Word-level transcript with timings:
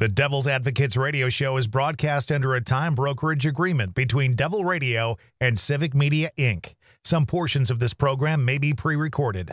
The 0.00 0.06
Devil's 0.06 0.46
Advocates 0.46 0.96
radio 0.96 1.28
show 1.28 1.56
is 1.56 1.66
broadcast 1.66 2.30
under 2.30 2.54
a 2.54 2.60
time 2.60 2.94
brokerage 2.94 3.44
agreement 3.44 3.96
between 3.96 4.30
Devil 4.30 4.64
Radio 4.64 5.16
and 5.40 5.58
Civic 5.58 5.92
Media 5.92 6.30
Inc. 6.38 6.74
Some 7.02 7.26
portions 7.26 7.68
of 7.68 7.80
this 7.80 7.94
program 7.94 8.44
may 8.44 8.58
be 8.58 8.72
pre 8.72 8.94
recorded. 8.94 9.52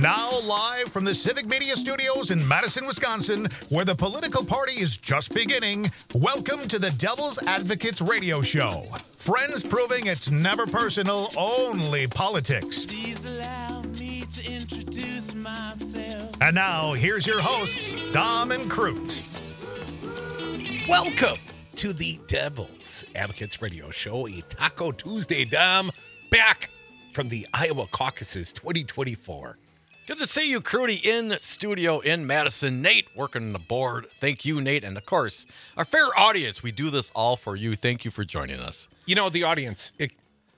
Now, 0.00 0.30
live 0.40 0.88
from 0.88 1.04
the 1.04 1.14
Civic 1.14 1.46
Media 1.46 1.76
Studios 1.76 2.30
in 2.30 2.48
Madison, 2.48 2.86
Wisconsin, 2.86 3.46
where 3.68 3.84
the 3.84 3.94
political 3.94 4.42
party 4.42 4.80
is 4.80 4.96
just 4.96 5.34
beginning, 5.34 5.90
welcome 6.14 6.60
to 6.68 6.78
the 6.78 6.90
Devil's 6.92 7.38
Advocates 7.42 8.00
Radio 8.00 8.40
Show. 8.40 8.82
Friends 9.18 9.62
proving 9.62 10.06
it's 10.06 10.30
never 10.30 10.64
personal, 10.64 11.28
only 11.36 12.06
politics. 12.06 12.86
Please 12.86 13.26
allow 13.26 13.82
me 14.00 14.22
to 14.22 14.54
introduce 14.54 15.34
myself. 15.34 16.34
And 16.40 16.54
now, 16.54 16.94
here's 16.94 17.26
your 17.26 17.42
hosts, 17.42 17.92
Dom 18.10 18.52
and 18.52 18.70
Crute. 18.70 19.20
Welcome 20.88 21.38
to 21.76 21.92
the 21.92 22.18
Devil's 22.26 23.04
Advocates 23.14 23.60
Radio 23.60 23.90
Show, 23.90 24.26
a 24.28 24.40
Taco 24.48 24.92
Tuesday, 24.92 25.44
Dom, 25.44 25.90
back 26.30 26.70
from 27.12 27.28
the 27.28 27.46
Iowa 27.52 27.86
caucuses 27.88 28.50
2024. 28.54 29.58
Good 30.06 30.18
to 30.18 30.26
see 30.26 30.50
you, 30.50 30.60
Crudy, 30.60 30.96
in 30.96 31.38
studio 31.38 32.00
in 32.00 32.26
Madison. 32.26 32.82
Nate 32.82 33.06
working 33.14 33.42
on 33.42 33.52
the 33.52 33.60
board. 33.60 34.06
Thank 34.18 34.44
you, 34.44 34.60
Nate. 34.60 34.82
And 34.82 34.96
of 34.96 35.06
course, 35.06 35.46
our 35.76 35.84
fair 35.84 36.06
audience. 36.18 36.62
We 36.62 36.72
do 36.72 36.90
this 36.90 37.10
all 37.14 37.36
for 37.36 37.54
you. 37.54 37.76
Thank 37.76 38.04
you 38.04 38.10
for 38.10 38.24
joining 38.24 38.58
us. 38.58 38.88
You 39.06 39.14
know, 39.14 39.28
the 39.28 39.44
audience, 39.44 39.92
it, 39.98 40.10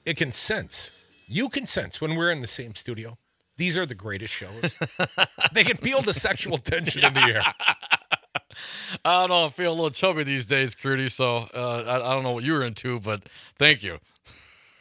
it 0.06 0.16
can 0.16 0.32
sense, 0.32 0.90
you 1.26 1.48
can 1.50 1.66
sense 1.66 2.00
when 2.00 2.16
we're 2.16 2.30
in 2.30 2.40
the 2.40 2.46
same 2.46 2.74
studio. 2.74 3.18
These 3.58 3.76
are 3.76 3.84
the 3.84 3.94
greatest 3.94 4.32
shows. 4.32 4.78
they 5.52 5.64
can 5.64 5.76
feel 5.76 6.00
the 6.00 6.14
sexual 6.14 6.56
tension 6.56 7.04
in 7.04 7.12
the 7.12 7.20
air. 7.20 7.42
I 9.04 9.20
don't 9.20 9.30
know. 9.30 9.46
I 9.46 9.50
feel 9.50 9.72
a 9.72 9.74
little 9.74 9.90
chubby 9.90 10.24
these 10.24 10.46
days, 10.46 10.74
Crudy. 10.74 11.10
So 11.10 11.48
uh, 11.54 11.84
I, 11.86 11.96
I 11.96 12.14
don't 12.14 12.22
know 12.22 12.32
what 12.32 12.44
you 12.44 12.54
were 12.54 12.64
into, 12.64 13.00
but 13.00 13.22
thank 13.58 13.82
you. 13.82 13.98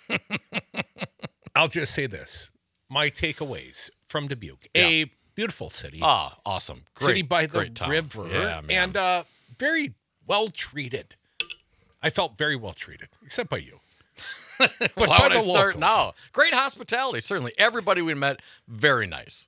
I'll 1.56 1.68
just 1.68 1.94
say 1.94 2.06
this 2.08 2.52
my 2.90 3.10
takeaways 3.10 3.90
from 4.12 4.28
Dubuque, 4.28 4.68
Yeah. 4.76 4.86
a 4.86 5.12
beautiful 5.36 5.70
city. 5.70 6.00
Ah, 6.02 6.38
awesome. 6.46 6.84
Great, 6.94 7.08
city 7.08 7.22
by 7.24 7.46
the 7.48 7.72
river 7.88 8.28
Yeah, 8.30 8.62
and 8.70 8.96
uh, 8.98 9.24
very 9.58 9.94
well 10.28 10.50
treated. 10.50 11.16
I 12.04 12.10
felt 12.10 12.38
very 12.38 12.56
well 12.56 12.74
treated, 12.74 13.10
except 13.24 13.50
by 13.50 13.58
you. 13.58 13.80
but 14.60 14.70
Why 14.96 15.06
by 15.18 15.24
would 15.24 15.32
I 15.32 15.36
the 15.36 15.42
start 15.42 15.80
now? 15.80 16.14
Great 16.34 16.54
hospitality, 16.54 17.22
certainly. 17.22 17.54
Everybody 17.58 18.02
we 18.02 18.14
met, 18.14 18.42
very 18.68 19.08
nice. 19.08 19.48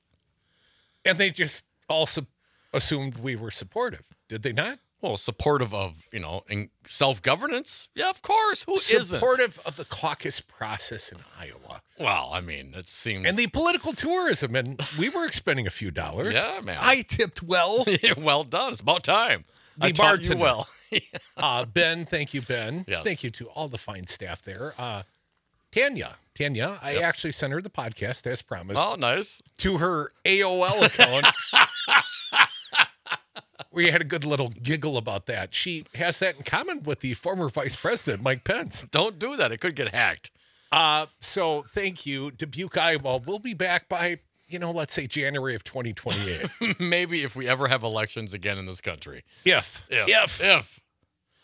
And 1.06 1.18
they 1.18 1.30
just 1.30 1.66
also 1.90 2.26
assumed 2.74 3.18
we 3.18 3.36
were 3.36 3.52
supportive, 3.52 4.08
did 4.30 4.44
they 4.44 4.54
not? 4.54 4.80
Well, 5.04 5.18
supportive 5.18 5.74
of 5.76 6.08
you 6.14 6.22
know 6.22 6.46
in 6.50 6.70
self 6.88 7.22
governance. 7.22 7.90
Yeah, 7.94 8.10
of 8.10 8.22
course. 8.22 8.64
Who 8.64 8.76
isn't? 8.76 9.04
supportive 9.04 9.60
of 9.66 9.76
the 9.76 9.84
caucus 9.84 10.40
process 10.40 11.12
in 11.12 11.18
Iowa 11.38 11.82
Well, 12.00 12.30
I 12.34 12.40
mean, 12.40 12.74
it 12.74 12.88
seems 12.88 13.28
and 13.28 13.36
the 13.38 13.48
political 13.48 13.92
tourism, 13.92 14.56
and 14.56 14.82
we 14.98 15.10
were 15.10 15.26
expending 15.26 15.68
a 15.68 15.72
few 15.72 15.92
dollars. 15.92 16.36
Yeah, 16.36 16.62
man. 16.64 16.78
I 16.80 17.04
tipped 17.06 17.44
well. 17.44 17.86
well 18.18 18.46
done. 18.46 18.72
It's 18.72 18.80
about 18.82 19.04
time. 19.04 19.44
The 19.78 19.88
I 19.88 19.92
bartender. 19.92 20.42
well. 20.42 20.68
Uh, 21.36 21.66
ben, 21.66 22.06
thank 22.06 22.36
you, 22.36 22.42
Ben. 22.44 22.86
Yes. 22.88 23.04
Thank 23.04 23.24
you 23.24 23.32
to 23.32 23.48
all 23.50 23.68
the 23.68 23.80
fine 23.80 24.06
staff 24.06 24.44
there. 24.44 24.76
Uh, 24.78 25.02
Tanya, 25.72 26.18
Tanya, 26.36 26.78
I 26.84 26.98
actually 26.98 27.32
sent 27.32 27.52
her 27.52 27.64
the 27.64 27.72
podcast 27.72 28.28
as 28.28 28.44
promised. 28.44 28.80
oh, 28.80 28.94
nice. 28.94 29.42
to 29.58 29.80
her 29.80 30.12
AOL 30.24 30.86
account. 30.86 31.26
we 33.72 33.90
had 33.92 34.02
a 34.02 34.06
good 34.06 34.26
little 34.26 34.50
giggle 34.50 34.98
about 34.98 35.26
that. 35.28 35.54
She 35.54 35.86
has 35.96 36.20
that 36.20 36.38
in 36.38 36.44
common 36.44 36.84
with 36.84 37.00
the 37.02 37.14
former 37.14 37.50
Vice 37.50 37.76
President, 37.76 38.24
Mike 38.24 38.44
Pence. 38.44 38.86
Don't 38.92 39.20
do 39.20 39.36
that. 39.38 39.52
It 39.52 39.60
could 39.60 39.76
get 39.76 39.94
hacked. 39.94 40.32
Uh, 40.72 41.06
so 41.20 41.64
thank 41.74 42.06
you, 42.06 42.32
Dubuque, 42.32 42.78
Iowa. 42.78 43.20
We'll 43.26 43.40
be 43.40 43.54
back 43.54 43.88
by, 43.88 44.20
you 44.48 44.58
know, 44.58 44.72
let's 44.72 44.94
say 44.94 45.06
January 45.06 45.54
of 45.56 45.64
2028. 45.64 46.80
Maybe 46.80 47.24
if 47.24 47.36
we 47.36 47.48
ever 47.48 47.68
have 47.68 47.84
elections 47.84 48.34
again 48.34 48.58
in 48.58 48.66
this 48.66 48.82
country. 48.82 49.24
if, 49.46 49.86
If. 49.90 50.10
if, 50.10 50.42
If. 50.44 50.80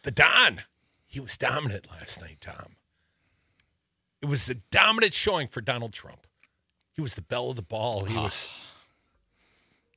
the 0.03 0.11
Don, 0.11 0.61
he 1.05 1.19
was 1.19 1.37
dominant 1.37 1.87
last 1.91 2.21
night, 2.21 2.37
Tom. 2.41 2.75
It 4.21 4.25
was 4.25 4.49
a 4.49 4.55
dominant 4.71 5.13
showing 5.13 5.47
for 5.47 5.61
Donald 5.61 5.93
Trump. 5.93 6.25
He 6.91 7.01
was 7.01 7.13
the 7.13 7.21
belle 7.21 7.51
of 7.51 7.55
the 7.55 7.61
ball. 7.61 8.03
He 8.05 8.15
was. 8.15 8.49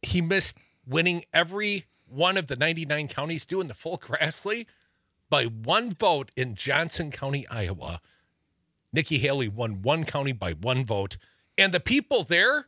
He 0.03 0.21
missed 0.21 0.57
winning 0.87 1.25
every 1.33 1.87
one 2.13 2.37
of 2.37 2.47
the 2.47 2.57
99 2.57 3.09
counties 3.09 3.47
doing 3.47 3.69
the 3.69 3.75
full 3.75 3.99
Grassley 3.99 4.67
by 5.31 5.45
one 5.45 5.91
vote 5.91 6.31
in 6.37 6.55
Johnson 6.55 7.11
County, 7.11 7.47
Iowa. 7.49 8.01
Nikki 8.93 9.19
Haley 9.19 9.49
won 9.49 9.81
one 9.83 10.05
county 10.05 10.33
by 10.33 10.53
one 10.53 10.85
vote, 10.85 11.17
and 11.57 11.73
the 11.73 11.81
people 11.81 12.23
there 12.23 12.67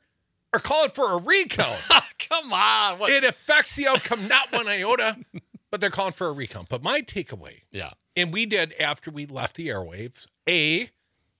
are 0.54 0.60
calling 0.60 0.90
for 0.90 1.12
a 1.12 1.18
recount. 1.20 1.78
Oh, 1.90 2.00
come 2.18 2.52
on. 2.52 2.98
What? 2.98 3.10
it 3.10 3.24
affects 3.24 3.76
the 3.76 3.86
outcome 3.86 4.26
not 4.28 4.50
one 4.52 4.66
iota, 4.66 5.16
but 5.70 5.80
they're 5.80 5.90
calling 5.90 6.12
for 6.12 6.28
a 6.28 6.32
recount. 6.32 6.68
But 6.68 6.82
my 6.82 7.02
takeaway 7.02 7.62
yeah. 7.70 7.90
and 8.16 8.32
we 8.32 8.46
did 8.46 8.72
after 8.80 9.10
we 9.10 9.26
left 9.26 9.56
the 9.56 9.68
airwaves. 9.68 10.26
A, 10.48 10.88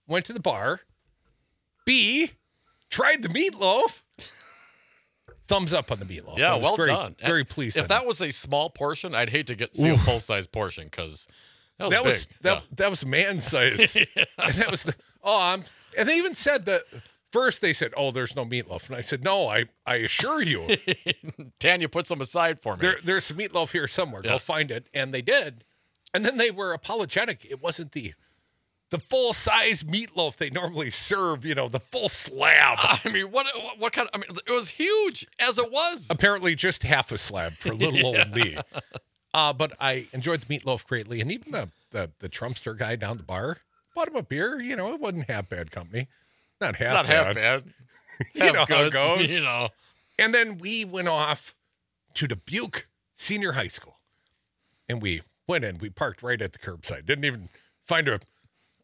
went 0.07 0.27
to 0.27 0.33
the 0.33 0.41
bar. 0.41 0.81
B, 1.87 2.33
tried 2.91 3.23
the 3.23 3.29
meatloaf. 3.29 4.03
Thumbs 5.47 5.75
up 5.75 5.93
on 5.93 5.99
the 5.99 6.05
meatloaf. 6.07 6.39
Yeah, 6.39 6.57
well 6.57 6.75
very, 6.77 6.89
done. 6.89 7.17
Very 7.25 7.45
pleased. 7.45 7.77
If 7.77 7.89
that 7.89 8.07
was 8.07 8.21
a 8.23 8.31
small 8.33 8.71
portion, 8.71 9.15
I'd 9.15 9.29
hate 9.31 9.47
to 9.49 9.55
get 9.55 9.77
see 9.77 9.91
a 9.91 9.99
full 9.99 10.19
size 10.19 10.47
portion 10.47 10.85
because 10.87 11.29
that 11.79 11.85
was 11.85 11.93
that 11.93 12.03
big. 12.03 12.07
was 12.13 12.29
that, 12.43 12.63
that 12.77 12.91
was 12.91 13.05
man 13.07 13.41
size, 13.41 13.97
and 14.39 14.55
that 14.55 14.71
was 14.71 14.85
the 14.85 14.95
oh, 15.23 15.39
I'm, 15.41 15.65
and 15.99 16.09
they 16.09 16.17
even 16.17 16.35
said 16.35 16.65
that 16.65 16.83
first 17.31 17.61
they 17.61 17.73
said, 17.75 17.93
oh, 17.97 18.11
there's 18.11 18.35
no 18.35 18.45
meatloaf, 18.47 18.87
and 18.89 18.97
I 18.97 19.01
said, 19.03 19.23
no, 19.23 19.49
I 19.49 19.67
I 19.87 19.97
assure 19.97 20.41
you, 20.43 20.79
Tanya, 21.61 21.89
put 21.89 22.07
some 22.07 22.21
aside 22.23 22.63
for 22.63 22.77
me. 22.77 22.81
there 22.81 22.97
there's 23.05 23.25
some 23.25 23.37
meatloaf 23.37 23.73
here 23.73 23.87
somewhere. 23.87 24.23
Go 24.23 24.31
Yes. 24.31 24.47
find 24.47 24.71
it, 24.71 24.87
and 24.95 25.13
they 25.13 25.23
did, 25.23 25.65
and 26.15 26.25
then 26.25 26.39
they 26.39 26.51
were 26.51 26.73
apologetic. 26.73 27.45
It 27.49 27.61
wasn't 27.61 27.93
the 27.93 28.15
the 28.91 28.99
full 28.99 29.33
size 29.33 29.83
meatloaf 29.83 30.37
they 30.37 30.51
normally 30.51 30.91
serve. 30.91 31.45
You 31.45 31.55
know, 31.55 31.69
the 31.69 31.81
full 31.81 32.09
slab. 32.09 32.79
I 33.05 33.09
mean, 33.11 33.31
what, 33.31 33.47
what 33.79 33.93
kind 33.93 34.09
of? 34.13 34.21
I 34.21 34.25
mean, 34.25 34.39
it 34.47 34.53
was 34.53 34.69
huge 34.69 35.27
as 35.39 35.59
it 35.59 35.71
was. 35.71 36.09
apparently 36.11 36.55
just 36.55 36.83
half 36.83 37.11
a 37.13 37.19
slab 37.19 37.53
for 37.53 37.75
little 37.75 38.07
old 38.17 38.35
me. 38.35 38.57
Uh, 39.33 39.53
but 39.53 39.73
I 39.81 40.07
enjoyed 40.13 40.43
the 40.43 40.47
meatloaf 40.47 40.87
greatly, 40.87 41.21
and 41.21 41.31
even 41.33 41.53
the, 41.53 41.71
the 41.91 42.11
the 42.21 42.29
Trumpster 42.29 42.77
guy 42.79 42.97
down 42.97 43.17
the 43.17 43.23
bar 43.25 43.59
bought 43.95 44.09
him 44.09 44.17
a 44.17 44.23
beer. 44.23 44.61
You 44.61 44.77
know, 44.77 44.93
it 44.95 45.01
wasn't 45.01 45.29
half 45.29 45.49
bad 45.49 45.71
company, 45.71 46.07
not 46.61 46.77
half 46.77 46.95
bad. 46.95 46.95
Not 46.95 47.07
bad. 47.07 47.27
half 47.27 47.35
bad. 47.35 47.65
You 48.33 48.45
Half 48.45 48.55
know 48.55 48.65
how 48.77 48.83
it 48.85 48.93
goes. 48.93 49.33
You 49.35 49.41
know. 49.43 49.71
And 50.21 50.33
then 50.33 50.59
we 50.59 50.85
went 50.85 51.09
off 51.09 51.53
to 52.15 52.29
Dubuque 52.29 52.87
Senior 53.17 53.53
High 53.53 53.67
School, 53.67 53.99
and 54.89 55.03
we 55.03 55.23
went 55.49 55.65
in. 55.65 55.79
We 55.79 55.91
parked 55.91 56.23
right 56.23 56.41
at 56.41 56.53
the 56.53 56.61
curbside. 56.61 57.07
Didn't 57.07 57.25
even 57.25 57.49
find 57.85 58.07
a 58.07 58.21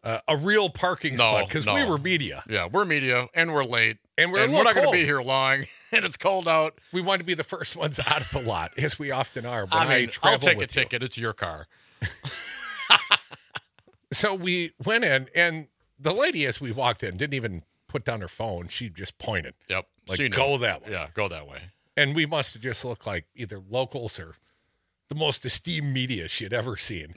uh, 0.03 0.19
a 0.29 0.37
real 0.37 0.71
parking 0.71 1.13
No, 1.13 1.25
spot 1.25 1.49
because 1.49 1.67
we 1.67 1.85
were 1.85 1.99
media, 1.99 2.43
Yeah, 2.49 2.69
we're 2.71 2.85
media 2.85 3.29
and 3.35 3.53
we're 3.53 3.65
late. 3.65 3.99
and 4.17 4.33
we're 4.33 4.45
and 4.45 4.53
we're 4.53 4.63
not 4.65 4.75
going 4.75 4.87
to 4.87 4.93
be 4.93 5.05
here 5.05 5.21
long, 5.21 5.65
and 5.93 6.05
it's 6.05 6.17
cold 6.17 6.49
out. 6.49 6.79
We 6.93 7.01
want 7.03 7.21
to 7.21 7.25
be 7.27 7.35
the 7.35 7.45
first 7.45 7.77
ones 7.77 8.01
out 8.07 8.21
of 8.23 8.31
the 8.31 8.41
lot, 8.41 8.73
as 8.79 8.99
we 8.99 9.11
often 9.11 9.45
are. 9.47 9.65
When 9.67 9.73
I 9.75 9.85
I, 9.95 9.99
mean, 10.01 10.09
travel 10.09 10.31
I'll 10.33 10.39
take 10.39 10.57
a 10.57 10.59
with 10.61 10.77
you. 10.77 10.83
ticket. 10.83 11.03
It's 11.03 11.19
your 11.19 11.33
car. 11.33 11.67
So 14.13 14.35
we 14.35 14.73
went 14.85 15.05
in, 15.05 15.29
and 15.37 15.69
the 15.97 16.13
lady, 16.13 16.45
as 16.45 16.61
we 16.61 16.73
walked 16.73 17.05
in, 17.05 17.17
didn't 17.17 17.35
even 17.35 17.63
put 17.87 18.05
down 18.05 18.21
her 18.23 18.29
phone. 18.29 18.67
She 18.67 18.89
just 18.89 19.19
pointed, 19.19 19.55
Yep. 19.69 19.87
like, 20.09 20.17
she 20.17 20.29
go 20.29 20.59
that 20.59 20.83
way. 20.85 20.91
Yeah, 20.91 21.07
go 21.15 21.29
that 21.29 21.47
way. 21.47 21.59
And 21.97 22.17
we 22.17 22.27
must 22.27 22.55
have 22.55 22.63
just 22.63 22.85
looked 22.85 23.07
like 23.07 23.27
either 23.37 23.61
locals 23.61 24.19
or 24.19 24.35
the 25.09 25.15
most 25.15 25.45
esteemed 25.45 25.93
media 25.95 26.27
she 26.27 26.43
had 26.43 26.53
ever 26.53 26.77
seen. 26.77 27.15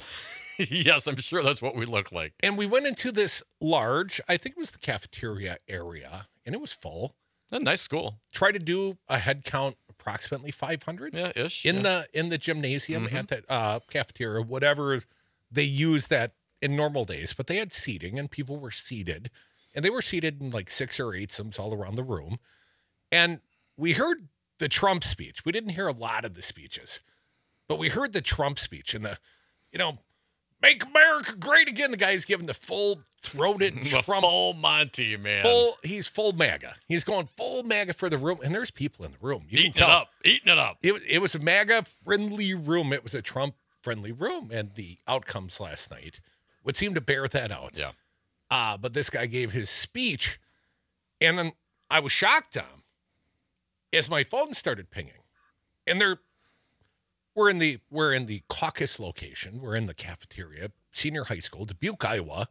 Yes, 0.58 1.08
I'm 1.08 1.18
sure 1.18 1.44
that's 1.44 1.62
what 1.62 1.76
we 1.76 1.86
look 1.86 2.12
like. 2.12 2.34
And 2.42 2.58
we 2.58 2.66
went 2.66 2.86
into 2.88 3.12
this 3.12 3.44
large, 3.62 4.20
I 4.28 4.38
think 4.38 4.56
it 4.56 4.60
was 4.60 4.72
the 4.72 4.78
cafeteria 4.80 5.58
area, 5.68 6.28
and 6.46 6.54
it 6.56 6.62
was 6.62 6.74
full. 6.74 7.16
A 7.52 7.60
nice 7.60 7.82
school. 7.82 8.20
Try 8.32 8.52
to 8.52 8.60
do 8.60 8.98
a 9.08 9.20
head 9.20 9.44
count 9.44 9.78
approximately 9.90 10.50
500 10.52 11.14
Yeah, 11.14 11.32
ish. 11.36 11.66
in 11.66 11.78
yeah. 11.78 11.82
the 11.82 12.08
in 12.14 12.30
the 12.30 12.38
gymnasium 12.38 13.08
Mhm. 13.08 13.14
at 13.14 13.28
that 13.28 13.46
uh, 13.50 13.80
cafeteria, 13.90 14.42
whatever 14.42 15.04
they 15.52 15.64
use 15.64 16.08
that 16.08 16.34
in 16.62 16.76
normal 16.76 17.06
days. 17.06 17.34
But 17.34 17.48
they 17.48 17.58
had 17.58 17.72
seating, 17.74 18.18
and 18.18 18.32
people 18.32 18.58
were 18.58 18.72
seated, 18.72 19.30
and 19.76 19.86
they 19.86 19.90
were 19.92 20.02
seated 20.02 20.42
in 20.42 20.50
like 20.50 20.70
six 20.70 21.00
or 21.00 21.14
eight 21.14 21.32
sims 21.32 21.60
all 21.60 21.74
around 21.74 21.96
the 21.96 22.04
room. 22.04 22.40
And 23.12 23.42
we 23.78 23.94
heard 23.94 24.30
the 24.58 24.68
Trump 24.70 25.04
speech. 25.04 25.46
We 25.46 25.52
didn't 25.52 25.72
hear 25.72 25.88
a 25.88 25.94
lot 25.94 26.26
of 26.26 26.34
the 26.34 26.42
speeches, 26.42 27.00
but 27.68 27.78
we 27.78 27.90
heard 27.90 28.14
the 28.14 28.22
Trump 28.22 28.58
speech 28.58 28.94
and 28.96 29.06
the, 29.06 29.20
you 29.72 29.78
know, 29.78 30.00
make 30.63 30.83
America 30.86 31.36
great 31.36 31.68
again. 31.68 31.92
The 31.92 31.98
guy's 31.98 32.25
giving 32.25 32.48
the 32.48 32.54
full 32.56 33.01
throated 33.21 33.83
Trump 33.86 34.06
full 34.24 34.54
Monty 34.54 35.15
man. 35.18 35.44
full. 35.44 35.77
He's 35.83 36.07
full 36.07 36.33
MAGA. 36.33 36.75
He's 36.88 37.04
going 37.04 37.27
full 37.27 37.62
MAGA 37.63 37.94
for 37.94 38.10
the 38.10 38.18
room, 38.18 38.39
and 38.44 38.56
there's 38.56 38.71
people 38.71 39.06
in 39.06 39.12
the 39.12 39.18
room. 39.21 39.45
You 39.50 39.60
eating 39.60 39.71
it 39.75 39.81
up, 39.81 40.10
eating 40.25 40.51
it 40.51 40.57
up. 40.57 40.77
It, 40.81 40.94
was- 40.94 41.04
it 41.07 41.19
was 41.19 41.36
a 41.36 41.39
MAGA 41.39 41.83
friendly 42.04 42.54
room. 42.56 42.92
It 42.94 43.04
was 43.04 43.13
a 43.13 43.21
Trump 43.21 43.56
friendly 43.81 44.12
room, 44.12 44.50
and 44.51 44.74
the 44.74 44.98
outcomes 45.07 45.60
last 45.60 45.92
night 45.92 46.19
would 46.63 46.77
seem 46.77 46.94
to 46.95 47.01
bear 47.01 47.27
that 47.27 47.51
out. 47.51 47.77
Yeah. 47.77 47.92
Uh, 48.50 48.77
but 48.77 48.94
this 48.94 49.09
guy 49.09 49.25
gave 49.25 49.51
his 49.51 49.69
speech, 49.69 50.39
and 51.19 51.38
then 51.38 51.51
I 51.89 52.00
was 52.00 52.12
shocked, 52.12 52.54
Tom, 52.54 52.83
as 53.92 54.09
my 54.09 54.24
phone 54.24 54.54
started 54.54 54.89
pinging, 54.89 55.24
and 55.86 56.00
they're 56.00 56.19
we're 57.35 57.50
in 57.50 57.59
the 57.59 57.80
we're 57.89 58.13
in 58.13 58.25
the 58.25 58.44
caucus 58.50 59.00
location. 59.00 59.59
We're 59.62 59.75
in 59.75 59.85
the 59.88 59.94
cafeteria, 59.94 60.71
senior 60.91 61.25
high 61.25 61.39
school, 61.39 61.65
Dubuque, 61.65 62.03
Iowa, 62.06 62.47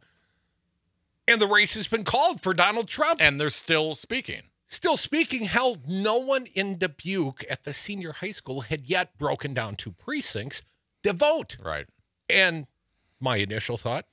and 1.27 1.41
the 1.41 1.47
race 1.47 1.73
has 1.75 1.87
been 1.87 2.03
called 2.03 2.41
for 2.41 2.53
Donald 2.53 2.87
Trump. 2.87 3.21
And 3.21 3.39
they're 3.39 3.49
still 3.49 3.95
speaking. 3.95 4.43
Still 4.67 4.97
speaking, 4.97 5.43
hell, 5.45 5.77
no 5.87 6.17
one 6.17 6.47
in 6.47 6.77
Dubuque 6.77 7.43
at 7.49 7.63
the 7.63 7.73
senior 7.73 8.13
high 8.13 8.31
school 8.31 8.61
had 8.61 8.89
yet 8.89 9.17
broken 9.17 9.53
down 9.53 9.75
two 9.75 9.91
precincts 9.91 10.63
to 11.03 11.13
vote. 11.13 11.57
Right. 11.63 11.85
And 12.29 12.67
my 13.19 13.37
initial 13.37 13.77
thought, 13.77 14.05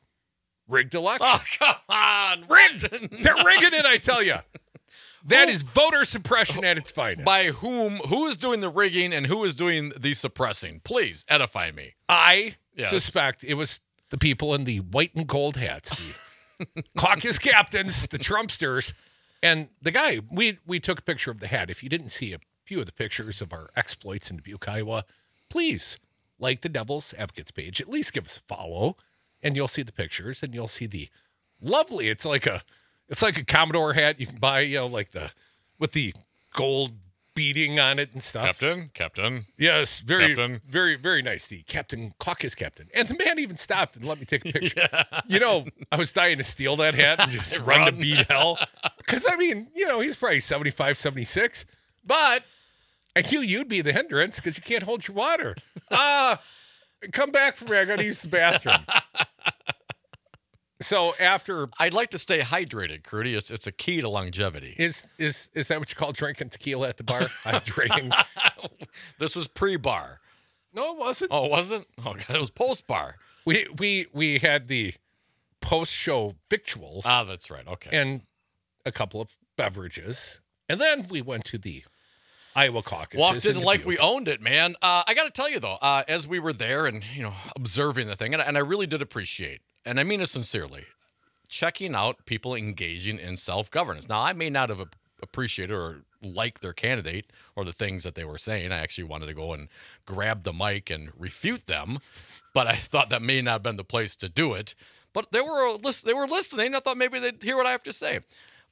rigged 0.69 0.95
oh, 0.95 1.01
election. 1.01 1.27
Oh, 1.27 1.43
come 1.59 1.77
on. 1.89 2.45
rigged. 2.49 2.93
Rigged. 2.93 3.23
They're 3.23 3.45
rigging 3.45 3.73
it, 3.73 3.87
I 3.87 3.97
tell 3.97 4.23
you. 4.23 4.37
That 5.27 5.49
is 5.49 5.63
voter 5.63 6.05
suppression 6.05 6.65
at 6.65 6.79
its 6.79 6.91
finest. 6.91 7.25
By 7.25 7.47
whom? 7.47 7.97
Who 8.09 8.27
is 8.27 8.37
doing 8.37 8.61
the 8.61 8.71
rigging 8.71 9.13
and 9.13 9.27
who 9.27 9.45
is 9.45 9.55
doing 9.55 9.93
the 9.99 10.15
suppressing? 10.15 10.81
Please 10.85 11.25
edify 11.29 11.71
me. 11.73 11.95
I 12.09 12.57
Yes. 12.75 12.91
suspect 12.91 13.45
it 13.45 13.55
was 13.55 13.81
the 14.09 14.17
people 14.19 14.55
in 14.55 14.65
the 14.65 14.79
white 14.79 15.15
and 15.15 15.27
gold 15.27 15.57
hats, 15.57 15.95
the 16.59 16.85
caucus 16.97 17.39
captains, 17.39 18.07
the 18.07 18.19
Trumpsters, 18.19 18.93
and 19.43 19.69
the 19.83 19.91
guy. 19.91 20.21
We 20.31 20.59
we 20.67 20.81
took 20.81 21.01
a 21.01 21.03
picture 21.03 21.31
of 21.31 21.41
the 21.41 21.47
hat. 21.49 21.71
If 21.71 21.83
you 21.83 21.89
didn't 21.89 22.11
see 22.11 22.33
a 22.33 22.39
few 22.65 22.81
of 22.81 22.87
the 22.87 22.93
pictures 22.93 23.43
of 23.43 23.53
our 23.53 23.69
exploits 23.77 24.31
in 24.31 24.37
Dubuque, 24.39 24.69
Iowa, 24.69 25.05
please 25.51 25.99
like 26.39 26.63
the 26.63 26.69
Devil's 26.71 27.13
Advocates 27.19 27.51
page. 27.51 27.81
At 27.81 27.89
least 27.91 28.13
give 28.15 28.25
us 28.27 28.39
a 28.39 28.41
follow, 28.55 28.97
and 29.43 29.55
you'll 29.57 29.69
see 29.69 29.83
the 29.83 29.93
pictures, 29.93 30.43
and 30.43 30.55
you'll 30.55 30.69
see 30.69 30.87
the 30.87 31.09
lovely. 31.61 32.09
It's 32.09 32.25
like 32.25 32.47
a 32.47 32.63
it's 33.11 33.23
like 33.23 33.37
a 33.37 33.45
Commodore 33.45 33.93
hat 33.93 34.19
you 34.21 34.27
can 34.27 34.37
buy. 34.37 34.61
You 34.61 34.79
know, 34.79 34.87
like 34.87 35.11
the 35.11 35.31
with 35.79 35.93
the 35.93 36.15
gold 36.55 36.93
beading 37.35 37.79
on 37.79 37.99
it 37.99 38.13
and 38.13 38.23
stuff. 38.23 38.45
Captain, 38.45 38.91
Captain. 38.93 39.47
Yes, 39.57 40.01
very, 40.01 40.35
Captain. 40.35 40.61
very, 40.69 40.97
very 40.97 41.23
nice. 41.23 41.47
The 41.47 41.63
captain, 41.63 42.13
caucus 42.19 42.55
captain, 42.55 42.89
and 42.95 43.09
the 43.09 43.23
man 43.25 43.39
even 43.39 43.57
stopped 43.57 43.97
and 43.97 44.05
let 44.05 44.19
me 44.19 44.27
take 44.27 44.45
a 44.45 44.53
picture. 44.59 44.89
You 45.29 45.41
know, 45.41 45.65
I 45.91 45.97
was 45.97 46.13
dying 46.13 46.39
to 46.39 46.45
steal 46.45 46.77
that 46.77 46.95
hat 46.95 47.21
and 47.21 47.31
just 47.31 47.59
run, 47.67 47.87
to 47.87 47.93
beat 47.93 48.27
hell. 48.31 48.59
Because 48.99 49.27
I 49.29 49.37
mean, 49.37 49.69
you 49.75 49.87
know, 49.89 50.01
he's 50.01 50.17
probably 50.17 50.41
75, 50.41 50.99
76, 50.99 51.65
but 52.05 52.43
I 53.17 53.23
knew 53.23 53.41
you'd 53.41 53.69
be 53.69 53.81
the 53.81 53.93
hindrance 53.93 54.37
because 54.39 54.57
you 54.57 54.63
can't 54.63 54.83
hold 54.83 55.07
your 55.09 55.17
water. 55.17 55.57
Ah, 55.91 56.41
come 57.13 57.31
back 57.31 57.57
for 57.57 57.65
me. 57.67 57.79
I 57.79 57.85
got 57.85 57.99
to 57.99 58.05
use 58.05 58.23
the 58.23 58.29
bathroom. 58.29 58.85
So 60.83 61.15
after 61.21 61.69
I'd 61.79 61.93
like 61.95 62.11
to 62.11 62.19
stay 62.19 62.39
hydrated, 62.41 63.03
Crudy. 63.05 63.35
It's 63.35 63.51
it's 63.51 63.67
a 63.67 63.73
key 63.73 64.01
to 64.01 64.09
longevity. 64.09 64.75
is 64.79 65.05
is 65.19 65.51
is 65.55 65.69
that 65.69 65.79
what 65.79 65.91
you 65.91 65.97
call 65.97 66.13
drinking 66.13 66.49
tequila 66.51 66.89
at 66.89 66.97
the 66.97 67.05
bar? 67.05 67.21
Hydrating? 67.45 68.13
This 69.19 69.37
was 69.37 69.47
pre-bar. 69.47 70.21
no, 70.75 70.93
it 70.93 70.99
wasn't. 70.99 71.31
Oh, 71.33 71.45
it 71.45 71.51
wasn't? 71.51 71.87
Oh, 72.05 72.15
God, 72.15 72.25
it 72.31 72.41
was 72.41 72.51
post-bar. 72.51 73.17
We 73.45 73.67
we 73.79 74.07
we 74.13 74.39
had 74.39 74.67
the 74.67 74.95
post 75.61 75.93
show 75.93 76.35
victuals 76.49 77.05
Ah, 77.07 77.23
that's 77.25 77.51
right. 77.51 77.67
Okay. 77.69 77.91
and 77.97 78.23
a 78.85 78.91
couple 78.93 79.21
of 79.21 79.37
beverages, 79.57 80.41
and 80.69 80.81
then 80.81 81.07
we 81.09 81.23
went 81.23 81.45
to 81.47 81.59
the 81.59 81.85
Iowa 82.57 82.83
caucus. 82.83 83.21
Walked 83.21 83.47
in 83.47 83.61
like 83.61 83.85
we 83.85 83.97
owned 83.99 84.27
it, 84.29 84.41
man. 84.41 84.75
Uh, 84.83 85.05
I 85.07 85.15
got 85.15 85.25
to 85.25 85.31
tell 85.31 85.49
you 85.49 85.61
though, 85.61 85.79
uh, 85.81 86.03
as 86.09 86.27
we 86.27 86.39
were 86.41 86.53
there 86.53 86.87
and 86.87 87.05
you 87.15 87.23
know 87.23 87.35
observing 87.55 88.09
the 88.09 88.17
thing, 88.17 88.33
and, 88.35 88.43
and 88.43 88.57
I 88.57 88.61
really 88.61 88.87
did 88.87 89.03
appreciate, 89.03 89.61
and 89.85 90.01
I 90.01 90.05
mean 90.05 90.21
it 90.21 90.27
sincerely, 90.27 90.85
checking 91.49 91.95
out 91.95 92.27
people 92.27 92.55
engaging 92.55 93.19
in 93.19 93.37
self 93.37 93.71
governance. 93.71 94.09
Now, 94.09 94.21
I 94.21 94.33
may 94.33 94.51
not 94.51 94.69
have 94.69 94.81
appreciated 95.23 95.75
or 95.75 96.03
liked 96.23 96.63
their 96.63 96.73
candidate 96.73 97.27
or 97.57 97.65
the 97.65 97.73
things 97.73 98.05
that 98.05 98.15
they 98.15 98.25
were 98.25 98.39
saying. 98.39 98.73
I 98.73 98.79
actually 98.79 99.05
wanted 99.05 99.27
to 99.27 99.35
go 99.35 99.53
and 99.53 99.69
grab 100.07 100.43
the 100.43 100.53
mic 100.53 100.91
and 100.91 101.11
refute 101.19 101.67
them, 101.67 101.99
but 102.55 102.67
I 102.67 102.77
thought 102.77 103.11
that 103.11 103.23
may 103.23 103.41
not 103.41 103.53
have 103.53 103.63
been 103.63 103.77
the 103.77 103.85
place 103.85 104.17
to 104.17 104.29
do 104.29 104.55
it. 104.55 104.75
But 105.13 105.33
they 105.33 105.41
were 105.41 105.69
uh, 105.69 105.93
they 106.05 106.15
were 106.15 106.27
listening. 106.27 106.75
I 106.75 106.81
thought 106.81 106.97
maybe 106.97 107.19
they'd 107.19 107.43
hear 107.43 107.57
what 107.57 107.67
I 107.67 107.71
have 107.71 107.83
to 107.85 107.93
say. 107.93 108.21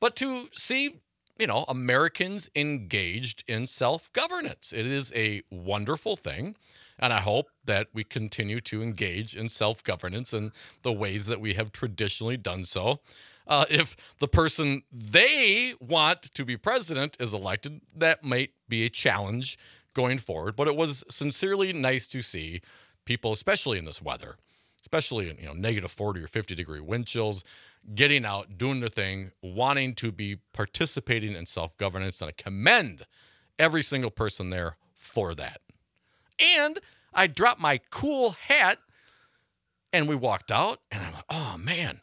But 0.01 0.15
to 0.17 0.49
see 0.53 1.01
you 1.39 1.47
know, 1.47 1.65
Americans 1.69 2.51
engaged 2.57 3.45
in 3.47 3.67
self 3.67 4.13
governance. 4.13 4.73
It 4.73 4.87
is 4.87 5.13
a 5.15 5.43
wonderful 5.51 6.17
thing. 6.17 6.57
And 6.99 7.13
I 7.13 7.21
hope 7.21 7.51
that 7.65 7.89
we 7.93 8.05
continue 8.05 8.61
to 8.63 8.83
engage 8.83 9.37
in 9.37 9.49
self 9.49 9.83
governance 9.85 10.33
in 10.33 10.53
the 10.83 10.93
ways 10.93 11.27
that 11.27 11.41
we 11.41 11.55
have 11.55 11.73
traditionally 11.73 12.37
done 12.37 12.65
so. 12.65 13.01
Uh, 13.47 13.65
if 13.71 13.97
the 14.19 14.29
person 14.29 14.83
they 14.93 15.75
want 15.81 16.23
to 16.23 16.45
be 16.45 16.57
president 16.57 17.17
is 17.19 17.33
elected, 17.33 17.81
that 17.97 18.23
might 18.23 18.51
be 18.69 18.85
a 18.85 18.91
challenge 18.91 19.59
going 19.95 20.19
forward. 20.19 20.55
But 20.55 20.69
it 20.69 20.77
was 20.77 21.05
sincerely 21.09 21.73
nice 21.73 22.09
to 22.09 22.21
see 22.21 22.61
people, 23.07 23.33
especially 23.33 23.79
in 23.79 23.87
this 23.87 24.03
weather, 24.03 24.37
especially 24.83 25.31
in 25.31 25.39
you 25.39 25.47
know 25.47 25.55
negative 25.55 25.91
40 25.91 26.23
or 26.23 26.29
50 26.29 26.55
degree 26.55 26.81
wind 26.81 27.07
chills 27.07 27.45
getting 27.95 28.25
out 28.25 28.59
doing 28.59 28.81
their 28.81 28.89
thing 28.89 29.33
wanting 29.43 29.95
to 29.95 30.13
be 30.13 30.37
participating 30.53 31.35
in 31.35 31.47
self-governance 31.47 32.21
and 32.21 32.29
i 32.29 32.43
commend 32.43 33.07
every 33.59 33.83
single 33.83 34.11
person 34.11 34.51
there 34.51 34.77
for 34.95 35.35
that 35.35 35.61
and 36.39 36.79
i 37.15 37.27
dropped 37.27 37.61
my 37.61 37.81
cool 37.91 38.31
hat 38.31 38.79
and 39.93 40.09
we 40.09 40.15
walked 40.15 40.51
out 40.51 40.81
and 40.91 41.03
i'm 41.03 41.13
like 41.13 41.25
oh 41.31 41.57
man 41.59 42.01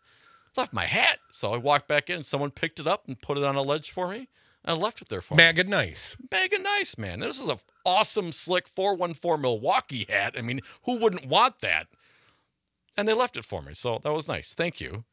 left 0.58 0.74
my 0.74 0.86
hat 0.86 1.20
so 1.32 1.54
i 1.54 1.58
walked 1.58 1.88
back 1.88 2.10
in 2.10 2.24
someone 2.24 2.52
picked 2.52 2.80
it 2.80 2.88
up 2.88 3.08
and 3.08 3.22
put 3.22 3.38
it 3.38 3.44
on 3.44 3.56
a 3.56 3.62
ledge 3.62 3.92
for 3.92 4.08
me 4.08 4.28
and 4.66 4.78
I 4.78 4.82
left 4.82 5.02
it 5.02 5.10
there 5.10 5.22
for 5.22 5.36
me. 5.36 5.38
Bag 5.38 5.58
MAGA 5.58 5.70
nice. 5.70 6.16
Bag 6.16 6.52
MAGA 6.52 6.64
nice, 6.64 6.98
man. 6.98 7.20
This 7.20 7.40
is 7.40 7.50
an 7.50 7.58
awesome, 7.86 8.32
slick 8.32 8.68
414 8.68 9.42
Milwaukee 9.42 10.06
hat. 10.10 10.34
I 10.38 10.42
mean, 10.42 10.62
who 10.84 10.98
wouldn't 10.98 11.28
want 11.28 11.60
that? 11.60 11.88
And 12.98 13.08
they 13.08 13.14
left 13.14 13.38
it 13.38 13.46
for 13.46 13.62
me. 13.62 13.74
So 13.74 14.00
that 14.04 14.12
was 14.12 14.28
nice. 14.28 14.54
Thank 14.56 14.82
you. 14.82 15.06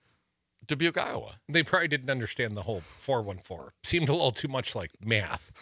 Dubuque, 0.66 0.96
Iowa. 0.96 1.38
They 1.48 1.62
probably 1.62 1.88
didn't 1.88 2.10
understand 2.10 2.56
the 2.56 2.62
whole 2.62 2.80
414. 2.80 3.72
Seemed 3.82 4.08
a 4.08 4.12
little 4.12 4.30
too 4.30 4.48
much 4.48 4.74
like 4.74 4.90
math. 5.04 5.52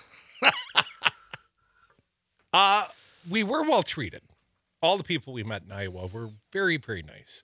uh, 2.53 2.85
we 3.29 3.43
were 3.43 3.63
well 3.63 3.83
treated. 3.83 4.23
All 4.83 4.97
the 4.97 5.05
people 5.05 5.33
we 5.33 5.43
met 5.43 5.63
in 5.65 5.73
Iowa 5.73 6.07
were 6.07 6.31
very, 6.53 6.77
very 6.77 7.03
nice. 7.03 7.43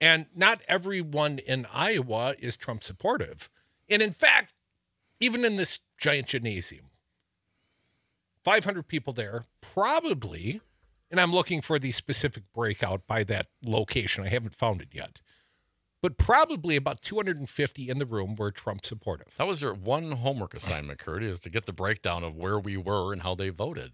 And 0.00 0.26
not 0.34 0.60
everyone 0.68 1.38
in 1.38 1.66
Iowa 1.72 2.34
is 2.38 2.56
Trump 2.56 2.82
supportive. 2.82 3.50
And 3.90 4.00
in 4.00 4.12
fact, 4.12 4.52
even 5.20 5.44
in 5.44 5.56
this 5.56 5.80
giant 5.98 6.28
gymnasium, 6.28 6.86
500 8.44 8.86
people 8.86 9.12
there, 9.12 9.44
probably, 9.60 10.60
and 11.10 11.20
I'm 11.20 11.32
looking 11.32 11.60
for 11.60 11.78
the 11.78 11.90
specific 11.92 12.44
breakout 12.54 13.06
by 13.06 13.24
that 13.24 13.48
location. 13.64 14.24
I 14.24 14.28
haven't 14.28 14.54
found 14.54 14.80
it 14.80 14.88
yet 14.92 15.20
but 16.00 16.16
probably 16.16 16.76
about 16.76 17.02
250 17.02 17.88
in 17.88 17.98
the 17.98 18.06
room 18.06 18.36
were 18.36 18.50
Trump 18.50 18.86
supportive. 18.86 19.34
That 19.36 19.46
was 19.46 19.62
your 19.62 19.74
one 19.74 20.12
homework 20.12 20.54
assignment, 20.54 20.98
Kurt, 21.00 21.22
is 21.22 21.40
to 21.40 21.50
get 21.50 21.66
the 21.66 21.72
breakdown 21.72 22.22
of 22.22 22.36
where 22.36 22.58
we 22.58 22.76
were 22.76 23.12
and 23.12 23.22
how 23.22 23.34
they 23.34 23.48
voted. 23.48 23.92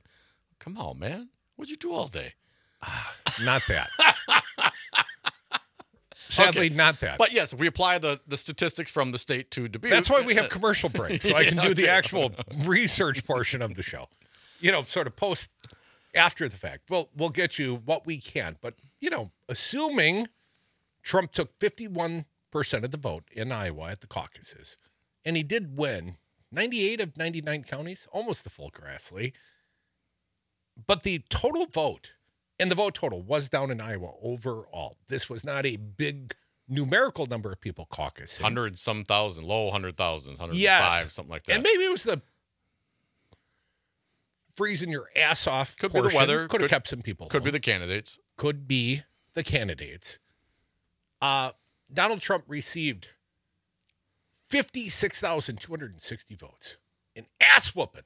Come 0.59 0.79
on, 0.79 0.99
man. 0.99 1.29
What'd 1.57 1.71
you 1.71 1.77
do 1.77 1.93
all 1.93 2.09
day? 2.09 2.35
Ah, 2.83 3.15
not 3.45 3.63
that. 3.69 3.89
Sadly, 6.29 6.69
not 6.71 7.01
that. 7.01 7.17
But 7.19 7.33
yes, 7.33 7.55
we 7.55 7.67
apply 7.67 7.99
the, 7.99 8.21
the 8.27 8.37
statistics 8.37 8.91
from 8.91 9.13
the 9.13 9.19
state 9.19 9.51
to 9.53 9.69
Dubuque. 9.69 9.91
That's 9.91 10.11
why 10.11 10.23
we 10.23 10.35
have 10.35 10.47
uh, 10.47 10.49
commercial 10.49 10.89
breaks, 10.89 11.29
so 11.29 11.37
I 11.37 11.45
can 11.45 11.59
do 11.59 11.75
the 11.75 11.89
actual 11.89 12.33
research 12.65 13.25
portion 13.25 13.63
of 13.63 13.75
the 13.75 13.83
show. 13.83 14.09
You 14.61 14.73
know, 14.73 14.83
sort 14.83 15.07
of 15.07 15.15
post 15.17 15.51
after 16.15 16.49
the 16.49 16.57
fact. 16.57 16.91
Well, 16.91 17.09
we'll 17.17 17.31
get 17.31 17.59
you 17.59 17.83
what 17.85 18.07
we 18.07 18.19
can, 18.19 18.57
but 18.61 18.75
you 19.01 19.11
know, 19.11 19.31
assuming 19.49 20.29
Trump 21.03 21.33
took 21.33 21.57
51% 21.59 22.25
of 22.83 22.91
the 22.91 22.97
vote 22.97 23.25
in 23.31 23.53
Iowa 23.53 23.91
at 23.91 24.01
the 24.01 24.07
caucuses, 24.07 24.77
and 25.25 25.37
he 25.37 25.43
did 25.43 25.77
win 25.77 26.17
98 26.51 27.01
of 27.01 27.17
99 27.17 27.65
counties, 27.65 28.09
almost 28.13 28.45
the 28.45 28.51
full 28.51 28.71
Grassley. 28.71 29.33
But 30.87 31.03
the 31.03 31.21
total 31.29 31.67
vote 31.67 32.13
and 32.59 32.71
the 32.71 32.75
vote 32.75 32.95
total 32.95 33.23
was 33.23 33.49
down 33.49 33.71
in 33.71 33.81
Iowa 33.81 34.13
overall. 34.23 34.97
This 35.09 35.29
was 35.29 35.45
not 35.45 35.67
a 35.67 35.77
big 35.77 36.35
numerical 36.69 37.27
number 37.27 37.53
of 37.53 37.61
people 37.61 37.87
caucusing. 37.91 38.41
Hundred 38.43 38.79
some 38.79 39.05
thousand, 39.05 39.45
low 39.45 39.71
hundred 39.71 39.97
thousands, 39.97 40.39
hundred 40.39 40.57
Yes. 40.57 41.13
something 41.13 41.31
like 41.31 41.45
that. 41.45 41.55
And 41.55 41.63
maybe 41.63 41.85
it 41.85 41.91
was 41.91 42.05
the 42.05 42.23
freezing 44.57 44.91
your 44.91 45.09
ass 45.17 45.47
off. 45.47 45.77
Could 45.77 45.93
be 45.93 46.01
the 46.01 46.13
weather. 46.15 46.49
Could 46.49 46.61
have 46.63 46.71
kept 46.71 46.89
some 46.89 47.03
people. 47.03 47.27
Could 47.29 47.45
be 47.45 47.51
the 47.51 47.61
candidates. 47.61 48.19
could 48.37 48.67
be 48.69 49.03
the 49.35 49.43
candidates. 49.43 50.19
Uh, 51.21 51.51
Donald 51.93 52.21
Trump 52.21 52.45
received 52.47 53.09
56,260 54.51 56.35
votes, 56.37 56.77
an 57.17 57.27
ass 57.41 57.75
whooping 57.75 58.03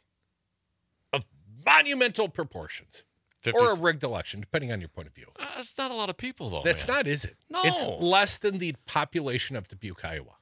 monumental 1.65 2.29
proportions, 2.29 3.05
50, 3.41 3.59
or 3.59 3.73
a 3.73 3.77
rigged 3.77 4.03
election, 4.03 4.41
depending 4.41 4.73
on 4.73 4.81
your 4.81 4.89
point 4.89 5.09
of 5.09 5.15
view. 5.15 5.27
Uh, 5.39 5.45
that's 5.57 5.77
not 5.79 5.91
a 5.91 5.95
lot 5.95 6.09
of 6.09 6.17
people, 6.17 6.51
though. 6.51 6.63
That's 6.65 6.87
man. 6.87 6.97
not, 6.99 7.07
is 7.07 7.25
it? 7.25 7.37
No. 7.51 7.61
It's 7.65 7.85
less 8.01 8.39
than 8.39 8.59
the 8.59 8.75
population 8.87 9.57
of 9.57 9.69
Dubuque, 9.69 10.05
Iowa. 10.05 10.37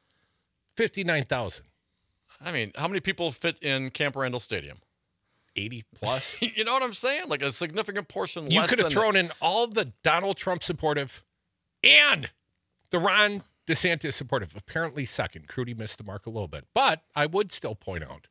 59,000. 0.76 1.66
I 2.40 2.52
mean, 2.52 2.72
how 2.76 2.88
many 2.88 3.00
people 3.00 3.32
fit 3.32 3.56
in 3.62 3.90
Camp 3.90 4.16
Randall 4.16 4.40
Stadium? 4.40 4.78
80 5.56 5.84
plus. 5.94 6.36
you 6.40 6.64
know 6.64 6.74
what 6.74 6.82
I'm 6.82 6.92
saying? 6.92 7.28
Like 7.28 7.42
a 7.42 7.50
significant 7.50 8.08
portion. 8.08 8.50
You 8.50 8.60
less 8.60 8.70
could 8.70 8.78
have 8.78 8.92
thrown 8.92 9.16
in 9.16 9.30
all 9.40 9.66
the 9.66 9.92
Donald 10.02 10.36
Trump 10.36 10.62
supportive 10.62 11.24
and 11.82 12.30
the 12.90 12.98
Ron 12.98 13.42
DeSantis 13.66 14.12
supportive. 14.12 14.54
Apparently, 14.56 15.04
second. 15.04 15.48
Crudy 15.48 15.74
missed 15.74 15.98
the 15.98 16.04
mark 16.04 16.26
a 16.26 16.30
little 16.30 16.48
bit. 16.48 16.66
But 16.74 17.02
I 17.14 17.26
would 17.26 17.52
still 17.52 17.74
point 17.74 18.04
out 18.04 18.28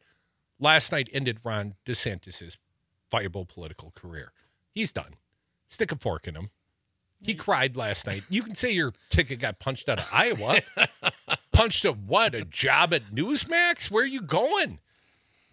last 0.59 0.91
night 0.91 1.09
ended 1.11 1.39
Ron 1.43 1.75
DeSantis' 1.85 2.57
viable 3.15 3.45
political 3.45 3.91
career. 3.91 4.33
He's 4.73 4.91
done. 4.91 5.13
Stick 5.67 5.91
a 5.91 5.95
fork 5.95 6.27
in 6.27 6.35
him. 6.35 6.49
He 7.21 7.33
cried 7.33 7.77
last 7.77 8.05
night. 8.05 8.23
You 8.29 8.43
can 8.43 8.55
say 8.55 8.71
your 8.71 8.91
ticket 9.09 9.39
got 9.39 9.59
punched 9.59 9.87
out 9.87 9.99
of 9.99 10.07
Iowa. 10.11 10.59
punched 11.53 11.85
a 11.85 11.93
what? 11.93 12.35
A 12.35 12.43
job 12.43 12.93
at 12.93 13.13
Newsmax? 13.13 13.89
Where 13.89 14.03
are 14.03 14.07
you 14.07 14.21
going? 14.21 14.79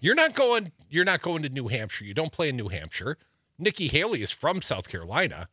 You're 0.01 0.17
not 0.17 0.35
going. 0.35 0.73
You're 0.91 1.05
not 1.05 1.23
going 1.23 1.45
to 1.45 1.49
New 1.49 1.69
Hampshire. 1.69 2.05
You 2.05 2.15
don't 2.15 2.33
play 2.33 2.49
in 2.49 2.57
New 2.57 2.69
Hampshire. 2.69 3.17
Nikki 3.59 3.87
Haley 3.87 4.23
is 4.23 4.33
from 4.33 4.61
South 4.61 4.89
Carolina. 4.89 5.49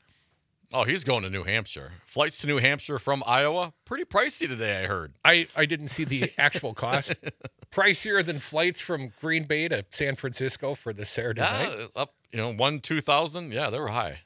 Oh, 0.73 0.83
he's 0.83 1.03
going 1.03 1.23
to 1.23 1.29
New 1.29 1.43
Hampshire. 1.43 1.91
Flights 2.05 2.39
to 2.39 2.47
New 2.47 2.57
Hampshire 2.57 2.99
from 2.99 3.23
Iowa, 3.25 3.73
pretty 3.85 4.03
pricey 4.03 4.47
today. 4.47 4.83
I 4.83 4.87
heard. 4.87 5.13
I, 5.23 5.47
I 5.55 5.65
didn't 5.65 5.89
see 5.89 6.05
the 6.05 6.31
actual 6.37 6.73
cost. 6.73 7.15
Pricier 7.71 8.25
than 8.25 8.39
flights 8.39 8.81
from 8.81 9.11
Green 9.19 9.43
Bay 9.43 9.67
to 9.67 9.85
San 9.91 10.15
Francisco 10.15 10.73
for 10.73 10.91
the 10.91 11.05
Saturday 11.05 11.41
night. 11.41 11.71
Yeah, 11.77 11.85
up 11.95 12.13
you 12.31 12.37
know 12.37 12.53
one 12.53 12.79
two 12.79 13.01
thousand. 13.01 13.51
Yeah, 13.51 13.69
they 13.69 13.79
were 13.79 13.89
high. 13.89 14.21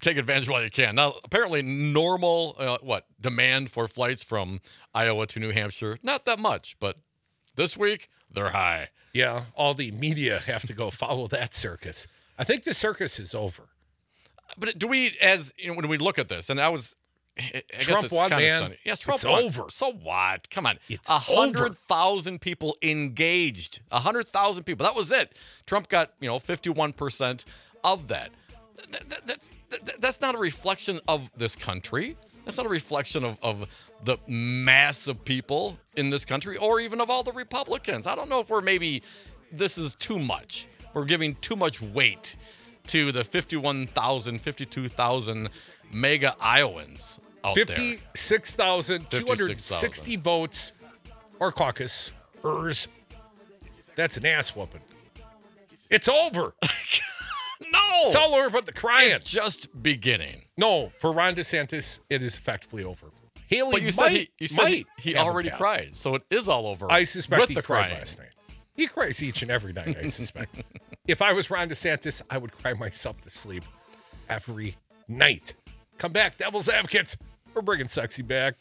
Take 0.00 0.16
advantage 0.16 0.48
while 0.48 0.62
you 0.62 0.70
can. 0.70 0.94
Now, 0.94 1.14
apparently, 1.24 1.62
normal 1.62 2.54
uh, 2.58 2.78
what 2.80 3.06
demand 3.20 3.70
for 3.70 3.88
flights 3.88 4.22
from 4.22 4.60
Iowa 4.94 5.26
to 5.28 5.40
New 5.40 5.50
Hampshire 5.50 5.98
not 6.02 6.24
that 6.26 6.38
much, 6.38 6.76
but 6.80 6.98
this 7.56 7.76
week 7.76 8.08
they're 8.30 8.50
high. 8.50 8.88
Yeah, 9.12 9.44
all 9.54 9.74
the 9.74 9.92
media 9.92 10.40
have 10.46 10.66
to 10.66 10.72
go 10.72 10.90
follow 10.90 11.28
that 11.28 11.54
circus. 11.54 12.06
I 12.38 12.44
think 12.44 12.64
the 12.64 12.74
circus 12.74 13.20
is 13.20 13.34
over. 13.34 13.68
But 14.58 14.78
do 14.78 14.86
we, 14.86 15.16
as 15.20 15.52
you 15.56 15.68
know, 15.68 15.76
when 15.76 15.88
we 15.88 15.98
look 15.98 16.18
at 16.18 16.28
this, 16.28 16.50
and 16.50 16.60
I 16.60 16.68
was, 16.68 16.96
I 17.36 17.62
Trump 17.80 18.12
won, 18.12 18.30
man. 18.30 18.58
stunning. 18.58 18.78
Yes, 18.84 19.00
Trump 19.00 19.16
It's 19.16 19.24
won. 19.24 19.42
over. 19.42 19.64
So 19.68 19.90
what? 19.92 20.48
Come 20.50 20.66
on, 20.66 20.78
It's 20.88 21.10
a 21.10 21.18
hundred 21.18 21.74
thousand 21.74 22.40
people 22.40 22.76
engaged. 22.82 23.80
A 23.90 23.98
hundred 24.00 24.28
thousand 24.28 24.64
people. 24.64 24.84
That 24.86 24.94
was 24.94 25.10
it. 25.10 25.32
Trump 25.66 25.88
got 25.88 26.12
you 26.20 26.28
know 26.28 26.38
fifty-one 26.38 26.92
percent 26.92 27.44
of 27.82 28.08
that. 28.08 28.30
Th- 28.92 29.08
th- 29.08 29.22
that's 29.26 29.52
that's 29.98 30.20
not 30.20 30.34
a 30.34 30.38
reflection 30.38 31.00
of 31.08 31.30
this 31.36 31.56
country. 31.56 32.16
That's 32.44 32.56
not 32.58 32.66
a 32.66 32.70
reflection 32.70 33.24
of, 33.24 33.38
of 33.42 33.66
the 34.04 34.18
mass 34.28 35.06
of 35.08 35.24
people 35.24 35.78
in 35.96 36.10
this 36.10 36.24
country 36.24 36.56
or 36.58 36.78
even 36.78 37.00
of 37.00 37.08
all 37.10 37.22
the 37.24 37.32
Republicans. 37.32 38.06
I 38.06 38.14
don't 38.14 38.28
know 38.28 38.40
if 38.40 38.50
we're 38.50 38.60
maybe 38.60 39.02
this 39.50 39.78
is 39.78 39.94
too 39.94 40.18
much. 40.18 40.68
We're 40.92 41.06
giving 41.06 41.34
too 41.36 41.56
much 41.56 41.80
weight 41.80 42.36
to 42.88 43.10
the 43.12 43.24
51,000, 43.24 44.38
52,000 44.40 45.48
MAGA 45.90 46.36
Iowans 46.40 47.18
out 47.44 47.54
there. 47.54 47.66
56,260 47.66 50.16
votes 50.16 50.72
or 51.38 51.52
caucus. 51.52 52.12
Ers. 52.44 52.88
That's 53.96 54.16
an 54.16 54.26
ass 54.26 54.56
whooping. 54.56 54.80
It's 55.90 56.08
over. 56.08 56.54
No! 57.72 57.78
It's 58.06 58.16
all 58.16 58.34
over 58.34 58.50
but 58.50 58.66
the 58.66 58.72
crying. 58.72 59.10
It's 59.12 59.30
just 59.30 59.82
beginning. 59.82 60.42
No, 60.56 60.92
for 60.98 61.12
Ron 61.12 61.34
DeSantis, 61.34 62.00
it 62.10 62.22
is 62.22 62.36
effectively 62.36 62.84
over. 62.84 63.06
Haley 63.46 63.72
But 63.72 63.80
you 63.80 63.86
might, 63.86 63.92
said 63.92 64.10
he, 64.10 64.28
you 64.38 64.48
said 64.48 64.66
he, 64.66 64.76
might 64.76 64.86
he 64.98 65.16
already 65.16 65.50
cried, 65.50 65.96
so 65.96 66.14
it 66.16 66.22
is 66.30 66.48
all 66.48 66.66
over. 66.66 66.90
I 66.90 67.04
suspect 67.04 67.40
with 67.40 67.48
he 67.50 67.54
the 67.54 67.62
cried 67.62 67.86
crying. 67.86 67.98
last 67.98 68.18
night. 68.18 68.28
He 68.74 68.86
cries 68.86 69.22
each 69.22 69.42
and 69.42 69.50
every 69.50 69.72
night, 69.72 69.96
I 69.96 70.06
suspect. 70.08 70.62
if 71.06 71.22
I 71.22 71.32
was 71.32 71.50
Ron 71.50 71.68
DeSantis, 71.68 72.22
I 72.28 72.38
would 72.38 72.52
cry 72.58 72.74
myself 72.74 73.20
to 73.22 73.30
sleep 73.30 73.64
every 74.28 74.76
night. 75.08 75.54
Come 75.98 76.12
back, 76.12 76.38
Devil's 76.38 76.68
Advocates. 76.68 77.16
We're 77.54 77.62
bringing 77.62 77.88
sexy 77.88 78.22
back. 78.22 78.54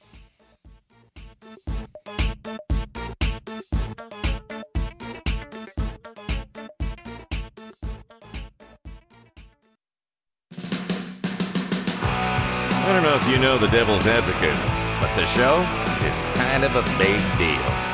I 12.86 12.88
don't 12.88 13.04
know 13.04 13.16
if 13.16 13.28
you 13.28 13.40
know 13.40 13.58
the 13.58 13.68
Devil's 13.70 14.06
Advocates, 14.06 14.64
but 15.02 15.16
the 15.16 15.26
show 15.26 15.62
is 16.06 16.18
kind 16.38 16.64
of 16.64 16.76
a 16.76 16.84
big 17.00 17.20
deal. 17.40 17.93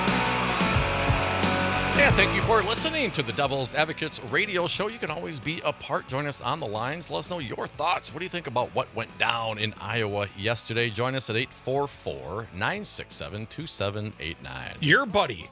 Yeah, 2.09 2.15
thank 2.15 2.35
you 2.35 2.41
for 2.41 2.63
listening 2.63 3.11
to 3.11 3.21
the 3.21 3.33
Devil's 3.33 3.75
Advocates 3.75 4.19
radio 4.31 4.65
show. 4.65 4.87
You 4.87 4.97
can 4.97 5.11
always 5.11 5.39
be 5.39 5.61
a 5.63 5.71
part. 5.71 6.07
Join 6.07 6.25
us 6.25 6.41
on 6.41 6.59
the 6.59 6.65
lines. 6.65 7.11
Let 7.11 7.19
us 7.19 7.29
know 7.29 7.37
your 7.37 7.67
thoughts. 7.67 8.11
What 8.11 8.17
do 8.17 8.25
you 8.25 8.29
think 8.29 8.47
about 8.47 8.73
what 8.73 8.87
went 8.95 9.15
down 9.19 9.59
in 9.59 9.75
Iowa 9.79 10.27
yesterday? 10.35 10.89
Join 10.89 11.13
us 11.13 11.29
at 11.29 11.35
844 11.35 12.47
967 12.51 13.45
2789. 13.45 14.77
Your 14.79 15.05
buddy, 15.05 15.47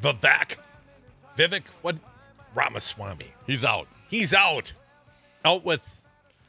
Vivek, 0.00 0.56
Vivek, 1.36 1.64
what? 1.82 1.96
Ramaswamy. 2.54 3.26
He's 3.46 3.66
out. 3.66 3.86
He's 4.08 4.32
out. 4.32 4.72
Out 5.44 5.62
with 5.62 6.06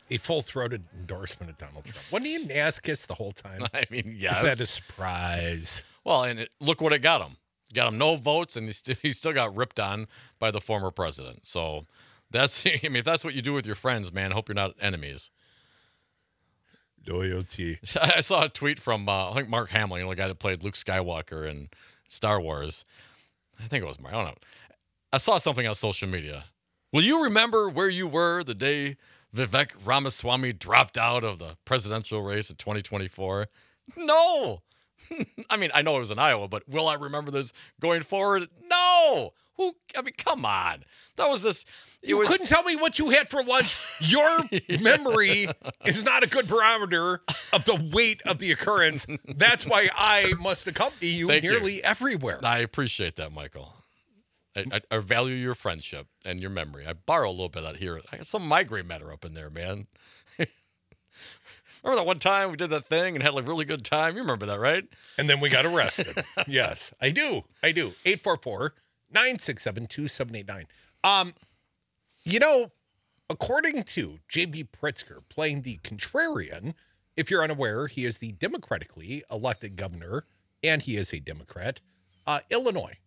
a 0.10 0.16
full 0.20 0.42
throated 0.42 0.84
endorsement 0.98 1.50
of 1.52 1.58
Donald 1.58 1.84
Trump. 1.84 2.06
Wasn't 2.12 2.28
he 2.28 2.36
an 2.36 2.50
ass 2.50 2.80
kiss 2.80 3.06
the 3.08 3.14
whole 3.14 3.34
time? 3.34 3.66
I 3.74 3.84
mean, 3.92 4.16
yes. 4.18 4.38
Is 4.38 4.44
that 4.58 4.64
a 4.64 4.66
surprise? 4.66 5.84
Well, 6.06 6.24
and 6.24 6.40
it, 6.40 6.50
look 6.62 6.80
what 6.80 6.94
it 6.94 7.00
got 7.00 7.28
him. 7.28 7.36
Got 7.74 7.90
him 7.90 7.98
no 7.98 8.16
votes, 8.16 8.56
and 8.56 8.66
he, 8.66 8.72
st- 8.72 8.98
he 9.02 9.12
still 9.12 9.34
got 9.34 9.56
ripped 9.56 9.80
on 9.80 10.08
by 10.40 10.52
the 10.52 10.62
former 10.62 10.92
president. 10.92 11.48
So 11.48 11.86
that's, 12.32 12.66
I 12.66 12.80
mean, 12.84 12.98
if 12.98 13.06
that's 13.06 13.24
what 13.24 13.36
you 13.36 13.42
do 13.42 13.54
with 13.54 13.66
your 13.66 13.76
friends, 13.76 14.12
man, 14.12 14.32
I 14.32 14.36
hope 14.36 14.50
you're 14.50 14.56
not 14.56 14.76
enemies. 14.82 15.32
Loyalty. 17.08 17.80
I 18.02 18.22
saw 18.22 18.44
a 18.44 18.50
tweet 18.50 18.80
from, 18.80 19.08
uh, 19.08 19.32
I 19.32 19.36
think 19.36 19.50
Mark 19.50 19.70
Hamill, 19.70 19.98
you 19.98 20.04
know, 20.04 20.10
the 20.10 20.16
guy 20.16 20.28
that 20.28 20.40
played 20.40 20.64
Luke 20.64 20.76
Skywalker 20.76 21.50
in 21.50 21.70
Star 22.08 22.42
Wars. 22.42 22.84
I 23.60 23.68
think 23.68 23.84
it 23.84 23.88
was 23.88 24.00
Mark. 24.00 24.14
I 24.14 24.18
don't 24.18 24.26
know. 24.28 24.38
I 25.12 25.18
saw 25.18 25.38
something 25.38 25.66
on 25.66 25.76
social 25.76 26.08
media. 26.08 26.46
Will 26.92 27.04
you 27.04 27.24
remember 27.24 27.70
where 27.70 27.90
you 27.90 28.08
were 28.08 28.44
the 28.44 28.54
day 28.54 28.98
Vivek 29.36 29.72
Ramaswamy 29.86 30.54
dropped 30.54 30.98
out 30.98 31.24
of 31.24 31.40
the 31.40 31.58
presidential 31.66 32.22
race 32.22 32.50
in 32.50 32.56
2024? 32.58 33.48
No. 33.98 34.62
I 35.50 35.58
mean, 35.58 35.72
I 35.74 35.82
know 35.82 35.96
it 35.96 36.00
was 36.00 36.12
in 36.12 36.20
Iowa, 36.20 36.48
but 36.48 36.68
will 36.68 36.88
I 36.88 36.96
remember 36.96 37.32
this 37.32 37.54
going 37.80 38.02
forward? 38.02 38.48
No. 38.70 39.34
Who? 39.58 39.74
I 39.98 40.02
mean, 40.02 40.14
come 40.18 40.46
on. 40.46 40.86
That 41.18 41.30
was 41.30 41.44
this. 41.44 41.66
You 42.02 42.18
was, 42.18 42.30
couldn't 42.30 42.48
tell 42.48 42.64
me 42.64 42.78
what 42.78 42.98
you 42.98 43.10
had 43.10 43.30
for 43.30 43.44
lunch. 43.44 43.76
Your 44.00 44.38
memory 44.82 45.48
is 45.86 46.06
not 46.06 46.24
a 46.24 46.30
good 46.30 46.48
barometer 46.48 47.22
of 47.52 47.66
the 47.66 47.90
weight 47.94 48.22
of 48.26 48.38
the 48.38 48.54
occurrence. 48.54 49.06
That's 49.28 49.66
why 49.66 49.90
I 49.94 50.34
must 50.40 50.66
accompany 50.66 51.12
you 51.12 51.28
Thank 51.28 51.44
you. 51.44 51.52
nearly 51.52 51.84
everywhere. 51.84 52.40
I 52.42 52.60
appreciate 52.60 53.16
that, 53.18 53.34
Michael. 53.34 53.74
I, 54.56 54.66
I, 54.72 54.80
I 54.92 54.98
value 55.00 55.36
your 55.36 55.56
friendship 55.56 56.08
and 56.26 56.40
your 56.40 56.52
memory. 56.52 56.86
I 56.88 56.94
borrow 56.94 57.30
a 57.30 57.32
little 57.32 57.50
bit 57.50 57.64
of 57.64 57.74
that 57.74 57.80
here. 57.80 58.00
I 58.14 58.18
got 58.18 58.28
some 58.28 58.48
migraine 58.48 58.88
matter 58.88 59.12
up 59.12 59.26
in 59.26 59.34
there, 59.34 59.50
man. 59.50 59.88
Remember 61.84 62.02
that 62.02 62.08
one 62.08 62.20
time 62.20 62.52
we 62.52 62.58
did 62.58 62.70
that 62.72 62.86
thing 62.86 63.16
and 63.16 63.24
had 63.24 63.34
like 63.34 63.48
really 63.48 63.66
good 63.66 63.86
time? 63.86 64.16
You 64.16 64.22
remember 64.22 64.46
that, 64.48 64.60
right? 64.60 64.86
And 65.18 65.30
then 65.30 65.40
we 65.40 65.50
got 65.50 65.66
arrested. 65.66 66.24
yes, 66.48 66.94
I 67.02 67.10
do. 67.12 67.44
I 67.64 67.72
do. 67.72 67.94
844 68.06 68.74
967 69.12 69.88
2789. 69.88 70.66
Um, 71.04 71.34
you 72.24 72.40
know, 72.40 72.72
according 73.30 73.84
to 73.84 74.20
J.B. 74.28 74.66
Pritzker 74.66 75.22
playing 75.30 75.62
the 75.62 75.78
contrarian, 75.78 76.74
if 77.16 77.32
you're 77.32 77.44
unaware, 77.44 77.88
he 77.88 78.06
is 78.06 78.18
the 78.18 78.34
democratically 78.34 79.24
elected 79.32 79.76
governor 79.76 80.26
and 80.64 80.82
he 80.82 80.98
is 80.98 81.14
a 81.14 81.20
Democrat, 81.20 81.82
uh, 82.28 82.40
Illinois. 82.50 82.98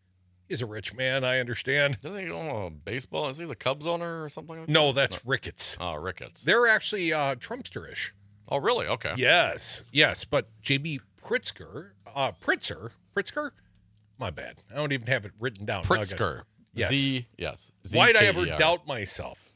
He's 0.49 0.61
a 0.63 0.67
rich 0.67 0.95
man, 0.95 1.25
I 1.25 1.39
understand. 1.39 1.99
Doesn't 1.99 2.27
he 2.27 2.31
own 2.31 2.67
a 2.67 2.71
baseball? 2.71 3.29
Is 3.29 3.39
he 3.39 3.45
the 3.45 3.55
Cubs 3.55 3.87
owner 3.87 4.23
or 4.23 4.29
something 4.29 4.61
like 4.61 4.69
No, 4.69 4.93
that's 4.93 5.25
Ricketts. 5.25 5.79
Oh, 5.81 5.95
Ricketts. 5.95 6.43
They're 6.43 6.67
actually 6.67 7.13
uh, 7.13 7.37
Trumpsterish. 7.37 8.11
Oh, 8.49 8.59
really? 8.59 8.87
Okay. 8.87 9.13
Yes, 9.17 9.83
yes. 9.93 10.25
But 10.25 10.49
JB 10.63 11.01
Pritzker, 11.23 11.91
uh, 12.15 12.33
Pritzker, 12.41 12.91
Pritzker, 13.17 13.51
my 14.19 14.31
bad. 14.31 14.57
I 14.71 14.77
don't 14.77 14.93
even 14.93 15.07
have 15.07 15.25
it 15.25 15.33
written 15.41 15.65
down. 15.65 15.85
Pritzker. 15.85 16.43
Yes. 16.75 16.91
Z, 16.91 17.27
yes. 17.39 17.71
Why'd 17.93 18.17
I 18.17 18.25
ever 18.25 18.47
doubt 18.47 18.87
myself? 18.87 19.51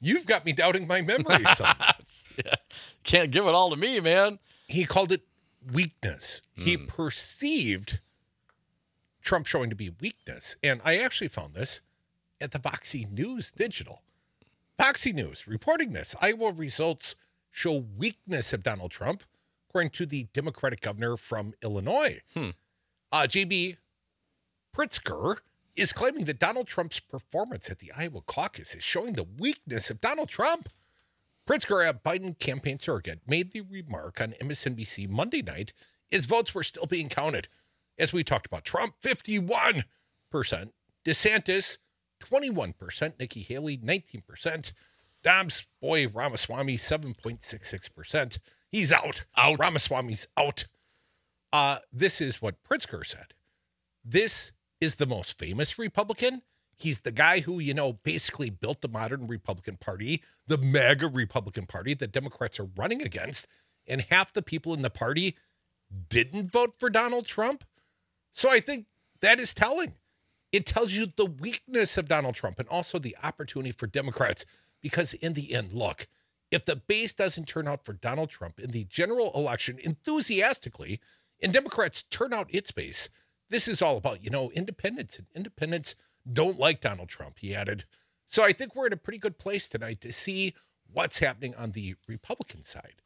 You've 0.00 0.26
got 0.26 0.44
me 0.44 0.52
doubting 0.52 0.86
my 0.86 1.02
memory. 1.02 1.44
Yeah. 2.44 2.54
Can't 3.02 3.30
give 3.30 3.46
it 3.46 3.54
all 3.54 3.70
to 3.70 3.76
me, 3.76 3.98
man. 4.00 4.38
he 4.68 4.84
called 4.84 5.10
it 5.10 5.22
weakness. 5.72 6.42
He 6.54 6.76
perceived 6.76 7.98
Trump 9.22 9.46
showing 9.46 9.70
to 9.70 9.76
be 9.76 9.90
weakness. 10.00 10.56
And 10.62 10.80
I 10.84 10.98
actually 10.98 11.28
found 11.28 11.54
this 11.54 11.80
at 12.40 12.52
the 12.52 12.58
Fox 12.58 12.94
News 12.94 13.50
Digital. 13.52 14.02
Fox 14.78 15.06
News 15.06 15.46
reporting 15.48 15.92
this 15.92 16.14
Iowa 16.20 16.52
results 16.52 17.16
show 17.56 17.86
weakness 17.96 18.52
of 18.52 18.62
Donald 18.62 18.90
Trump, 18.90 19.22
according 19.70 19.88
to 19.88 20.04
the 20.04 20.28
Democratic 20.34 20.82
governor 20.82 21.16
from 21.16 21.54
Illinois. 21.62 22.20
Hmm. 22.34 22.50
Uh, 23.10 23.22
JB 23.22 23.78
Pritzker 24.76 25.38
is 25.74 25.94
claiming 25.94 26.26
that 26.26 26.38
Donald 26.38 26.66
Trump's 26.66 27.00
performance 27.00 27.70
at 27.70 27.78
the 27.78 27.92
Iowa 27.92 28.20
caucus 28.20 28.74
is 28.74 28.84
showing 28.84 29.14
the 29.14 29.26
weakness 29.38 29.88
of 29.88 30.02
Donald 30.02 30.28
Trump. 30.28 30.68
Pritzker, 31.48 31.88
a 31.88 31.94
Biden 31.94 32.38
campaign 32.38 32.78
surrogate, 32.78 33.20
made 33.26 33.52
the 33.52 33.62
remark 33.62 34.20
on 34.20 34.32
MSNBC 34.32 35.08
Monday 35.08 35.40
night 35.40 35.72
as 36.12 36.26
votes 36.26 36.54
were 36.54 36.62
still 36.62 36.86
being 36.86 37.08
counted. 37.08 37.48
As 37.98 38.12
we 38.12 38.22
talked 38.22 38.46
about, 38.46 38.66
Trump 38.66 38.96
51%, 39.02 39.84
DeSantis 41.06 41.78
21%, 42.20 43.12
Nikki 43.18 43.42
Haley 43.42 43.78
19%, 43.78 44.72
Dobbs 45.26 45.66
boy 45.82 46.06
Ramaswamy 46.06 46.76
7.66%. 46.76 48.38
He's 48.70 48.92
out. 48.92 49.24
Out. 49.36 49.58
Ramaswamy's 49.58 50.28
out. 50.36 50.66
Uh, 51.52 51.78
this 51.92 52.20
is 52.20 52.40
what 52.40 52.62
Pritzker 52.62 53.04
said. 53.04 53.34
This 54.04 54.52
is 54.80 54.94
the 54.94 55.06
most 55.06 55.36
famous 55.36 55.80
Republican. 55.80 56.42
He's 56.76 57.00
the 57.00 57.10
guy 57.10 57.40
who, 57.40 57.58
you 57.58 57.74
know, 57.74 57.94
basically 57.94 58.50
built 58.50 58.82
the 58.82 58.88
modern 58.88 59.26
Republican 59.26 59.78
Party, 59.78 60.22
the 60.46 60.58
MAGA 60.58 61.08
Republican 61.08 61.66
Party 61.66 61.94
that 61.94 62.12
Democrats 62.12 62.60
are 62.60 62.70
running 62.76 63.02
against. 63.02 63.48
And 63.88 64.02
half 64.02 64.32
the 64.32 64.42
people 64.42 64.74
in 64.74 64.82
the 64.82 64.90
party 64.90 65.36
didn't 66.08 66.52
vote 66.52 66.74
for 66.78 66.88
Donald 66.88 67.26
Trump. 67.26 67.64
So 68.30 68.48
I 68.48 68.60
think 68.60 68.86
that 69.22 69.40
is 69.40 69.52
telling. 69.52 69.94
It 70.52 70.66
tells 70.66 70.92
you 70.92 71.08
the 71.16 71.26
weakness 71.26 71.98
of 71.98 72.08
Donald 72.08 72.36
Trump 72.36 72.60
and 72.60 72.68
also 72.68 73.00
the 73.00 73.16
opportunity 73.24 73.72
for 73.72 73.88
Democrats. 73.88 74.46
Because 74.82 75.14
in 75.14 75.32
the 75.32 75.52
end, 75.52 75.72
look, 75.72 76.06
if 76.50 76.64
the 76.64 76.76
base 76.76 77.12
doesn't 77.12 77.48
turn 77.48 77.66
out 77.66 77.84
for 77.84 77.92
Donald 77.92 78.30
Trump 78.30 78.60
in 78.60 78.70
the 78.70 78.84
general 78.84 79.32
election 79.34 79.78
enthusiastically, 79.82 81.00
and 81.42 81.52
Democrats 81.52 82.04
turn 82.04 82.32
out 82.32 82.46
its 82.50 82.70
base, 82.70 83.08
this 83.50 83.68
is 83.68 83.82
all 83.82 83.96
about, 83.96 84.22
you 84.24 84.30
know, 84.30 84.50
independents. 84.52 85.18
And 85.18 85.26
independents 85.34 85.94
don't 86.30 86.58
like 86.58 86.80
Donald 86.80 87.08
Trump, 87.08 87.38
he 87.38 87.54
added. 87.54 87.84
So 88.26 88.42
I 88.42 88.52
think 88.52 88.74
we're 88.74 88.86
in 88.86 88.92
a 88.92 88.98
pretty 88.98 89.18
good 89.18 89.38
place 89.38 89.68
tonight 89.68 90.00
to 90.00 90.12
see 90.12 90.54
what's 90.92 91.18
happening 91.18 91.54
on 91.54 91.72
the 91.72 91.94
Republican 92.08 92.62
side. 92.62 93.02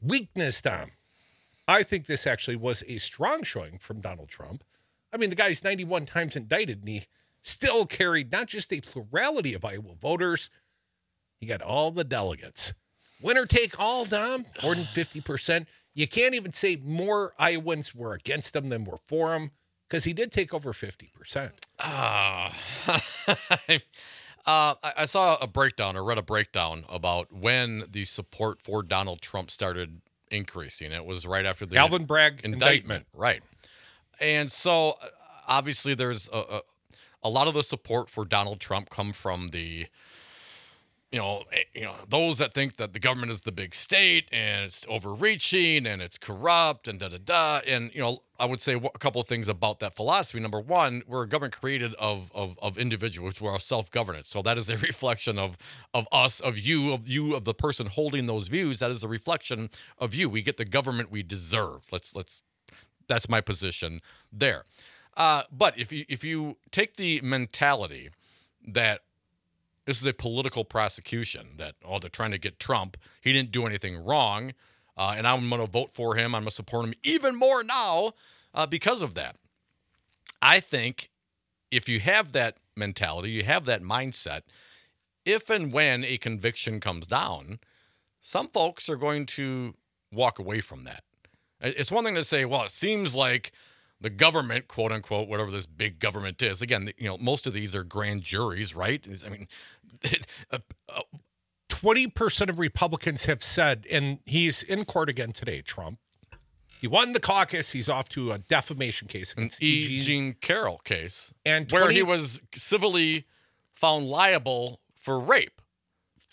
Weakness, 0.00 0.60
Tom. 0.60 0.92
I 1.66 1.82
think 1.82 2.06
this 2.06 2.26
actually 2.26 2.56
was 2.56 2.82
a 2.86 2.98
strong 2.98 3.42
showing 3.42 3.78
from 3.78 4.00
Donald 4.00 4.28
Trump. 4.28 4.62
I 5.12 5.16
mean, 5.16 5.30
the 5.30 5.36
guy's 5.36 5.64
91 5.64 6.06
times 6.06 6.36
indicted, 6.36 6.80
and 6.80 6.88
he 6.88 7.06
still 7.44 7.86
carried 7.86 8.32
not 8.32 8.48
just 8.48 8.72
a 8.72 8.80
plurality 8.80 9.54
of 9.54 9.64
Iowa 9.64 9.94
voters, 9.94 10.50
he 11.38 11.46
got 11.46 11.62
all 11.62 11.92
the 11.92 12.02
delegates. 12.02 12.74
Winner 13.22 13.46
take 13.46 13.78
all, 13.78 14.04
Dom, 14.04 14.46
more 14.62 14.74
than 14.74 14.84
50%. 14.84 15.66
You 15.94 16.08
can't 16.08 16.34
even 16.34 16.52
say 16.52 16.76
more 16.76 17.34
Iowans 17.38 17.94
were 17.94 18.14
against 18.14 18.56
him 18.56 18.68
than 18.70 18.84
were 18.84 18.98
for 19.06 19.34
him 19.34 19.52
because 19.88 20.04
he 20.04 20.12
did 20.12 20.32
take 20.32 20.52
over 20.52 20.72
50%. 20.72 21.52
Ah. 21.78 22.52
Uh, 22.88 22.98
I, 24.46 24.92
I 24.98 25.06
saw 25.06 25.36
a 25.40 25.46
breakdown 25.46 25.96
or 25.96 26.04
read 26.04 26.18
a 26.18 26.22
breakdown 26.22 26.84
about 26.88 27.32
when 27.32 27.84
the 27.90 28.04
support 28.04 28.60
for 28.60 28.82
Donald 28.82 29.22
Trump 29.22 29.50
started 29.50 30.00
increasing. 30.30 30.92
It 30.92 31.04
was 31.04 31.26
right 31.26 31.46
after 31.46 31.64
the 31.64 31.76
Alvin 31.76 32.04
Bragg 32.04 32.40
indictment, 32.44 32.62
indictment. 32.62 33.06
right? 33.14 33.42
And 34.20 34.50
so, 34.50 34.90
uh, 35.00 35.08
obviously, 35.46 35.94
there's 35.94 36.28
a, 36.32 36.60
a, 37.24 37.28
lot 37.28 37.48
of 37.48 37.54
the 37.54 37.62
support 37.62 38.08
for 38.10 38.24
Donald 38.24 38.60
Trump 38.60 38.90
come 38.90 39.12
from 39.12 39.48
the, 39.48 39.86
you 41.10 41.18
know, 41.18 41.44
eh, 41.52 41.62
you 41.74 41.84
know, 41.84 41.94
those 42.08 42.38
that 42.38 42.52
think 42.52 42.76
that 42.76 42.92
the 42.92 42.98
government 42.98 43.32
is 43.32 43.42
the 43.42 43.52
big 43.52 43.74
state 43.74 44.28
and 44.32 44.64
it's 44.64 44.84
overreaching 44.88 45.86
and 45.86 46.02
it's 46.02 46.18
corrupt 46.18 46.88
and 46.88 46.98
da 47.00 47.08
da 47.08 47.18
da. 47.24 47.60
And 47.66 47.92
you 47.94 48.00
know, 48.00 48.22
I 48.38 48.46
would 48.46 48.60
say 48.60 48.74
a 48.74 48.98
couple 48.98 49.20
of 49.20 49.28
things 49.28 49.48
about 49.48 49.78
that 49.80 49.94
philosophy. 49.94 50.40
Number 50.40 50.60
one, 50.60 51.02
we're 51.06 51.22
a 51.22 51.28
government 51.28 51.58
created 51.58 51.94
of 51.94 52.32
of, 52.34 52.58
of 52.60 52.78
individuals. 52.78 53.40
We're 53.40 53.58
self 53.58 53.90
governance, 53.90 54.28
so 54.28 54.42
that 54.42 54.58
is 54.58 54.68
a 54.70 54.76
reflection 54.90 55.38
of 55.38 55.56
of 55.94 56.08
us, 56.10 56.40
of 56.40 56.58
you, 56.58 56.92
of 56.92 57.08
you, 57.08 57.34
of 57.34 57.44
the 57.44 57.54
person 57.54 57.86
holding 57.86 58.26
those 58.26 58.48
views. 58.48 58.80
That 58.80 58.90
is 58.90 59.04
a 59.04 59.08
reflection 59.08 59.70
of 59.98 60.14
you. 60.14 60.28
We 60.28 60.42
get 60.42 60.56
the 60.56 60.64
government 60.64 61.10
we 61.10 61.22
deserve. 61.22 61.86
Let's 61.92 62.14
let's. 62.16 62.42
That's 63.06 63.28
my 63.28 63.42
position 63.42 64.00
there. 64.32 64.64
Uh, 65.16 65.42
but 65.52 65.78
if 65.78 65.92
you 65.92 66.04
if 66.08 66.24
you 66.24 66.56
take 66.70 66.96
the 66.96 67.20
mentality 67.22 68.10
that 68.66 69.02
this 69.84 70.00
is 70.00 70.06
a 70.06 70.12
political 70.14 70.64
prosecution 70.64 71.50
that 71.56 71.74
oh 71.84 71.98
they're 71.98 72.10
trying 72.10 72.30
to 72.30 72.38
get 72.38 72.58
Trump. 72.58 72.96
He 73.20 73.32
didn't 73.32 73.52
do 73.52 73.66
anything 73.66 73.96
wrong, 73.96 74.52
uh, 74.96 75.14
and 75.16 75.26
I'm 75.26 75.48
going 75.48 75.60
to 75.60 75.70
vote 75.70 75.90
for 75.90 76.16
him. 76.16 76.34
I'm 76.34 76.42
going 76.42 76.46
to 76.46 76.50
support 76.50 76.86
him 76.86 76.94
even 77.02 77.36
more 77.36 77.62
now 77.62 78.12
uh, 78.54 78.66
because 78.66 79.02
of 79.02 79.14
that. 79.14 79.36
I 80.40 80.60
think 80.60 81.10
if 81.70 81.88
you 81.88 82.00
have 82.00 82.32
that 82.32 82.58
mentality, 82.76 83.30
you 83.30 83.44
have 83.44 83.64
that 83.66 83.82
mindset. 83.82 84.42
If 85.24 85.48
and 85.48 85.72
when 85.72 86.04
a 86.04 86.18
conviction 86.18 86.80
comes 86.80 87.06
down, 87.06 87.60
some 88.20 88.48
folks 88.48 88.88
are 88.88 88.96
going 88.96 89.26
to 89.26 89.74
walk 90.12 90.38
away 90.38 90.60
from 90.60 90.84
that. 90.84 91.02
It's 91.60 91.90
one 91.90 92.04
thing 92.04 92.14
to 92.14 92.24
say, 92.24 92.44
well, 92.44 92.64
it 92.64 92.70
seems 92.70 93.16
like 93.16 93.52
the 94.04 94.10
government, 94.10 94.68
quote 94.68 94.92
unquote, 94.92 95.28
whatever 95.28 95.50
this 95.50 95.64
big 95.64 95.98
government 95.98 96.42
is. 96.42 96.60
Again, 96.60 96.90
you 96.98 97.08
know, 97.08 97.16
most 97.16 97.46
of 97.46 97.54
these 97.54 97.74
are 97.74 97.82
grand 97.82 98.22
juries, 98.22 98.76
right? 98.76 99.02
I 99.24 99.28
mean, 99.30 99.48
uh, 100.52 100.58
20% 101.70 102.50
of 102.50 102.58
Republicans 102.58 103.24
have 103.24 103.42
said, 103.42 103.86
and 103.90 104.18
he's 104.26 104.62
in 104.62 104.84
court 104.84 105.08
again 105.08 105.32
today, 105.32 105.62
Trump. 105.62 105.98
He 106.82 106.86
won 106.86 107.12
the 107.12 107.20
caucus. 107.20 107.72
He's 107.72 107.88
off 107.88 108.10
to 108.10 108.30
a 108.30 108.36
defamation 108.36 109.08
case 109.08 109.32
an 109.32 109.44
against 109.44 109.62
E. 109.62 109.66
E. 109.78 110.00
Jean 110.02 110.34
Carroll 110.34 110.82
case, 110.84 111.32
And 111.46 111.72
where 111.72 111.90
he 111.90 112.02
was 112.02 112.42
civilly 112.54 113.24
found 113.72 114.06
liable 114.06 114.80
for 114.94 115.18
rape, 115.18 115.62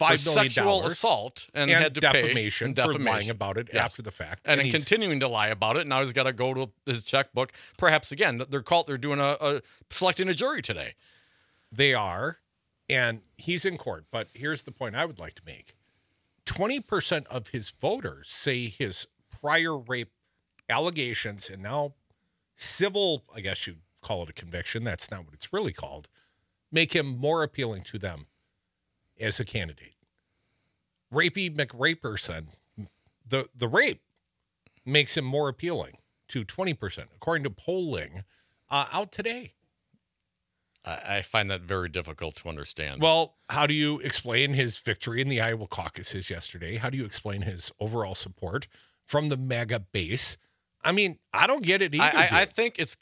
for 0.09 0.13
$5 0.15 0.25
million 0.35 0.51
sexual 0.51 0.85
assault, 0.85 1.49
and, 1.53 1.69
and 1.69 1.83
had 1.83 1.95
to 1.95 2.01
pay 2.01 2.21
defamation, 2.23 2.67
and 2.67 2.77
for 2.77 2.93
lying 2.99 3.29
about 3.29 3.57
it 3.57 3.69
Yes. 3.73 3.83
after 3.85 4.01
the 4.01 4.11
fact. 4.11 4.41
and, 4.45 4.59
then 4.59 4.71
continuing 4.71 5.19
to 5.19 5.27
lie 5.27 5.47
about 5.47 5.77
it. 5.77 5.87
Now 5.87 5.99
he's 6.01 6.13
got 6.13 6.23
to 6.23 6.33
go 6.33 6.53
to 6.53 6.71
his 6.85 7.03
checkbook. 7.03 7.51
Perhaps 7.77 8.11
again, 8.11 8.41
they're 8.49 8.61
called. 8.61 8.87
They're 8.87 8.97
doing 8.97 9.19
a, 9.19 9.37
a 9.39 9.61
selecting 9.89 10.27
a 10.29 10.33
jury 10.33 10.61
today. 10.61 10.93
They 11.71 11.93
are, 11.93 12.37
and 12.89 13.21
he's 13.37 13.63
in 13.65 13.77
court. 13.77 14.05
But 14.11 14.27
here's 14.33 14.63
the 14.63 14.71
point 14.71 14.95
I 14.95 15.05
would 15.05 15.19
like 15.19 15.35
to 15.35 15.41
make 15.45 15.75
20% 16.45 17.27
of 17.27 17.49
his 17.49 17.69
voters 17.69 18.29
say 18.29 18.67
his 18.67 19.07
prior 19.41 19.77
rape 19.77 20.11
allegations 20.69 21.49
and 21.49 21.61
now 21.63 21.93
civil, 22.55 23.23
I 23.35 23.41
guess 23.41 23.65
you'd 23.67 23.79
call 24.01 24.23
it 24.23 24.29
a 24.29 24.33
conviction. 24.33 24.83
That's 24.83 25.09
not 25.11 25.25
what 25.25 25.33
it's 25.33 25.53
really 25.53 25.73
called, 25.73 26.07
make 26.71 26.93
him 26.93 27.05
more 27.17 27.43
appealing 27.43 27.83
to 27.83 27.97
them 27.99 28.25
as 29.21 29.39
a 29.39 29.45
candidate. 29.45 29.95
Rapey 31.13 31.53
McRaperson, 31.53 32.47
the, 33.27 33.49
the 33.55 33.67
rape 33.67 34.01
makes 34.85 35.17
him 35.17 35.25
more 35.25 35.49
appealing 35.49 35.97
to 36.29 36.43
20%, 36.43 37.05
according 37.15 37.43
to 37.43 37.49
polling 37.49 38.23
uh, 38.69 38.85
out 38.91 39.11
today. 39.11 39.53
I, 40.85 41.17
I 41.17 41.21
find 41.21 41.51
that 41.51 41.61
very 41.61 41.89
difficult 41.89 42.35
to 42.37 42.49
understand. 42.49 43.01
Well, 43.01 43.35
how 43.49 43.67
do 43.67 43.73
you 43.73 43.99
explain 43.99 44.53
his 44.53 44.79
victory 44.79 45.21
in 45.21 45.27
the 45.27 45.41
Iowa 45.41 45.67
caucuses 45.67 46.29
yesterday? 46.29 46.77
How 46.77 46.89
do 46.89 46.97
you 46.97 47.05
explain 47.05 47.41
his 47.41 47.71
overall 47.79 48.15
support 48.15 48.67
from 49.05 49.29
the 49.29 49.37
MAGA 49.37 49.81
base? 49.91 50.37
I 50.83 50.91
mean, 50.93 51.19
I 51.33 51.45
don't 51.47 51.63
get 51.63 51.81
it 51.81 51.93
either. 51.93 52.03
I, 52.03 52.27
I, 52.31 52.41
I 52.41 52.45
think 52.45 52.75
it's 52.79 52.97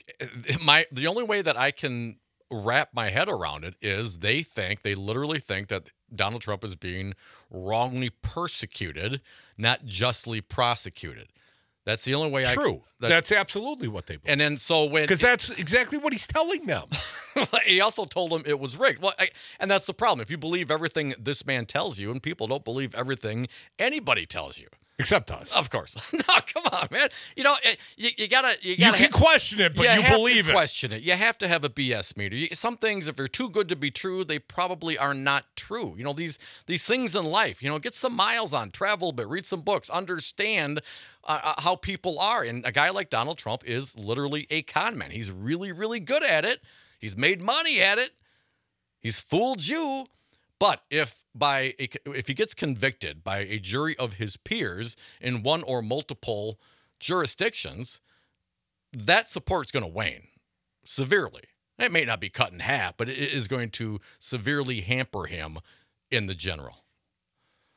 my 0.61 0.85
the 0.91 1.07
only 1.07 1.23
way 1.23 1.41
that 1.41 1.57
I 1.57 1.71
can 1.71 2.17
wrap 2.51 2.89
my 2.93 3.09
head 3.09 3.29
around 3.29 3.63
it 3.63 3.75
is 3.81 4.17
they 4.17 4.41
think 4.41 4.81
they 4.81 4.95
literally 4.95 5.39
think 5.39 5.67
that 5.69 5.91
Donald 6.15 6.41
Trump 6.41 6.63
is 6.63 6.75
being 6.75 7.13
wrongly 7.49 8.09
persecuted, 8.09 9.21
not 9.57 9.85
justly 9.85 10.41
prosecuted. 10.41 11.29
That's 11.85 12.05
the 12.05 12.13
only 12.13 12.29
way 12.29 12.45
I 12.45 12.53
True. 12.53 12.83
That's, 12.99 13.31
absolutely 13.31 13.87
what 13.87 14.05
they 14.05 14.17
believe. 14.17 14.31
and 14.31 14.41
then 14.41 14.57
so 14.57 14.85
when 14.85 15.03
Because 15.03 15.21
that's 15.21 15.49
exactly 15.49 15.97
what 15.97 16.13
he's 16.13 16.27
telling 16.27 16.65
them. 16.65 16.87
he 17.65 17.81
also 17.81 18.05
told 18.05 18.31
him 18.31 18.43
it 18.45 18.59
was 18.59 18.77
rigged. 18.77 19.01
Well, 19.01 19.13
I, 19.17 19.29
and 19.59 19.71
that's 19.71 19.87
the 19.87 19.93
problem. 19.93 20.19
If 20.21 20.29
you 20.29 20.37
believe 20.37 20.69
everything 20.69 21.15
this 21.17 21.45
man 21.45 21.65
tells 21.65 21.97
you, 21.97 22.11
and 22.11 22.21
people 22.21 22.45
don't 22.45 22.63
believe 22.65 22.93
everything 22.93 23.47
anybody 23.79 24.25
tells 24.25 24.59
you, 24.59 24.67
Except 24.99 25.31
us. 25.31 25.55
of 25.55 25.69
course. 25.69 25.95
no, 26.13 26.19
come 26.53 26.63
on, 26.73 26.87
man. 26.91 27.09
You 27.35 27.43
know, 27.45 27.55
eh, 27.63 27.75
you, 27.95 28.09
you 28.17 28.27
gotta, 28.27 28.57
you 28.61 28.71
you 28.71 28.77
gotta. 28.77 28.97
You 28.97 29.07
can 29.07 29.11
ha- 29.11 29.17
question 29.17 29.59
it, 29.61 29.73
but 29.75 29.83
you, 29.83 30.01
have 30.01 30.15
believe 30.17 30.45
to 30.45 30.49
it. 30.51 30.53
question 30.53 30.91
it. 30.91 31.01
You 31.03 31.13
have 31.13 31.37
to 31.39 31.47
have 31.47 31.63
a 31.63 31.69
BS 31.69 32.17
meter. 32.17 32.35
You- 32.35 32.49
Some 32.53 32.75
things, 32.77 33.07
if 33.07 33.15
they're 33.15 33.27
too 33.27 33.49
good 33.49 33.69
to 33.69 33.75
be 33.75 33.91
true, 33.91 34.23
they 34.25 34.39
probably 34.39 34.97
are 34.97 35.13
not 35.13 35.45
true. 35.55 35.95
You 35.97 36.03
know 36.03 36.13
these 36.13 36.37
these 36.65 36.83
things 36.83 37.15
in 37.15 37.23
life. 37.25 37.63
You 37.63 37.69
know, 37.69 37.79
get 37.79 37.95
some 37.95 38.15
miles 38.15 38.53
on, 38.53 38.71
travel 38.71 39.09
a 39.09 39.13
bit, 39.13 39.27
read 39.27 39.45
some 39.45 39.61
books, 39.61 39.89
understand 39.89 40.81
uh, 41.23 41.39
uh, 41.43 41.61
how 41.61 41.75
people 41.77 42.19
are. 42.19 42.43
And 42.43 42.65
a 42.65 42.71
guy 42.71 42.89
like 42.89 43.09
Donald 43.09 43.37
Trump 43.37 43.63
is 43.65 43.97
literally 43.97 44.47
a 44.49 44.61
con 44.63 44.97
man. 44.97 45.11
He's 45.11 45.31
really, 45.31 45.71
really 45.71 45.99
good 46.01 46.23
at 46.23 46.43
it. 46.45 46.59
He's 46.99 47.15
made 47.15 47.41
money 47.41 47.81
at 47.81 47.97
it. 47.97 48.11
He's 48.99 49.19
fooled 49.19 49.65
you. 49.65 50.07
But 50.59 50.81
if 50.89 51.23
by 51.39 51.73
a, 51.79 51.89
if 52.05 52.27
he 52.27 52.33
gets 52.33 52.53
convicted 52.53 53.23
by 53.23 53.39
a 53.39 53.59
jury 53.59 53.97
of 53.97 54.13
his 54.13 54.37
peers 54.37 54.95
in 55.19 55.43
one 55.43 55.63
or 55.63 55.81
multiple 55.81 56.59
jurisdictions, 56.99 58.01
that 58.91 59.29
support's 59.29 59.71
going 59.71 59.83
to 59.83 59.87
wane 59.87 60.27
severely. 60.83 61.43
It 61.77 61.91
may 61.91 62.03
not 62.03 62.19
be 62.19 62.29
cut 62.29 62.51
in 62.51 62.59
half, 62.59 62.97
but 62.97 63.07
it 63.07 63.17
is 63.17 63.47
going 63.47 63.69
to 63.71 63.99
severely 64.19 64.81
hamper 64.81 65.25
him 65.25 65.59
in 66.11 66.25
the 66.25 66.35
general. 66.35 66.83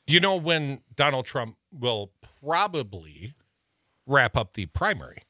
You 0.07 0.19
know 0.19 0.37
when 0.37 0.81
Donald 0.95 1.27
Trump 1.27 1.57
will 1.73 2.11
probably 2.43 3.35
wrap 4.07 4.37
up 4.37 4.55
the 4.55 4.67
primary. 4.67 5.23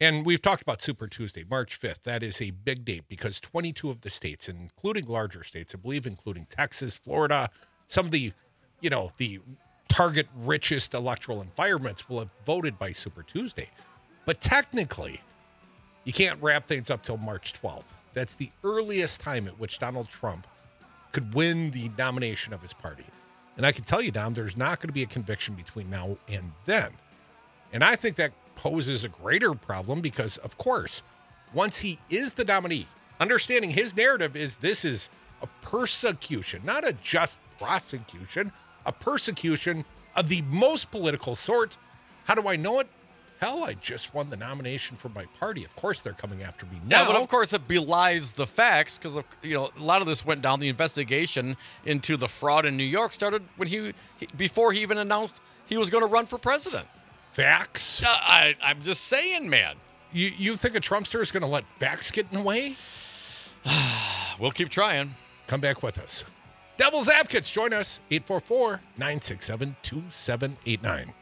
And 0.00 0.26
we've 0.26 0.42
talked 0.42 0.60
about 0.60 0.82
Super 0.82 1.06
Tuesday, 1.06 1.44
March 1.48 1.80
5th. 1.80 2.02
That 2.02 2.22
is 2.22 2.42
a 2.42 2.50
big 2.50 2.84
date 2.84 3.04
because 3.08 3.40
22 3.40 3.88
of 3.88 4.02
the 4.02 4.10
states, 4.10 4.48
including 4.48 5.06
larger 5.06 5.42
states, 5.42 5.74
I 5.74 5.78
believe 5.78 6.06
including 6.06 6.46
Texas, 6.50 6.98
Florida, 6.98 7.48
some 7.86 8.06
of 8.06 8.12
the, 8.12 8.32
you 8.82 8.90
know, 8.90 9.10
the 9.16 9.40
target 9.88 10.28
richest 10.36 10.92
electoral 10.92 11.40
environments 11.40 12.10
will 12.10 12.18
have 12.18 12.28
voted 12.44 12.78
by 12.78 12.92
Super 12.92 13.22
Tuesday. 13.22 13.70
But 14.26 14.42
technically, 14.42 15.20
you 16.04 16.12
can't 16.12 16.40
wrap 16.42 16.68
things 16.68 16.90
up 16.90 17.02
till 17.02 17.16
March 17.16 17.54
12th. 17.62 17.84
That's 18.12 18.34
the 18.34 18.50
earliest 18.64 19.20
time 19.22 19.46
at 19.46 19.58
which 19.58 19.78
Donald 19.78 20.08
Trump 20.10 20.46
could 21.12 21.32
win 21.32 21.70
the 21.70 21.90
nomination 21.96 22.52
of 22.52 22.60
his 22.60 22.74
party. 22.74 23.06
And 23.56 23.64
I 23.64 23.72
can 23.72 23.84
tell 23.84 24.02
you, 24.02 24.10
Dom, 24.10 24.34
there's 24.34 24.58
not 24.58 24.80
going 24.80 24.88
to 24.88 24.92
be 24.92 25.02
a 25.02 25.06
conviction 25.06 25.54
between 25.54 25.88
now 25.88 26.18
and 26.28 26.52
then. 26.66 26.90
And 27.72 27.82
I 27.82 27.96
think 27.96 28.16
that 28.16 28.32
poses 28.56 29.04
a 29.04 29.08
greater 29.08 29.54
problem 29.54 30.00
because, 30.00 30.36
of 30.38 30.58
course, 30.58 31.02
once 31.54 31.80
he 31.80 31.98
is 32.10 32.34
the 32.34 32.44
nominee, 32.44 32.88
understanding 33.20 33.70
his 33.70 33.96
narrative 33.96 34.34
is 34.34 34.56
this 34.56 34.84
is 34.84 35.08
a 35.42 35.46
persecution, 35.62 36.62
not 36.64 36.86
a 36.86 36.92
just 36.94 37.38
prosecution, 37.58 38.52
a 38.84 38.92
persecution 38.92 39.84
of 40.14 40.28
the 40.28 40.42
most 40.42 40.90
political 40.90 41.34
sort. 41.34 41.76
How 42.24 42.34
do 42.34 42.48
I 42.48 42.56
know 42.56 42.80
it? 42.80 42.88
Hell, 43.40 43.64
I 43.64 43.74
just 43.74 44.14
won 44.14 44.30
the 44.30 44.36
nomination 44.36 44.96
for 44.96 45.10
my 45.10 45.26
party. 45.38 45.62
Of 45.62 45.76
course, 45.76 46.00
they're 46.00 46.14
coming 46.14 46.42
after 46.42 46.64
me 46.66 46.80
now. 46.86 47.02
Yeah, 47.02 47.06
but 47.08 47.20
of 47.20 47.28
course 47.28 47.52
it 47.52 47.68
belies 47.68 48.32
the 48.32 48.46
facts 48.46 48.96
because 48.96 49.18
you 49.42 49.54
know 49.54 49.70
a 49.78 49.82
lot 49.82 50.00
of 50.00 50.08
this 50.08 50.24
went 50.24 50.40
down. 50.40 50.58
The 50.58 50.68
investigation 50.68 51.58
into 51.84 52.16
the 52.16 52.28
fraud 52.28 52.64
in 52.64 52.78
New 52.78 52.84
York 52.84 53.12
started 53.12 53.42
when 53.56 53.68
he, 53.68 53.92
he 54.16 54.26
before 54.38 54.72
he 54.72 54.80
even 54.80 54.96
announced 54.96 55.42
he 55.66 55.76
was 55.76 55.90
going 55.90 56.02
to 56.02 56.08
run 56.08 56.24
for 56.24 56.38
president. 56.38 56.86
Facts. 57.36 58.02
Uh, 58.02 58.08
I, 58.08 58.56
I'm 58.62 58.80
just 58.80 59.04
saying, 59.04 59.50
man. 59.50 59.76
You 60.10 60.32
you 60.38 60.56
think 60.56 60.74
a 60.74 60.80
Trumpster 60.80 61.20
is 61.20 61.30
going 61.30 61.42
to 61.42 61.46
let 61.46 61.68
facts 61.78 62.10
get 62.10 62.26
in 62.30 62.38
the 62.38 62.42
way? 62.42 62.76
We'll 64.38 64.50
keep 64.50 64.68
trying. 64.68 65.14
Come 65.46 65.62
back 65.62 65.82
with 65.82 65.98
us. 65.98 66.26
Devil's 66.76 67.08
Advocates, 67.08 67.50
join 67.50 67.72
us 67.72 68.02
844 68.10 68.82
967 68.98 69.76
2789. 69.82 71.14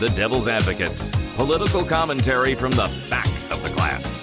The 0.00 0.08
Devil's 0.16 0.48
Advocates. 0.48 1.12
Political 1.36 1.84
commentary 1.84 2.56
from 2.56 2.72
the 2.72 2.90
back 3.08 3.28
of 3.52 3.62
the 3.62 3.68
class. 3.76 4.19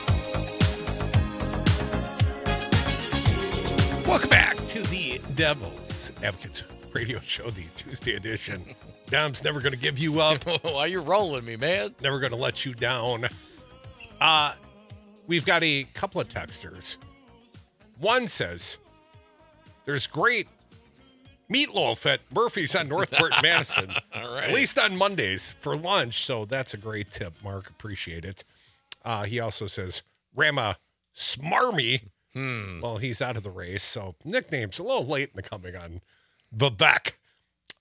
Welcome 4.07 4.29
back 4.29 4.55
to 4.55 4.81
the 4.83 5.19
Devil's 5.35 6.13
Advocates 6.23 6.63
radio 6.93 7.19
show, 7.19 7.49
the 7.49 7.65
Tuesday 7.75 8.15
edition. 8.15 8.63
Dom's 9.07 9.43
never 9.43 9.59
going 9.59 9.73
to 9.73 9.77
give 9.77 9.99
you 9.99 10.21
up, 10.21 10.43
Why 10.63 10.85
you 10.85 11.01
rolling 11.01 11.43
me, 11.43 11.57
man? 11.57 11.93
never 12.01 12.19
going 12.19 12.31
to 12.31 12.37
let 12.37 12.65
you 12.65 12.73
down. 12.73 13.25
Uh, 14.21 14.53
we've 15.27 15.45
got 15.45 15.61
a 15.61 15.83
couple 15.93 16.21
of 16.21 16.29
texters. 16.29 16.97
One 17.99 18.27
says, 18.27 18.77
There's 19.83 20.07
great 20.07 20.47
meatloaf 21.51 22.05
at 22.05 22.21
Murphy's 22.33 22.75
on 22.75 22.87
Northport 22.87 23.33
Madison. 23.41 23.93
All 24.15 24.33
right. 24.35 24.45
At 24.45 24.53
least 24.55 24.79
on 24.79 24.95
Mondays 24.95 25.53
for 25.59 25.75
lunch. 25.75 26.23
So 26.23 26.45
that's 26.45 26.73
a 26.73 26.77
great 26.77 27.11
tip, 27.11 27.33
Mark. 27.43 27.69
Appreciate 27.69 28.23
it. 28.23 28.45
Uh, 29.03 29.25
he 29.25 29.41
also 29.41 29.67
says, 29.67 30.01
Rama 30.33 30.77
Smarmy. 31.15 32.03
Hmm. 32.37 32.81
Well, 32.81 32.97
he's 32.97 33.19
out 33.19 33.35
of 33.35 33.41
the 33.41 33.49
race. 33.49 33.81
So 33.81 34.13
nicknames 34.23 34.77
a 34.77 34.83
little 34.83 35.07
late 35.07 35.29
in 35.29 35.35
the 35.35 35.41
coming 35.41 35.75
on 35.75 36.01
Vivek. 36.55 37.13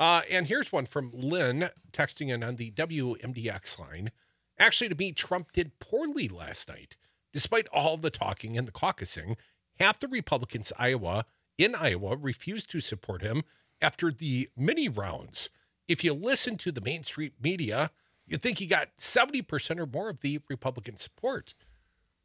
Uh, 0.01 0.23
and 0.31 0.47
here's 0.47 0.73
one 0.73 0.87
from 0.87 1.11
Lynn 1.13 1.69
texting 1.93 2.33
in 2.33 2.43
on 2.43 2.57
the 2.57 2.71
WMDX 2.71 3.79
line. 3.79 4.13
Actually, 4.59 4.89
to 4.89 4.95
me, 4.95 5.13
Trump 5.13 5.53
did 5.53 5.79
poorly 5.79 6.27
last 6.27 6.71
night. 6.71 6.97
Despite 7.35 7.69
all 7.71 7.99
the 7.99 8.09
talking 8.09 8.57
and 8.57 8.67
the 8.67 8.73
caucusing, 8.73 9.37
half 9.79 10.01
the 10.01 10.09
Republicans 10.09 10.73
Iowa 10.79 11.27
in 11.59 11.75
Iowa 11.75 12.17
refused 12.17 12.71
to 12.71 12.81
support 12.81 13.21
him 13.21 13.43
after 13.83 14.11
the 14.11 14.49
mini 14.57 14.89
rounds. 14.89 15.51
If 15.87 16.03
you 16.03 16.15
listen 16.15 16.57
to 16.59 16.73
the 16.73 16.81
Main 16.81 17.05
Street 17.05 17.35
media, 17.43 17.91
you 18.27 18.39
think 18.39 18.57
he 18.57 18.67
got 18.67 18.97
70% 18.99 19.79
or 19.79 19.87
more 19.87 20.09
of 20.09 20.23
the 20.23 20.41
Republican 20.49 20.97
support. 20.97 21.53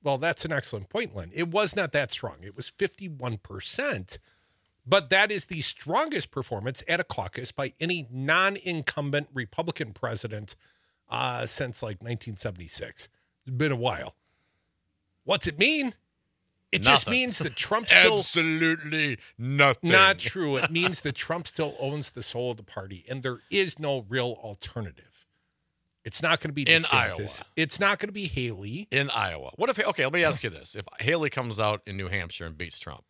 Well, 0.04 0.18
that's 0.18 0.46
an 0.46 0.52
excellent 0.52 0.90
point, 0.90 1.16
Lynn. 1.16 1.32
It 1.34 1.50
was 1.50 1.76
not 1.76 1.92
that 1.92 2.12
strong. 2.12 2.38
It 2.42 2.56
was 2.56 2.72
51%, 2.72 4.18
but 4.86 5.10
that 5.10 5.32
is 5.32 5.46
the 5.46 5.62
strongest 5.62 6.32
performance 6.32 6.84
at 6.88 7.00
a 7.00 7.04
caucus 7.04 7.52
by 7.52 7.74
any 7.80 8.08
non 8.10 8.58
incumbent 8.58 9.28
Republican 9.34 9.94
president 9.94 10.56
uh, 11.10 11.46
since 11.46 11.84
like 11.84 11.98
1976. 12.02 13.10
It's 13.46 13.56
been 13.56 13.72
a 13.72 13.76
while. 13.76 14.16
What's 15.24 15.48
it 15.48 15.60
mean? 15.60 15.94
It 16.72 16.84
just 16.84 17.10
means 17.10 17.40
that 17.40 17.56
Trump 17.56 17.90
still 17.90 18.20
Absolutely 18.20 19.18
nothing. 19.38 19.92
not 19.92 20.20
true. 20.20 20.56
It 20.56 20.72
means 20.72 21.02
that 21.02 21.16
Trump 21.16 21.46
still 21.48 21.76
owns 21.80 22.12
the 22.12 22.24
soul 22.24 22.52
of 22.52 22.58
the 22.58 22.64
party, 22.64 23.04
and 23.10 23.22
there 23.24 23.40
is 23.52 23.78
no 23.78 24.06
real 24.08 24.40
alternative. 24.42 25.11
It's 26.04 26.22
not 26.24 26.40
going 26.40 26.50
to 26.50 26.54
be 26.54 26.64
In 26.64 26.84
Iowa. 26.92 27.28
It's 27.56 27.80
not 27.80 28.00
going 28.00 28.10
to 28.10 28.14
be 28.14 28.28
Haley. 28.28 28.88
in 28.92 29.10
Iowa. 29.12 29.52
What 29.56 29.70
if? 29.70 29.80
Okay, 29.80 30.04
let 30.04 30.14
me 30.14 30.24
ask 30.24 30.44
you 30.44 30.50
this: 30.50 30.76
If 30.76 30.86
Haley 31.00 31.30
comes 31.30 31.60
out 31.60 31.82
in 31.86 31.96
New 31.98 32.08
Hampshire 32.08 32.46
and 32.46 32.58
beats 32.58 32.80
Trump, 32.80 33.04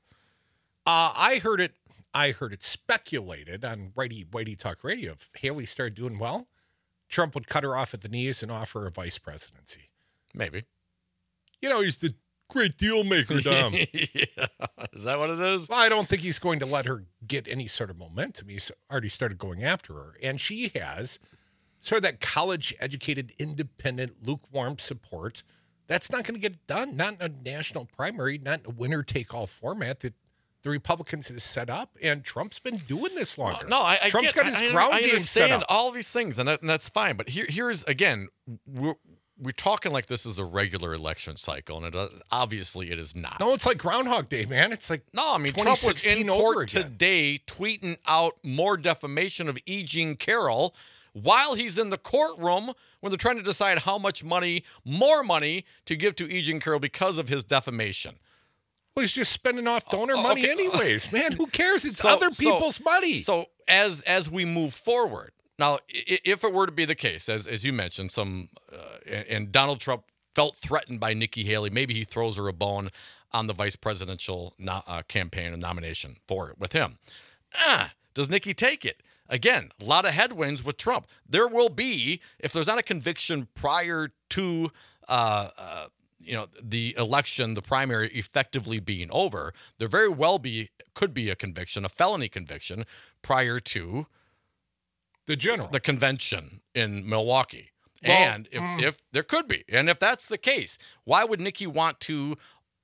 Uh, 0.86 1.14
I 1.16 1.40
heard 1.42 1.62
it. 1.62 1.74
I 2.14 2.32
heard 2.32 2.52
it 2.52 2.64
speculated 2.64 3.64
on 3.64 3.92
Whitey 3.96 4.26
Whitey 4.28 4.58
Talk 4.58 4.84
Radio. 4.84 5.14
If 5.14 5.30
Haley 5.38 5.66
started 5.66 5.96
doing 5.96 6.20
well, 6.20 6.48
Trump 7.08 7.34
would 7.36 7.48
cut 7.48 7.64
her 7.64 7.76
off 7.78 7.94
at 7.94 8.02
the 8.02 8.10
knees 8.10 8.44
and 8.44 8.52
offer 8.52 8.86
a 8.86 8.92
vice 8.92 9.18
presidency. 9.18 9.90
maybe. 10.36 10.64
You 11.62 11.70
know, 11.70 11.80
he's 11.82 11.98
the 11.98 12.14
great 12.50 12.76
deal 12.76 13.04
maker, 13.06 13.40
Dom. 13.42 13.74
yeah. 13.76 14.48
Is 14.92 15.04
that 15.06 15.20
what 15.20 15.30
it 15.30 15.40
is? 15.40 15.70
Well, 15.70 15.80
I 15.80 15.88
don't 15.88 16.08
think 16.10 16.22
he's 16.24 16.40
going 16.40 16.60
to 16.60 16.66
let 16.66 16.86
her 16.88 17.06
get 17.26 17.48
any 17.48 17.68
sort 17.68 17.90
of 17.90 17.98
momentum. 17.98 18.50
He's 18.50 18.72
already 18.92 19.08
started 19.10 19.38
going 19.38 19.64
after 19.64 19.94
her, 19.94 20.16
and 20.22 20.42
she 20.42 20.72
has 20.76 21.18
sort 21.82 21.98
of 21.98 22.04
that 22.04 22.20
college 22.22 22.74
educated, 22.80 23.34
independent, 23.38 24.26
lukewarm 24.26 24.78
support. 24.80 25.44
That's 25.88 26.10
not 26.12 26.24
going 26.24 26.36
to 26.36 26.40
get 26.40 26.66
done. 26.68 26.96
Not 26.96 27.16
in 27.16 27.22
a 27.22 27.30
national 27.50 27.86
primary, 27.86 28.38
not 28.38 28.62
in 28.62 28.66
a 28.68 28.70
winner 28.70 29.04
take 29.04 29.34
all 29.34 29.48
format 29.48 30.00
that 30.02 30.14
the 30.64 30.70
Republicans 30.70 31.28
has 31.28 31.44
set 31.44 31.70
up. 31.70 31.98
And 32.02 32.24
Trump's 32.24 32.60
been 32.60 32.78
doing 32.78 33.16
this 33.16 33.38
longer. 33.38 33.68
No, 33.68 33.80
I, 33.80 33.98
I 34.04 34.10
Trump's 34.10 34.32
get, 34.34 34.44
got 34.44 34.46
his 34.54 34.62
I, 34.62 34.66
I- 34.68 34.72
ground 34.72 34.94
I 34.94 35.02
game 35.02 35.10
set 35.20 35.44
understand 35.44 35.54
up. 35.64 35.66
all 35.70 35.92
these 35.92 36.10
things, 36.10 36.40
and, 36.40 36.48
that, 36.48 36.62
and 36.62 36.70
that's 36.70 36.88
fine. 36.88 37.18
But 37.18 37.30
here, 37.30 37.46
here's 37.50 37.84
again, 37.86 38.28
we're 38.66 38.94
we're 39.38 39.52
talking 39.52 39.92
like 39.92 40.06
this 40.06 40.26
is 40.28 40.38
a 40.38 40.46
regular 40.46 40.94
election 40.94 41.36
cycle, 41.36 41.78
and 41.78 41.88
it 41.88 41.96
uh, 41.96 42.08
obviously 42.32 42.92
it 42.92 43.00
is 43.00 43.16
not. 43.16 43.40
No, 43.40 43.54
it's 43.54 43.66
like 43.66 43.80
Groundhog 43.80 44.30
Day, 44.30 44.46
man. 44.46 44.72
It's 44.72 44.90
like 44.90 45.02
No, 45.14 45.34
I 45.34 45.40
mean 45.40 45.52
Trump 45.52 45.80
was 45.84 46.06
in 46.06 46.28
court 46.28 46.68
today 46.70 47.42
tweeting 47.48 47.98
out 48.06 48.36
more 48.44 48.78
defamation 48.78 49.50
of 49.50 49.58
E. 49.66 49.82
Jean 49.84 50.16
Carroll 50.16 50.76
while 51.14 51.56
he's 51.56 51.78
in 51.78 51.90
the 51.90 51.98
courtroom 51.98 52.72
when 53.00 53.10
they're 53.12 53.18
trying 53.18 53.38
to 53.38 53.44
decide 53.44 53.80
how 53.80 53.98
much 53.98 54.24
money, 54.24 54.64
more 54.86 55.24
money, 55.24 55.66
to 55.86 55.96
give 55.96 56.16
to 56.16 56.32
E. 56.32 56.42
Jean 56.42 56.60
Carroll 56.60 56.80
because 56.80 57.18
of 57.18 57.28
his 57.30 57.44
defamation. 57.44 58.16
Well, 58.96 59.02
he's 59.04 59.12
just 59.14 59.32
spending 59.32 59.68
off 59.68 59.88
donor 59.90 60.16
Oh, 60.18 60.22
money 60.24 60.44
okay. 60.44 60.52
anyways. 60.68 61.12
Man, 61.12 61.32
who 61.34 61.48
cares? 61.48 61.86
It's 61.86 61.98
So- 62.00 62.10
other 62.10 62.32
so- 62.32 62.44
people's 62.44 62.80
money. 62.82 63.20
So 63.20 63.46
as 63.68 64.02
as 64.02 64.30
we 64.30 64.46
move 64.46 64.74
forward, 64.74 65.32
now 65.60 65.80
if 65.90 66.44
it 66.44 66.54
were 66.54 66.66
to 66.66 66.72
be 66.72 66.86
the 66.86 66.96
case, 66.96 67.30
as 67.30 67.48
as 67.48 67.64
you 67.66 67.72
mentioned, 67.74 68.12
some 68.12 68.50
uh, 68.72 68.78
and, 69.06 69.28
and 69.28 69.52
Donald 69.52 69.80
Trump 69.80 70.04
felt 70.36 70.56
threatened 70.56 71.00
by 71.00 71.14
Nikki 71.14 71.44
Haley, 71.44 71.70
maybe 71.70 71.94
he 71.94 72.04
throws 72.06 72.38
her 72.38 72.48
a 72.48 72.54
bone 72.54 72.90
on 73.34 73.48
the 73.48 73.54
vice 73.54 73.76
presidential 73.78 74.54
no, 74.58 74.82
uh, 74.88 75.02
campaign 75.04 75.54
and 75.54 75.62
nomination 75.62 76.18
for 76.28 76.50
it 76.50 76.58
with 76.60 76.74
him. 76.74 76.98
Ah, 77.56 77.94
does 78.14 78.30
Nikki 78.30 78.54
take 78.54 78.86
it? 78.86 79.02
Again, 79.32 79.72
a 79.80 79.86
lot 79.86 80.06
of 80.06 80.12
headwinds 80.12 80.64
with 80.64 80.76
Trump. 80.78 81.08
There 81.28 81.48
will 81.48 81.70
be, 81.70 82.22
if 82.38 82.52
there's 82.52 82.68
not 82.68 82.78
a 82.78 82.84
conviction 82.84 83.48
prior 83.56 84.12
to 84.32 84.72
uh, 85.08 85.50
uh, 85.58 85.88
you 86.20 86.34
know 86.34 86.48
the 86.62 86.94
election, 86.98 87.54
the 87.54 87.62
primary 87.62 88.10
effectively 88.10 88.80
being 88.80 89.10
over, 89.10 89.54
there 89.80 89.88
very 89.88 90.10
well 90.10 90.38
be 90.38 90.70
could 90.94 91.14
be 91.14 91.30
a 91.30 91.36
conviction, 91.36 91.86
a 91.86 91.90
felony 91.90 92.28
conviction, 92.28 92.86
prior 93.22 93.58
to 93.58 94.06
the 95.28 95.38
general. 95.38 95.70
the 95.70 95.80
convention 95.80 96.60
in 96.76 97.08
Milwaukee. 97.08 97.72
Well, 98.04 98.18
and 98.18 98.50
if, 98.52 98.62
mm. 98.62 98.82
if 98.82 99.02
there 99.12 99.24
could 99.24 99.48
be, 99.48 99.64
and 99.70 99.88
if 99.88 100.00
that's 100.00 100.28
the 100.28 100.38
case, 100.38 100.78
why 101.04 101.24
would 101.24 101.40
Nikki 101.40 101.68
want 101.68 102.00
to, 102.02 102.36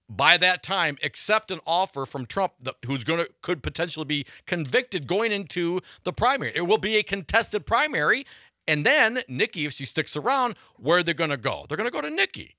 by 0.09 0.37
that 0.37 0.63
time, 0.63 0.97
accept 1.03 1.51
an 1.51 1.59
offer 1.67 2.05
from 2.05 2.25
Trump 2.25 2.53
that, 2.61 2.75
who's 2.85 3.03
going 3.03 3.19
to 3.19 3.29
could 3.41 3.61
potentially 3.61 4.05
be 4.05 4.25
convicted 4.45 5.07
going 5.07 5.31
into 5.31 5.81
the 6.03 6.13
primary? 6.13 6.53
It 6.55 6.67
will 6.67 6.77
be 6.77 6.95
a 6.95 7.03
contested 7.03 7.65
primary, 7.65 8.25
and 8.67 8.85
then 8.85 9.21
Nikki, 9.27 9.65
if 9.65 9.73
she 9.73 9.85
sticks 9.85 10.15
around, 10.15 10.55
where 10.77 11.03
they're 11.03 11.13
going 11.13 11.29
to 11.29 11.37
go? 11.37 11.65
They're 11.67 11.77
going 11.77 11.89
to 11.89 11.93
go 11.93 12.01
to 12.01 12.09
Nikki. 12.09 12.55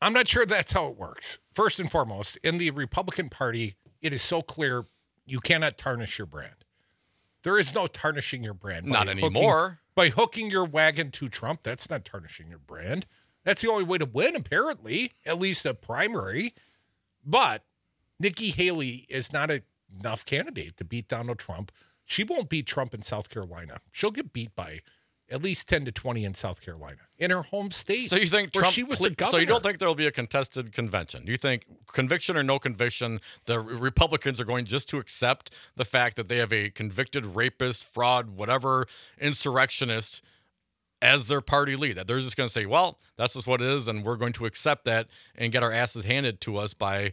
I'm 0.00 0.12
not 0.12 0.28
sure 0.28 0.44
that's 0.44 0.72
how 0.72 0.88
it 0.88 0.98
works. 0.98 1.38
First 1.54 1.78
and 1.78 1.90
foremost, 1.90 2.36
in 2.42 2.58
the 2.58 2.70
Republican 2.70 3.28
Party, 3.28 3.76
it 4.00 4.12
is 4.12 4.20
so 4.20 4.42
clear 4.42 4.84
you 5.24 5.38
cannot 5.40 5.78
tarnish 5.78 6.18
your 6.18 6.26
brand. 6.26 6.64
There 7.44 7.58
is 7.58 7.74
no 7.74 7.86
tarnishing 7.86 8.42
your 8.42 8.54
brand. 8.54 8.86
Not 8.86 9.06
hooking- 9.06 9.24
anymore. 9.24 9.80
by 9.94 10.08
hooking 10.08 10.50
your 10.50 10.64
wagon 10.64 11.10
to 11.12 11.28
Trump, 11.28 11.62
that's 11.62 11.88
not 11.90 12.04
tarnishing 12.04 12.48
your 12.48 12.58
brand. 12.58 13.06
That's 13.44 13.62
the 13.62 13.70
only 13.70 13.84
way 13.84 13.98
to 13.98 14.06
win, 14.06 14.36
apparently, 14.36 15.12
at 15.26 15.38
least 15.38 15.66
a 15.66 15.74
primary. 15.74 16.54
But 17.24 17.64
Nikki 18.18 18.50
Haley 18.50 19.06
is 19.08 19.32
not 19.32 19.50
a, 19.50 19.62
enough 19.98 20.24
candidate 20.24 20.76
to 20.78 20.84
beat 20.84 21.08
Donald 21.08 21.38
Trump. 21.38 21.72
She 22.04 22.24
won't 22.24 22.48
beat 22.48 22.66
Trump 22.66 22.94
in 22.94 23.02
South 23.02 23.28
Carolina. 23.30 23.78
She'll 23.90 24.10
get 24.10 24.32
beat 24.32 24.54
by 24.54 24.80
at 25.30 25.42
least 25.42 25.66
10 25.68 25.86
to 25.86 25.92
20 25.92 26.24
in 26.24 26.34
South 26.34 26.60
Carolina, 26.60 26.98
in 27.18 27.30
her 27.30 27.42
home 27.42 27.70
state. 27.70 28.10
So 28.10 28.16
you 28.16 28.26
think 28.26 28.52
Trump? 28.52 28.72
she 28.72 28.82
was 28.84 28.98
the 28.98 29.10
governor. 29.10 29.30
so 29.30 29.38
you 29.38 29.46
don't 29.46 29.62
think 29.62 29.78
there 29.78 29.88
will 29.88 29.94
be 29.94 30.06
a 30.06 30.12
contested 30.12 30.72
convention? 30.72 31.26
You 31.26 31.38
think 31.38 31.64
conviction 31.90 32.36
or 32.36 32.42
no 32.42 32.58
conviction, 32.58 33.18
the 33.46 33.58
Republicans 33.58 34.40
are 34.40 34.44
going 34.44 34.66
just 34.66 34.90
to 34.90 34.98
accept 34.98 35.50
the 35.74 35.86
fact 35.86 36.16
that 36.16 36.28
they 36.28 36.36
have 36.36 36.52
a 36.52 36.68
convicted 36.68 37.24
rapist, 37.24 37.86
fraud, 37.92 38.30
whatever 38.30 38.86
insurrectionist 39.18 40.22
as 41.02 41.28
their 41.28 41.42
party 41.42 41.76
lead? 41.76 41.96
That 41.96 42.06
they're 42.06 42.20
just 42.20 42.36
going 42.36 42.46
to 42.46 42.52
say, 42.52 42.64
"Well, 42.64 42.98
that's 43.16 43.34
just 43.34 43.46
what 43.46 43.60
it 43.60 43.68
is," 43.68 43.88
and 43.88 44.04
we're 44.04 44.16
going 44.16 44.32
to 44.34 44.46
accept 44.46 44.86
that 44.86 45.08
and 45.34 45.52
get 45.52 45.62
our 45.62 45.72
asses 45.72 46.04
handed 46.04 46.40
to 46.42 46.56
us 46.56 46.72
by 46.72 47.12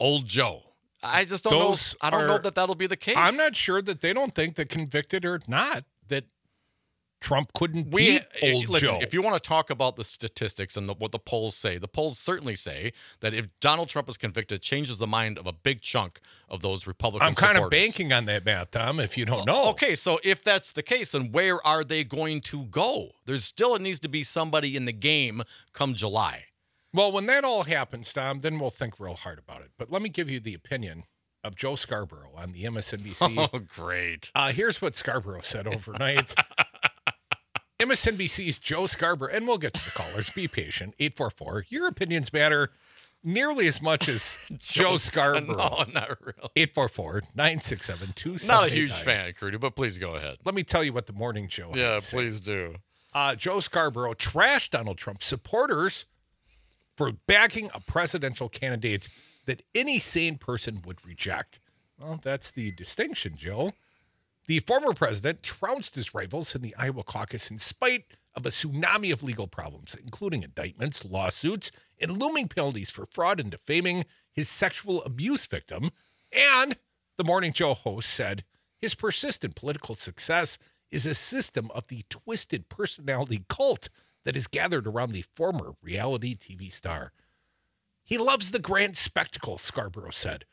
old 0.00 0.26
Joe. 0.26 0.62
I 1.02 1.24
just 1.24 1.44
don't 1.44 1.52
Those 1.52 1.94
know. 1.94 2.06
I 2.06 2.10
don't 2.10 2.26
know 2.26 2.38
that 2.38 2.54
that'll 2.54 2.74
be 2.74 2.86
the 2.86 2.96
case. 2.96 3.16
I'm 3.18 3.36
not 3.36 3.54
sure 3.54 3.82
that 3.82 4.00
they 4.00 4.12
don't 4.12 4.34
think 4.34 4.54
that 4.54 4.68
convicted 4.68 5.24
or 5.24 5.40
not, 5.46 5.84
that 6.08 6.24
Trump 7.26 7.52
couldn't 7.54 7.90
we 7.90 8.20
beat 8.20 8.54
old 8.54 8.68
listen, 8.68 8.88
Joe. 8.88 8.98
if 9.02 9.12
you 9.12 9.20
want 9.20 9.34
to 9.34 9.40
talk 9.40 9.68
about 9.68 9.96
the 9.96 10.04
statistics 10.04 10.76
and 10.76 10.88
the, 10.88 10.94
what 10.94 11.10
the 11.10 11.18
polls 11.18 11.56
say, 11.56 11.76
the 11.76 11.88
polls 11.88 12.20
certainly 12.20 12.54
say 12.54 12.92
that 13.18 13.34
if 13.34 13.48
Donald 13.58 13.88
Trump 13.88 14.08
is 14.08 14.16
convicted, 14.16 14.60
it 14.60 14.62
changes 14.62 14.98
the 14.98 15.08
mind 15.08 15.36
of 15.36 15.44
a 15.44 15.52
big 15.52 15.80
chunk 15.80 16.20
of 16.48 16.60
those 16.60 16.86
Republican. 16.86 17.26
I'm 17.26 17.34
kind 17.34 17.58
of 17.58 17.68
banking 17.68 18.12
on 18.12 18.26
that 18.26 18.44
math, 18.44 18.70
Tom, 18.70 19.00
if 19.00 19.18
you 19.18 19.24
don't 19.24 19.44
know. 19.44 19.70
Okay, 19.70 19.96
so 19.96 20.20
if 20.22 20.44
that's 20.44 20.70
the 20.70 20.84
case, 20.84 21.10
then 21.12 21.32
where 21.32 21.64
are 21.66 21.82
they 21.82 22.04
going 22.04 22.42
to 22.42 22.66
go? 22.66 23.10
There's 23.24 23.44
still 23.44 23.74
it 23.74 23.82
needs 23.82 23.98
to 24.00 24.08
be 24.08 24.22
somebody 24.22 24.76
in 24.76 24.84
the 24.84 24.92
game 24.92 25.42
come 25.72 25.94
July. 25.94 26.44
Well, 26.94 27.10
when 27.10 27.26
that 27.26 27.42
all 27.42 27.64
happens, 27.64 28.12
Tom, 28.12 28.38
then 28.38 28.60
we'll 28.60 28.70
think 28.70 29.00
real 29.00 29.14
hard 29.14 29.40
about 29.40 29.62
it. 29.62 29.72
But 29.76 29.90
let 29.90 30.00
me 30.00 30.10
give 30.10 30.30
you 30.30 30.38
the 30.38 30.54
opinion 30.54 31.02
of 31.46 31.54
Joe 31.54 31.76
Scarborough 31.76 32.32
on 32.36 32.52
the 32.52 32.64
MSNBC. 32.64 33.48
Oh, 33.52 33.58
great! 33.58 34.30
Uh, 34.34 34.52
here's 34.52 34.82
what 34.82 34.96
Scarborough 34.96 35.42
said 35.42 35.66
overnight. 35.66 36.34
MSNBC's 37.78 38.58
Joe 38.58 38.86
Scarborough, 38.86 39.30
and 39.32 39.46
we'll 39.46 39.58
get 39.58 39.74
to 39.74 39.84
the 39.84 39.90
callers. 39.90 40.30
Be 40.30 40.48
patient. 40.48 40.94
844. 40.98 41.66
Your 41.68 41.86
opinions 41.88 42.32
matter 42.32 42.70
nearly 43.22 43.66
as 43.66 43.82
much 43.82 44.08
as 44.08 44.38
Joe 44.56 44.96
Scarborough. 44.96 45.56
No, 45.56 45.84
not 45.92 46.18
really. 46.24 46.50
844 46.56 47.22
967 47.34 48.46
Not 48.46 48.68
a 48.68 48.70
huge 48.70 48.92
fan, 48.92 49.32
Crudy, 49.34 49.58
but 49.58 49.76
please 49.76 49.98
go 49.98 50.14
ahead. 50.14 50.38
Let 50.44 50.54
me 50.54 50.62
tell 50.62 50.82
you 50.84 50.92
what 50.92 51.06
the 51.06 51.12
morning 51.12 51.48
show 51.48 51.72
Yeah, 51.74 52.00
please 52.02 52.40
do. 52.40 52.76
uh, 53.12 53.34
Joe 53.34 53.60
Scarborough 53.60 54.14
trashed 54.14 54.70
Donald 54.70 54.96
Trump 54.98 55.22
supporters 55.22 56.06
for 56.96 57.12
backing 57.12 57.70
a 57.74 57.80
presidential 57.80 58.48
candidate 58.48 59.08
that 59.44 59.62
any 59.74 59.98
sane 59.98 60.38
person 60.38 60.82
would 60.86 61.04
reject. 61.04 61.60
Well, 62.00 62.18
that's 62.22 62.50
the 62.50 62.72
distinction, 62.72 63.34
Joe. 63.36 63.72
The 64.46 64.60
former 64.60 64.92
president 64.92 65.42
trounced 65.42 65.96
his 65.96 66.14
rivals 66.14 66.54
in 66.54 66.62
the 66.62 66.74
Iowa 66.76 67.02
caucus 67.02 67.50
in 67.50 67.58
spite 67.58 68.04
of 68.34 68.46
a 68.46 68.50
tsunami 68.50 69.12
of 69.12 69.22
legal 69.22 69.48
problems, 69.48 69.96
including 70.00 70.42
indictments, 70.42 71.04
lawsuits, 71.04 71.72
and 72.00 72.20
looming 72.20 72.48
penalties 72.48 72.90
for 72.90 73.06
fraud 73.06 73.40
and 73.40 73.50
defaming 73.50 74.04
his 74.32 74.48
sexual 74.48 75.02
abuse 75.02 75.46
victim. 75.46 75.90
And 76.30 76.76
the 77.16 77.24
Morning 77.24 77.52
Joe 77.52 77.74
host 77.74 78.10
said 78.10 78.44
his 78.78 78.94
persistent 78.94 79.56
political 79.56 79.94
success 79.94 80.58
is 80.90 81.06
a 81.06 81.14
system 81.14 81.70
of 81.74 81.88
the 81.88 82.04
twisted 82.08 82.68
personality 82.68 83.44
cult 83.48 83.88
that 84.24 84.36
is 84.36 84.46
gathered 84.46 84.86
around 84.86 85.12
the 85.12 85.24
former 85.34 85.74
reality 85.82 86.36
TV 86.36 86.70
star. 86.70 87.12
He 88.04 88.18
loves 88.18 88.50
the 88.50 88.60
grand 88.60 88.96
spectacle, 88.96 89.58
Scarborough 89.58 90.10
said. 90.10 90.44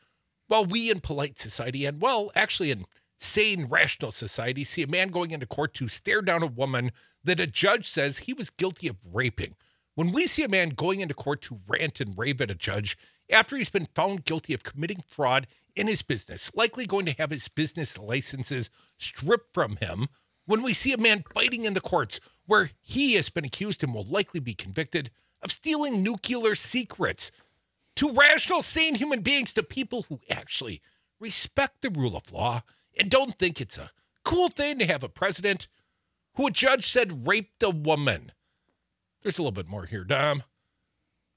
While 0.48 0.64
we 0.64 0.90
in 0.90 1.00
polite 1.00 1.38
society, 1.38 1.86
and 1.86 2.00
well, 2.00 2.32
actually 2.34 2.70
in 2.70 2.86
sane, 3.24 3.66
rational 3.66 4.12
society, 4.12 4.64
see 4.64 4.82
a 4.82 4.86
man 4.86 5.08
going 5.08 5.30
into 5.30 5.46
court 5.46 5.74
to 5.74 5.88
stare 5.88 6.22
down 6.22 6.42
a 6.42 6.46
woman 6.46 6.92
that 7.24 7.40
a 7.40 7.46
judge 7.46 7.88
says 7.88 8.18
he 8.18 8.32
was 8.32 8.50
guilty 8.50 8.88
of 8.88 8.96
raping. 9.04 9.56
When 9.94 10.12
we 10.12 10.26
see 10.26 10.42
a 10.42 10.48
man 10.48 10.70
going 10.70 11.00
into 11.00 11.14
court 11.14 11.40
to 11.42 11.60
rant 11.66 12.00
and 12.00 12.18
rave 12.18 12.40
at 12.40 12.50
a 12.50 12.54
judge 12.54 12.96
after 13.30 13.56
he's 13.56 13.70
been 13.70 13.86
found 13.94 14.24
guilty 14.24 14.52
of 14.52 14.64
committing 14.64 15.02
fraud 15.06 15.46
in 15.74 15.86
his 15.86 16.02
business, 16.02 16.50
likely 16.54 16.86
going 16.86 17.06
to 17.06 17.16
have 17.16 17.30
his 17.30 17.48
business 17.48 17.98
licenses 17.98 18.70
stripped 18.98 19.54
from 19.54 19.76
him, 19.76 20.08
when 20.46 20.62
we 20.62 20.74
see 20.74 20.92
a 20.92 20.98
man 20.98 21.24
fighting 21.32 21.64
in 21.64 21.72
the 21.72 21.80
courts 21.80 22.20
where 22.46 22.70
he 22.82 23.14
has 23.14 23.30
been 23.30 23.44
accused 23.44 23.82
and 23.82 23.94
will 23.94 24.04
likely 24.04 24.40
be 24.40 24.54
convicted 24.54 25.10
of 25.40 25.50
stealing 25.50 26.02
nuclear 26.02 26.54
secrets, 26.54 27.30
to 27.96 28.10
rational, 28.10 28.60
sane 28.60 28.96
human 28.96 29.20
beings, 29.20 29.52
to 29.52 29.62
people 29.62 30.04
who 30.08 30.20
actually 30.28 30.82
respect 31.20 31.80
the 31.80 31.90
rule 31.90 32.16
of 32.16 32.32
law 32.32 32.62
and 32.98 33.10
don't 33.10 33.36
think 33.36 33.60
it's 33.60 33.78
a 33.78 33.90
cool 34.24 34.48
thing 34.48 34.78
to 34.78 34.86
have 34.86 35.04
a 35.04 35.08
president 35.08 35.68
who 36.34 36.46
a 36.46 36.50
judge 36.50 36.86
said 36.86 37.26
raped 37.26 37.62
a 37.62 37.70
woman. 37.70 38.32
There's 39.22 39.38
a 39.38 39.42
little 39.42 39.52
bit 39.52 39.68
more 39.68 39.86
here, 39.86 40.04
Dom. 40.04 40.42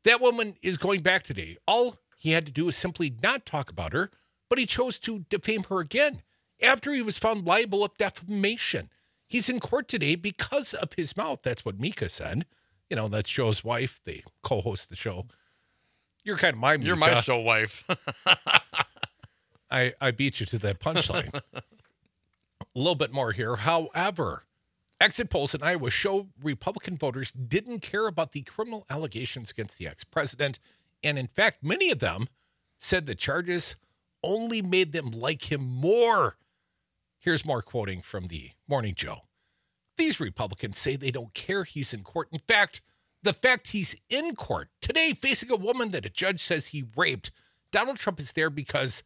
That 0.04 0.22
woman 0.22 0.56
is 0.62 0.78
going 0.78 1.02
back 1.02 1.24
today. 1.24 1.58
All 1.68 1.98
he 2.18 2.32
had 2.32 2.46
to 2.46 2.52
do 2.52 2.66
was 2.66 2.76
simply 2.76 3.14
not 3.22 3.46
talk 3.46 3.70
about 3.70 3.94
her, 3.94 4.12
but 4.50 4.60
he 4.60 4.66
chose 4.66 5.00
to 5.00 5.26
defame 5.30 5.64
her 5.64 5.80
again 5.80 6.22
after 6.62 6.94
he 6.94 7.02
was 7.02 7.18
found 7.18 7.46
liable 7.46 7.84
of 7.84 7.98
defamation. 7.98 8.90
He's 9.28 9.50
in 9.50 9.60
court 9.60 9.88
today 9.88 10.16
because 10.16 10.74
of 10.74 10.94
his 10.94 11.18
mouth. 11.18 11.40
That's 11.44 11.66
what 11.66 11.80
Mika 11.80 12.10
said. 12.10 12.46
You 12.90 12.96
know, 12.96 13.08
that's 13.08 13.30
Joe's 13.30 13.64
wife. 13.64 14.00
They 14.06 14.24
co 14.44 14.62
host 14.62 14.90
the 14.90 14.96
show. 14.96 15.26
You're 16.24 16.38
kind 16.38 16.54
of 16.54 16.60
my 16.60 16.76
You're 16.76 16.96
my 16.96 17.20
show 17.20 17.40
wife. 17.40 17.84
I, 19.70 19.94
I 20.00 20.12
beat 20.12 20.40
you 20.40 20.46
to 20.48 20.60
that 20.60 20.80
punchline. 20.80 21.42
a 21.54 21.62
little 22.76 22.96
bit 22.96 23.12
more 23.12 23.32
here. 23.32 23.56
However, 23.58 24.46
exit 25.02 25.30
polls 25.30 25.54
in 25.54 25.64
Iowa 25.64 25.90
show 25.90 26.28
Republican 26.42 26.98
voters 26.98 27.32
didn't 27.32 27.80
care 27.80 28.08
about 28.08 28.32
the 28.32 28.42
criminal 28.44 28.86
allegations 28.90 29.52
against 29.52 29.78
the 29.78 29.88
ex 29.88 30.04
president. 30.04 30.60
And 31.04 31.18
in 31.18 31.28
fact, 31.28 31.64
many 31.64 31.92
of 31.92 32.00
them 32.00 32.28
said 32.80 33.06
the 33.06 33.16
charges 33.16 33.76
only 34.24 34.62
made 34.62 34.92
them 34.92 35.12
like 35.12 35.52
him 35.52 35.62
more. 35.62 36.38
Here's 37.20 37.46
more 37.46 37.62
quoting 37.62 38.02
from 38.02 38.28
the 38.28 38.52
Morning 38.68 38.94
Joe. 38.96 39.22
These 39.98 40.20
Republicans 40.20 40.78
say 40.78 40.96
they 40.96 41.12
don't 41.12 41.34
care 41.34 41.64
he's 41.64 41.94
in 41.94 42.04
court. 42.04 42.30
In 42.32 42.40
fact, 42.48 42.82
the 43.24 43.34
fact 43.34 43.70
he's 43.70 43.96
in 44.10 44.36
court 44.36 44.70
today 44.82 45.14
facing 45.14 45.52
a 45.52 45.56
woman 45.56 45.92
that 45.92 46.06
a 46.06 46.10
judge 46.10 46.42
says 46.42 46.68
he 46.68 46.86
raped, 46.96 47.32
Donald 47.72 47.98
Trump 47.98 48.20
is 48.20 48.34
there 48.34 48.50
because 48.50 49.04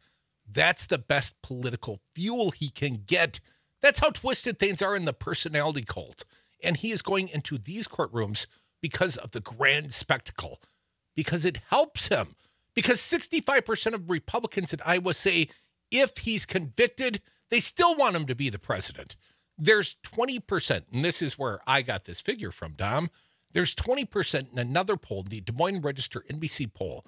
that's 0.52 0.86
the 0.86 0.98
best 0.98 1.40
political 1.42 2.00
fuel 2.14 2.50
he 2.50 2.68
can 2.70 3.02
get. 3.06 3.40
That's 3.80 4.00
how 4.00 4.10
twisted 4.10 4.58
things 4.58 4.82
are 4.82 4.96
in 4.96 5.04
the 5.04 5.12
personality 5.12 5.84
cult. 5.86 6.24
And 6.62 6.76
he 6.76 6.92
is 6.92 7.02
going 7.02 7.28
into 7.28 7.58
these 7.58 7.88
courtrooms 7.88 8.46
because 8.80 9.16
of 9.16 9.32
the 9.32 9.40
grand 9.40 9.92
spectacle, 9.94 10.60
because 11.14 11.44
it 11.44 11.58
helps 11.68 12.08
him 12.08 12.36
because 12.74 12.98
65% 13.00 13.94
of 13.94 14.10
Republicans 14.10 14.72
in 14.72 14.80
Iowa 14.84 15.14
say 15.14 15.48
if 15.90 16.18
he's 16.18 16.46
convicted, 16.46 17.20
they 17.50 17.60
still 17.60 17.94
want 17.96 18.16
him 18.16 18.26
to 18.26 18.34
be 18.34 18.48
the 18.48 18.58
president. 18.58 19.16
There's 19.58 19.96
20%, 20.04 20.84
and 20.92 21.04
this 21.04 21.20
is 21.20 21.38
where 21.38 21.60
I 21.66 21.82
got 21.82 22.04
this 22.04 22.20
figure 22.20 22.50
from, 22.50 22.72
Dom. 22.72 23.10
There's 23.52 23.74
20% 23.74 24.52
in 24.52 24.58
another 24.58 24.96
poll, 24.96 25.24
the 25.28 25.42
Des 25.42 25.52
Moines 25.52 25.82
Register 25.82 26.24
NBC 26.30 26.72
poll, 26.72 27.04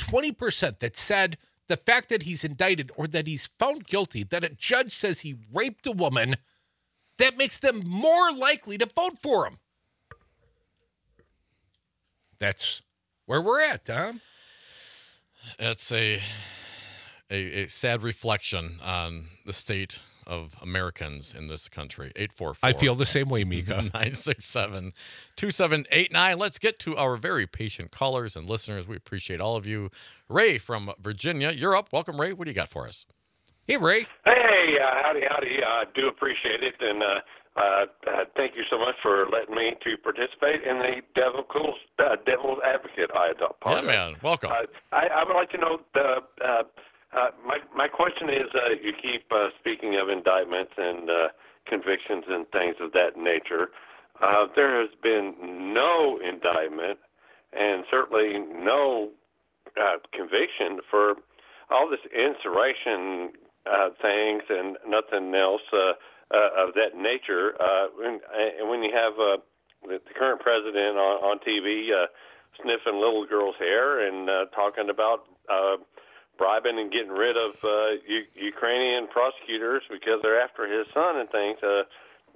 20% 0.00 0.80
that 0.80 0.96
said 0.96 1.38
the 1.68 1.76
fact 1.76 2.08
that 2.10 2.22
he's 2.24 2.44
indicted 2.44 2.90
or 2.96 3.06
that 3.06 3.26
he's 3.26 3.48
found 3.58 3.86
guilty, 3.86 4.22
that 4.24 4.44
a 4.44 4.50
judge 4.50 4.92
says 4.92 5.20
he 5.20 5.36
raped 5.52 5.86
a 5.86 5.92
woman, 5.92 6.36
that 7.18 7.36
makes 7.36 7.58
them 7.58 7.82
more 7.86 8.32
likely 8.32 8.76
to 8.78 8.88
vote 8.94 9.18
for 9.22 9.46
him. 9.46 9.58
That's 12.38 12.82
where 13.26 13.40
we're 13.40 13.60
at, 13.60 13.84
Tom. 13.86 14.20
It's 15.58 15.92
a, 15.92 16.20
a 17.30 17.64
a 17.64 17.68
sad 17.68 18.02
reflection 18.02 18.80
on 18.82 19.26
the 19.46 19.52
state 19.52 20.00
of 20.26 20.56
Americans 20.62 21.34
in 21.36 21.48
this 21.48 21.68
country. 21.68 22.12
844. 22.16 22.68
I 22.68 22.72
feel 22.72 22.94
the 22.94 23.06
same 23.06 23.28
way, 23.28 23.44
Mika. 23.44 23.82
967 23.94 24.92
2789. 25.36 26.38
Let's 26.38 26.58
get 26.58 26.78
to 26.80 26.96
our 26.96 27.16
very 27.16 27.46
patient 27.46 27.90
callers 27.90 28.36
and 28.36 28.48
listeners. 28.48 28.86
We 28.88 28.96
appreciate 28.96 29.40
all 29.40 29.56
of 29.56 29.66
you. 29.66 29.90
Ray 30.28 30.58
from 30.58 30.90
Virginia, 31.00 31.50
you're 31.50 31.76
up. 31.76 31.88
Welcome, 31.92 32.20
Ray. 32.20 32.32
What 32.32 32.44
do 32.46 32.50
you 32.50 32.54
got 32.54 32.68
for 32.68 32.86
us? 32.88 33.06
Hey, 33.66 33.76
Ray. 33.78 34.06
Hey, 34.24 34.76
uh, 34.82 35.02
howdy, 35.02 35.20
howdy. 35.28 35.58
I 35.66 35.84
do 35.94 36.08
appreciate 36.08 36.62
it, 36.62 36.74
and 36.80 37.02
uh, 37.02 37.06
uh, 37.56 37.60
uh, 38.06 38.24
thank 38.36 38.56
you 38.56 38.62
so 38.68 38.78
much 38.78 38.94
for 39.02 39.26
letting 39.32 39.54
me 39.54 39.72
to 39.84 39.96
participate 40.02 40.62
in 40.68 40.78
the 40.78 41.00
Devil's 41.14 41.46
uh, 41.98 42.16
Devil's 42.26 42.58
Advocate. 42.66 43.10
I 43.14 43.32
Yeah, 43.38 43.46
apologize. 43.50 43.86
man. 43.86 44.16
Welcome. 44.22 44.50
Uh, 44.52 44.66
I, 44.92 45.06
I 45.06 45.24
would 45.24 45.34
like 45.34 45.50
to 45.50 45.58
know 45.58 45.78
the. 45.94 46.16
Uh, 47.14 47.30
my 47.46 47.58
my 47.76 47.86
question 47.86 48.28
is, 48.28 48.50
uh, 48.54 48.74
you 48.82 48.92
keep 49.00 49.22
uh, 49.30 49.48
speaking 49.60 49.98
of 50.02 50.08
indictments 50.08 50.72
and 50.76 51.08
uh, 51.08 51.28
convictions 51.66 52.24
and 52.28 52.46
things 52.50 52.74
of 52.80 52.90
that 52.92 53.16
nature. 53.16 53.70
Uh, 54.20 54.46
there 54.56 54.80
has 54.80 54.90
been 55.02 55.34
no 55.72 56.18
indictment, 56.18 56.98
and 57.52 57.84
certainly 57.90 58.38
no 58.38 59.10
uh, 59.78 59.98
conviction 60.12 60.80
for 60.90 61.14
all 61.70 61.88
this 61.88 62.02
insurrection 62.10 63.30
things 64.02 64.42
and 64.50 64.76
nothing 64.86 65.34
else 65.34 65.64
of 65.72 66.74
that 66.74 66.98
nature. 66.98 67.54
And 68.02 68.68
when 68.68 68.82
you 68.82 68.90
have 68.92 69.14
the, 69.16 69.98
current 70.18 70.40
president 70.40 70.98
on, 70.98 71.38
TV 71.46 71.90
sniffing 72.62 73.00
little 73.00 73.26
girls' 73.26 73.56
hair 73.58 74.06
and 74.06 74.28
talking 74.54 74.90
about 74.90 75.24
bribing 76.38 76.78
and 76.78 76.90
getting 76.92 77.10
rid 77.12 77.36
of 77.36 77.52
uh, 77.64 77.90
U- 78.06 78.26
Ukrainian 78.34 79.06
prosecutors 79.08 79.82
because 79.90 80.20
they're 80.22 80.40
after 80.40 80.66
his 80.66 80.86
son 80.92 81.16
and 81.16 81.28
things, 81.30 81.58
uh, 81.62 81.80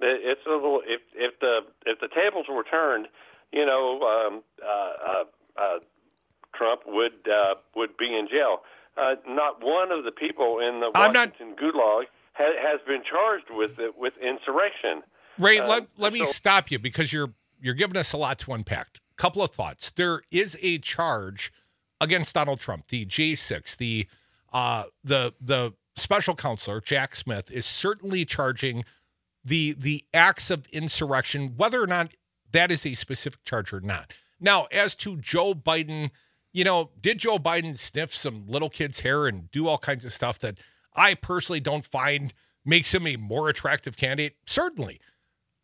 it, 0.00 0.20
it's 0.24 0.40
a 0.46 0.50
little. 0.50 0.80
If 0.86 1.00
if 1.14 1.38
the 1.40 1.60
if 1.86 2.00
the 2.00 2.08
tables 2.08 2.46
were 2.48 2.64
turned, 2.64 3.08
you 3.52 3.66
know, 3.66 4.00
um, 4.02 4.42
uh, 4.62 4.68
uh, 5.10 5.24
uh, 5.60 5.78
Trump 6.54 6.82
would 6.86 7.28
uh, 7.28 7.54
would 7.76 7.96
be 7.96 8.16
in 8.16 8.28
jail. 8.28 8.62
Uh, 8.96 9.14
not 9.28 9.62
one 9.64 9.92
of 9.92 10.04
the 10.04 10.10
people 10.10 10.58
in 10.58 10.80
the 10.80 10.90
I'm 10.94 11.12
not- 11.12 11.30
Washington 11.30 11.54
Gulag 11.56 12.04
ha- 12.34 12.58
has 12.60 12.80
been 12.86 13.02
charged 13.08 13.46
with 13.50 13.78
it, 13.78 13.96
with 13.96 14.14
insurrection. 14.20 15.02
Ray, 15.38 15.60
Uh, 15.60 15.68
let, 15.68 15.86
let 15.96 16.12
me 16.12 16.20
so- 16.20 16.32
stop 16.32 16.70
you 16.70 16.78
because 16.80 17.12
you're 17.12 17.32
you're 17.60 17.74
giving 17.74 17.96
us 17.96 18.12
a 18.12 18.16
lot 18.16 18.38
to 18.40 18.52
unpack. 18.52 18.98
Couple 19.16 19.42
of 19.42 19.50
thoughts. 19.50 19.90
There 19.90 20.22
is 20.30 20.56
a 20.62 20.78
charge 20.78 21.52
against 22.00 22.34
Donald 22.34 22.60
Trump, 22.60 22.88
the 22.88 23.06
J6, 23.06 23.76
the 23.76 24.06
uh 24.52 24.84
the 25.04 25.34
the 25.40 25.74
special 25.96 26.34
counselor 26.34 26.80
Jack 26.80 27.16
Smith 27.16 27.50
is 27.50 27.66
certainly 27.66 28.24
charging 28.24 28.84
the 29.44 29.74
the 29.78 30.04
acts 30.14 30.50
of 30.50 30.66
insurrection, 30.72 31.54
whether 31.56 31.82
or 31.82 31.86
not 31.86 32.14
that 32.52 32.70
is 32.70 32.86
a 32.86 32.94
specific 32.94 33.44
charge 33.44 33.72
or 33.72 33.80
not. 33.80 34.12
Now, 34.40 34.66
as 34.72 34.94
to 34.96 35.16
Joe 35.16 35.54
Biden, 35.54 36.10
you 36.52 36.64
know, 36.64 36.90
did 37.00 37.18
Joe 37.18 37.38
Biden 37.38 37.78
sniff 37.78 38.14
some 38.14 38.46
little 38.46 38.70
kid's 38.70 39.00
hair 39.00 39.26
and 39.26 39.50
do 39.50 39.66
all 39.66 39.78
kinds 39.78 40.04
of 40.04 40.12
stuff 40.12 40.38
that 40.40 40.58
I 40.94 41.14
personally 41.14 41.60
don't 41.60 41.84
find 41.84 42.32
makes 42.64 42.94
him 42.94 43.06
a 43.06 43.16
more 43.16 43.48
attractive 43.48 43.96
candidate? 43.96 44.36
Certainly. 44.46 45.00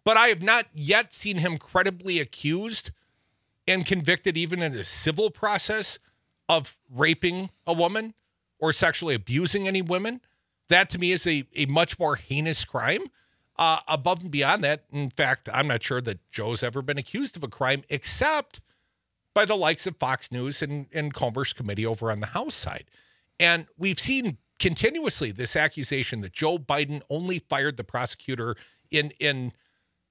But 0.05 0.17
I 0.17 0.29
have 0.29 0.43
not 0.43 0.67
yet 0.75 1.15
seen 1.15 1.39
him 1.39 1.57
credibly 1.57 2.21
accused 2.21 2.91
and 3.67 3.87
convicted, 3.87 4.37
even 4.37 4.63
in 4.63 4.77
a 4.77 4.85
civil 4.85 5.31
process, 5.31 5.99
of 6.49 6.79
raping 6.91 7.51
a 7.67 7.73
woman 7.73 8.15
or 8.59 8.73
sexually 8.73 9.15
abusing 9.15 9.67
any 9.67 9.83
women. 9.83 10.21
That 10.69 10.91
to 10.91 10.99
me 10.99 11.13
is 11.13 11.27
a, 11.27 11.45
a 11.55 11.67
much 11.67 11.99
more 11.99 12.17
heinous 12.17 12.65
crime. 12.65 13.03
Uh, 13.57 13.79
above 13.87 14.21
and 14.21 14.33
beyond 14.33 14.65
that, 14.65 14.85
in 14.91 15.11
fact, 15.11 15.49
I'm 15.53 15.69
not 15.69 15.83
sure 15.83 16.01
that 16.01 16.19
Joe's 16.33 16.65
ever 16.65 16.83
been 16.83 16.99
accused 16.99 17.37
of 17.37 17.45
a 17.45 17.49
crime 17.49 17.85
except 17.89 18.61
by 19.33 19.45
the 19.45 19.57
likes 19.57 19.87
of 19.87 19.97
Fox 19.97 20.33
News 20.33 20.61
and, 20.61 20.87
and 20.93 21.15
Comer's 21.15 21.53
committee 21.53 21.87
over 21.87 22.11
on 22.11 22.21
the 22.21 22.29
House 22.29 22.55
side. 22.55 22.87
And 23.39 23.67
we've 23.77 23.99
seen 23.99 24.39
continuously 24.59 25.31
this 25.31 25.57
accusation 25.57 26.21
that 26.23 26.33
Joe 26.33 26.59
Biden 26.59 27.03
only 27.11 27.39
fired 27.39 27.77
the 27.77 27.85
prosecutor 27.85 28.57
in 28.91 29.13
in 29.19 29.53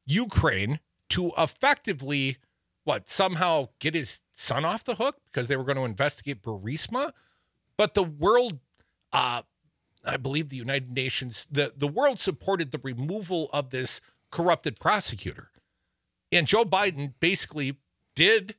Ukraine 0.05 0.79
to 1.09 1.31
effectively 1.37 2.37
what 2.83 3.09
somehow 3.09 3.69
get 3.79 3.95
his 3.95 4.21
son 4.33 4.65
off 4.65 4.83
the 4.83 4.95
hook 4.95 5.21
because 5.25 5.47
they 5.47 5.55
were 5.55 5.63
going 5.63 5.77
to 5.77 5.83
investigate 5.83 6.41
Burisma. 6.41 7.11
But 7.77 7.93
the 7.93 8.03
world, 8.03 8.59
uh, 9.11 9.43
I 10.05 10.17
believe 10.17 10.49
the 10.49 10.57
United 10.57 10.91
Nations, 10.91 11.47
the, 11.49 11.73
the 11.75 11.87
world 11.87 12.19
supported 12.19 12.71
the 12.71 12.81
removal 12.83 13.49
of 13.53 13.69
this 13.69 14.01
corrupted 14.31 14.79
prosecutor. 14.79 15.49
And 16.31 16.47
Joe 16.47 16.65
Biden 16.65 17.13
basically 17.19 17.77
did 18.15 18.55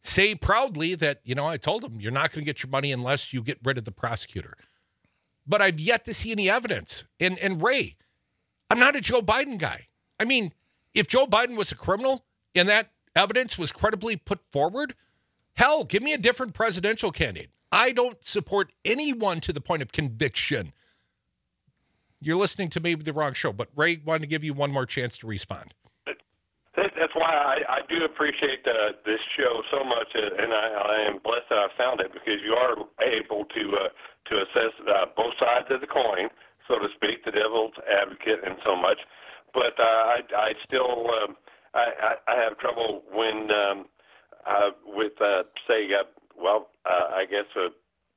say 0.00 0.34
proudly 0.34 0.94
that, 0.94 1.20
you 1.24 1.34
know, 1.34 1.46
I 1.46 1.56
told 1.56 1.84
him, 1.84 2.00
you're 2.00 2.12
not 2.12 2.32
going 2.32 2.44
to 2.44 2.46
get 2.46 2.62
your 2.62 2.70
money 2.70 2.92
unless 2.92 3.32
you 3.32 3.42
get 3.42 3.58
rid 3.62 3.78
of 3.78 3.84
the 3.84 3.92
prosecutor. 3.92 4.56
But 5.46 5.60
I've 5.60 5.80
yet 5.80 6.04
to 6.04 6.14
see 6.14 6.32
any 6.32 6.48
evidence. 6.48 7.04
And, 7.18 7.38
and 7.38 7.60
Ray, 7.60 7.96
I'm 8.70 8.78
not 8.78 8.96
a 8.96 9.00
Joe 9.00 9.20
Biden 9.20 9.58
guy. 9.58 9.88
I 10.18 10.24
mean, 10.24 10.52
if 10.94 11.08
Joe 11.08 11.26
Biden 11.26 11.56
was 11.56 11.72
a 11.72 11.76
criminal 11.76 12.24
and 12.54 12.68
that 12.68 12.92
evidence 13.14 13.58
was 13.58 13.72
credibly 13.72 14.16
put 14.16 14.40
forward, 14.52 14.94
hell, 15.54 15.84
give 15.84 16.02
me 16.02 16.12
a 16.12 16.18
different 16.18 16.54
presidential 16.54 17.10
candidate. 17.12 17.50
I 17.72 17.92
don't 17.92 18.24
support 18.24 18.72
anyone 18.84 19.40
to 19.40 19.52
the 19.52 19.60
point 19.60 19.82
of 19.82 19.92
conviction. 19.92 20.72
You're 22.20 22.36
listening 22.36 22.68
to 22.70 22.80
maybe 22.80 23.02
the 23.02 23.12
wrong 23.12 23.32
show, 23.32 23.52
but 23.52 23.68
Ray 23.76 24.00
wanted 24.04 24.22
to 24.22 24.26
give 24.26 24.44
you 24.44 24.52
one 24.52 24.72
more 24.72 24.86
chance 24.86 25.16
to 25.18 25.26
respond. 25.26 25.74
That's 26.76 27.14
why 27.14 27.32
I, 27.32 27.56
I 27.66 27.80
do 27.88 28.04
appreciate 28.04 28.62
uh, 28.64 28.92
this 29.04 29.18
show 29.36 29.62
so 29.72 29.82
much, 29.82 30.08
and 30.14 30.52
I, 30.52 30.66
I 30.68 30.96
am 31.08 31.18
blessed 31.24 31.48
that 31.50 31.58
I 31.58 31.68
found 31.76 32.00
it 32.00 32.12
because 32.12 32.38
you 32.44 32.54
are 32.54 32.76
able 33.02 33.44
to 33.44 33.62
uh, 33.74 33.88
to 34.30 34.34
assess 34.46 34.72
uh, 34.86 35.06
both 35.16 35.34
sides 35.40 35.66
of 35.70 35.80
the 35.80 35.90
coin, 35.90 36.30
so 36.68 36.78
to 36.78 36.86
speak, 36.94 37.24
the 37.24 37.32
devil's 37.32 37.74
advocate, 37.88 38.46
and 38.46 38.54
so 38.64 38.76
much. 38.76 38.98
But 39.52 39.74
uh, 39.80 39.82
I, 39.82 40.18
I 40.36 40.50
still 40.64 41.10
um, 41.24 41.36
I, 41.74 42.14
I, 42.28 42.32
I 42.32 42.42
have 42.42 42.58
trouble 42.58 43.02
when 43.12 43.48
um, 43.50 43.86
uh, 44.46 44.70
with 44.86 45.12
uh, 45.20 45.42
say, 45.68 45.86
uh, 45.92 46.04
well, 46.40 46.68
uh, 46.86 47.14
I 47.14 47.24
guess 47.24 47.46
uh, 47.56 47.68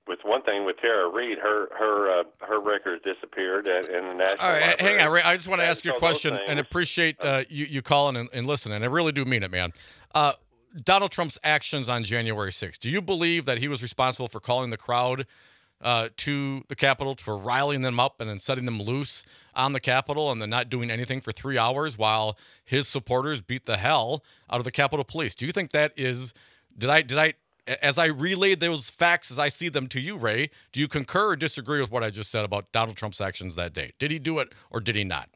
with 0.08 0.20
one 0.24 0.42
thing 0.44 0.66
with 0.66 0.78
Tara 0.82 1.10
Reade, 1.10 1.38
her 1.38 1.68
her 1.78 2.20
uh, 2.20 2.24
her 2.42 2.60
record 2.60 3.02
disappeared 3.04 3.68
in 3.68 3.86
in 3.86 4.10
the 4.10 4.16
national. 4.16 4.48
All 4.48 4.54
right, 4.54 4.80
hang 4.80 5.00
on, 5.00 5.12
Ray. 5.12 5.22
I 5.22 5.36
just 5.36 5.48
want 5.48 5.62
to 5.62 5.68
ask 5.68 5.86
you 5.86 5.92
a 5.92 6.00
question 6.00 6.38
and 6.48 6.60
appreciate 6.60 7.18
uh, 7.22 7.44
you, 7.50 7.66
you 7.66 7.82
calling 7.82 8.16
and, 8.16 8.30
and 8.34 8.48
listening. 8.48 8.84
I 8.84 8.88
really 8.88 9.12
do 9.12 9.26
mean 9.26 9.44
it, 9.44 9.52
man. 9.52 9.72
Uh, 10.14 10.34
Donald 10.84 11.12
Trump's 11.12 11.38
actions 11.44 11.88
on 11.88 12.04
January 12.04 12.50
6th. 12.50 12.80
Do 12.80 12.90
you 12.90 13.02
believe 13.02 13.46
that 13.46 13.60
he 13.60 13.68
was 13.68 13.84
responsible 13.84 14.28
for 14.28 14.40
calling 14.40 14.72
the 14.72 14.78
crowd 14.78 15.28
uh, 15.84 16.10
to 16.18 16.64
the 16.70 16.76
Capitol, 16.76 17.16
for 17.20 17.38
riling 17.38 17.82
them 17.82 18.00
up 18.00 18.20
and 18.20 18.30
then 18.30 18.40
setting 18.40 18.66
them 18.66 18.82
loose 18.82 19.26
on 19.54 19.74
the 19.74 19.80
Capitol 19.80 20.32
and 20.32 20.42
then 20.42 20.50
not 20.50 20.70
doing 20.70 20.90
anything 20.90 21.22
for 21.22 21.32
three 21.32 21.58
hours 21.58 21.98
while 21.98 22.38
his 22.66 22.88
supporters 22.88 23.42
beat 23.42 23.66
the 23.66 23.78
hell 23.78 24.24
out 24.50 24.60
of 24.60 24.64
the 24.64 24.72
Capitol 24.72 25.04
Police? 25.04 25.36
Do 25.36 25.46
you 25.46 25.52
think 25.52 25.72
that 25.72 25.94
is. 25.96 26.34
Did 26.76 26.90
I 26.90 27.02
did 27.04 27.20
I 27.20 27.34
as 27.82 27.98
I 27.98 28.08
relayed 28.08 28.60
those 28.60 28.90
facts 28.90 29.32
as 29.32 29.40
I 29.40 29.50
see 29.50 29.70
them 29.70 29.88
to 29.90 30.02
you, 30.02 30.18
Ray, 30.18 30.50
do 30.72 30.80
you 30.80 30.88
concur 30.88 31.30
or 31.30 31.36
disagree 31.36 31.80
with 31.80 31.92
what 31.92 32.04
I 32.04 32.10
just 32.10 32.30
said 32.32 32.44
about 32.44 32.72
Donald 32.72 32.98
Trump's 32.98 33.22
actions 33.22 33.56
that 33.56 33.74
day? 33.74 33.94
Did 34.00 34.12
he 34.12 34.20
do 34.20 34.40
it 34.40 34.54
or 34.70 34.80
did 34.80 34.96
he 34.96 35.04
not? 35.04 35.30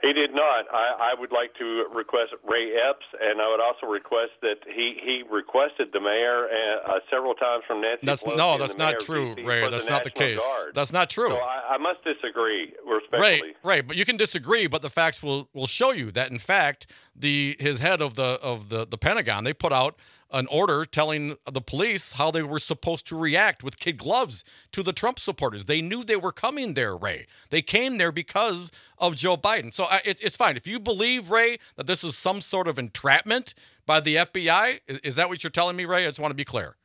He 0.00 0.12
did 0.12 0.32
not. 0.32 0.66
I, 0.72 1.10
I 1.12 1.20
would 1.20 1.32
like 1.32 1.54
to 1.58 1.84
request 1.92 2.32
Ray 2.48 2.70
Epps, 2.72 3.04
and 3.20 3.40
I 3.40 3.50
would 3.50 3.60
also 3.60 3.86
request 3.86 4.30
that 4.42 4.58
he, 4.64 4.96
he 5.02 5.24
requested 5.28 5.88
the 5.92 6.00
mayor 6.00 6.46
uh, 6.46 6.92
uh, 6.92 6.98
several 7.10 7.34
times 7.34 7.64
from 7.66 7.80
Nancy. 7.80 8.06
That's 8.06 8.22
Pelosi 8.22 8.36
no, 8.36 8.58
that's 8.58 8.78
not 8.78 9.00
true, 9.00 9.34
Ray. 9.44 9.68
That's 9.68 9.86
the 9.86 9.90
not 9.90 10.04
the 10.04 10.10
case. 10.10 10.38
Guard. 10.38 10.74
That's 10.74 10.92
not 10.92 11.10
true. 11.10 11.30
So 11.30 11.36
I, 11.36 11.74
I 11.74 11.78
must 11.78 12.04
disagree 12.04 12.72
Right, 12.86 12.94
respectfully. 12.94 13.54
right. 13.64 13.86
But 13.88 13.96
you 13.96 14.04
can 14.04 14.16
disagree, 14.16 14.68
but 14.68 14.82
the 14.82 14.90
facts 14.90 15.20
will 15.20 15.48
will 15.52 15.66
show 15.66 15.90
you 15.90 16.12
that 16.12 16.30
in 16.30 16.38
fact 16.38 16.86
the 17.20 17.56
his 17.58 17.80
head 17.80 18.00
of 18.00 18.14
the 18.14 18.38
of 18.42 18.68
the 18.68 18.86
the 18.86 18.98
Pentagon. 18.98 19.44
They 19.44 19.52
put 19.52 19.72
out 19.72 19.96
an 20.30 20.46
order 20.48 20.84
telling 20.84 21.36
the 21.50 21.60
police 21.60 22.12
how 22.12 22.30
they 22.30 22.42
were 22.42 22.58
supposed 22.58 23.06
to 23.06 23.16
react 23.16 23.62
with 23.62 23.78
kid 23.78 23.96
gloves 23.96 24.44
to 24.72 24.82
the 24.82 24.92
Trump 24.92 25.18
supporters. 25.18 25.64
They 25.64 25.80
knew 25.80 26.04
they 26.04 26.16
were 26.16 26.32
coming 26.32 26.74
there, 26.74 26.96
Ray. 26.96 27.26
They 27.50 27.62
came 27.62 27.98
there 27.98 28.12
because 28.12 28.70
of 28.98 29.16
Joe 29.16 29.36
Biden. 29.36 29.72
So 29.72 29.84
I, 29.84 30.00
it, 30.04 30.20
it's 30.22 30.36
fine 30.36 30.56
if 30.56 30.66
you 30.66 30.78
believe 30.78 31.30
Ray 31.30 31.58
that 31.76 31.86
this 31.86 32.04
is 32.04 32.16
some 32.16 32.40
sort 32.40 32.68
of 32.68 32.78
entrapment 32.78 33.54
by 33.86 34.00
the 34.00 34.16
FBI. 34.16 34.80
Is, 34.86 34.98
is 34.98 35.16
that 35.16 35.28
what 35.28 35.42
you're 35.42 35.50
telling 35.50 35.76
me, 35.76 35.84
Ray? 35.84 36.04
I 36.04 36.08
just 36.08 36.20
want 36.20 36.30
to 36.30 36.36
be 36.36 36.44
clear. 36.44 36.76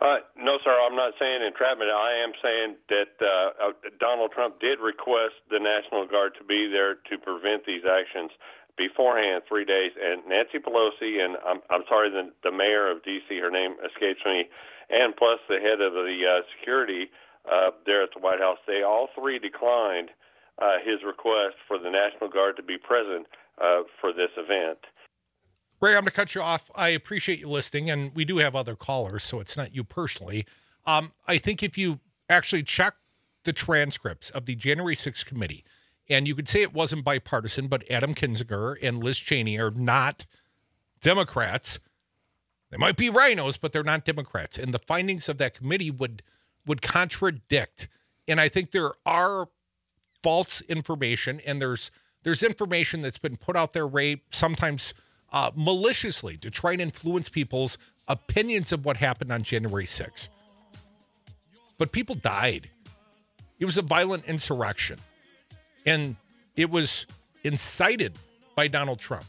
Uh, 0.00 0.20
no, 0.36 0.58
sir. 0.62 0.74
I'm 0.74 0.96
not 0.96 1.14
saying 1.18 1.40
entrapment. 1.40 1.88
I 1.88 2.12
am 2.20 2.32
saying 2.42 2.76
that 2.90 3.14
uh, 3.24 3.70
uh, 3.70 3.72
Donald 4.00 4.32
Trump 4.32 4.60
did 4.60 4.80
request 4.80 5.40
the 5.48 5.58
National 5.58 6.06
Guard 6.06 6.34
to 6.38 6.44
be 6.44 6.68
there 6.68 6.96
to 7.08 7.16
prevent 7.16 7.64
these 7.64 7.82
actions 7.88 8.30
beforehand, 8.76 9.42
three 9.48 9.64
days. 9.64 9.92
And 10.00 10.22
Nancy 10.28 10.58
Pelosi 10.58 11.22
and 11.22 11.36
I'm 11.46 11.60
I'm 11.70 11.84
sorry, 11.88 12.10
the 12.10 12.30
the 12.42 12.52
mayor 12.52 12.90
of 12.90 13.02
D.C. 13.04 13.38
Her 13.38 13.50
name 13.50 13.76
escapes 13.84 14.20
me, 14.24 14.48
and 14.90 15.14
plus 15.16 15.38
the 15.48 15.58
head 15.60 15.80
of 15.80 15.92
the 15.92 16.18
uh, 16.22 16.42
security 16.58 17.10
uh, 17.50 17.70
there 17.86 18.02
at 18.02 18.10
the 18.14 18.20
White 18.20 18.40
House. 18.40 18.58
They 18.66 18.82
all 18.82 19.08
three 19.14 19.38
declined 19.38 20.10
uh, 20.58 20.78
his 20.84 21.02
request 21.06 21.56
for 21.66 21.78
the 21.78 21.90
National 21.90 22.30
Guard 22.30 22.56
to 22.56 22.62
be 22.62 22.78
present 22.78 23.26
uh, 23.60 23.82
for 24.00 24.12
this 24.12 24.30
event. 24.36 24.78
Ray, 25.80 25.90
I'm 25.90 26.02
going 26.02 26.06
to 26.06 26.12
cut 26.12 26.34
you 26.34 26.40
off. 26.40 26.70
I 26.74 26.90
appreciate 26.90 27.40
you 27.40 27.48
listening, 27.48 27.90
and 27.90 28.14
we 28.14 28.24
do 28.24 28.38
have 28.38 28.54
other 28.56 28.76
callers, 28.76 29.22
so 29.22 29.40
it's 29.40 29.56
not 29.56 29.74
you 29.74 29.84
personally. 29.84 30.46
Um, 30.86 31.12
I 31.26 31.36
think 31.36 31.62
if 31.62 31.76
you 31.76 32.00
actually 32.30 32.62
check 32.62 32.94
the 33.44 33.52
transcripts 33.52 34.30
of 34.30 34.46
the 34.46 34.54
January 34.54 34.94
6th 34.94 35.26
committee, 35.26 35.64
and 36.08 36.28
you 36.28 36.34
could 36.34 36.48
say 36.48 36.62
it 36.62 36.74
wasn't 36.74 37.04
bipartisan, 37.04 37.68
but 37.68 37.90
Adam 37.90 38.14
Kinzinger 38.14 38.76
and 38.82 39.02
Liz 39.02 39.18
Cheney 39.18 39.58
are 39.58 39.70
not 39.70 40.26
Democrats. 41.00 41.78
They 42.70 42.76
might 42.76 42.96
be 42.96 43.08
rhinos, 43.08 43.56
but 43.56 43.72
they're 43.72 43.82
not 43.82 44.04
Democrats. 44.04 44.58
And 44.58 44.74
the 44.74 44.78
findings 44.78 45.28
of 45.28 45.38
that 45.38 45.54
committee 45.54 45.90
would 45.90 46.22
would 46.66 46.82
contradict. 46.82 47.88
And 48.26 48.40
I 48.40 48.48
think 48.48 48.70
there 48.70 48.92
are 49.04 49.48
false 50.22 50.62
information, 50.62 51.40
and 51.46 51.60
there's 51.60 51.90
there's 52.22 52.42
information 52.42 53.02
that's 53.02 53.18
been 53.18 53.36
put 53.36 53.54
out 53.54 53.72
there, 53.72 53.86
Ray, 53.86 54.22
sometimes 54.30 54.94
uh, 55.32 55.50
maliciously 55.54 56.36
to 56.38 56.50
try 56.50 56.72
and 56.72 56.80
influence 56.80 57.28
people's 57.28 57.76
opinions 58.08 58.72
of 58.72 58.84
what 58.84 58.96
happened 58.96 59.30
on 59.30 59.42
January 59.42 59.84
6th. 59.84 60.28
But 61.76 61.92
people 61.92 62.14
died. 62.14 62.70
It 63.58 63.64
was 63.66 63.78
a 63.78 63.82
violent 63.82 64.24
insurrection. 64.26 64.98
And 65.86 66.16
it 66.56 66.70
was 66.70 67.06
incited 67.42 68.16
by 68.54 68.68
Donald 68.68 68.98
Trump. 68.98 69.24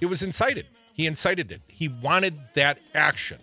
It 0.00 0.06
was 0.06 0.22
incited. 0.22 0.66
He 0.94 1.06
incited 1.06 1.52
it. 1.52 1.60
He 1.68 1.88
wanted 1.88 2.34
that 2.54 2.78
action. 2.94 3.38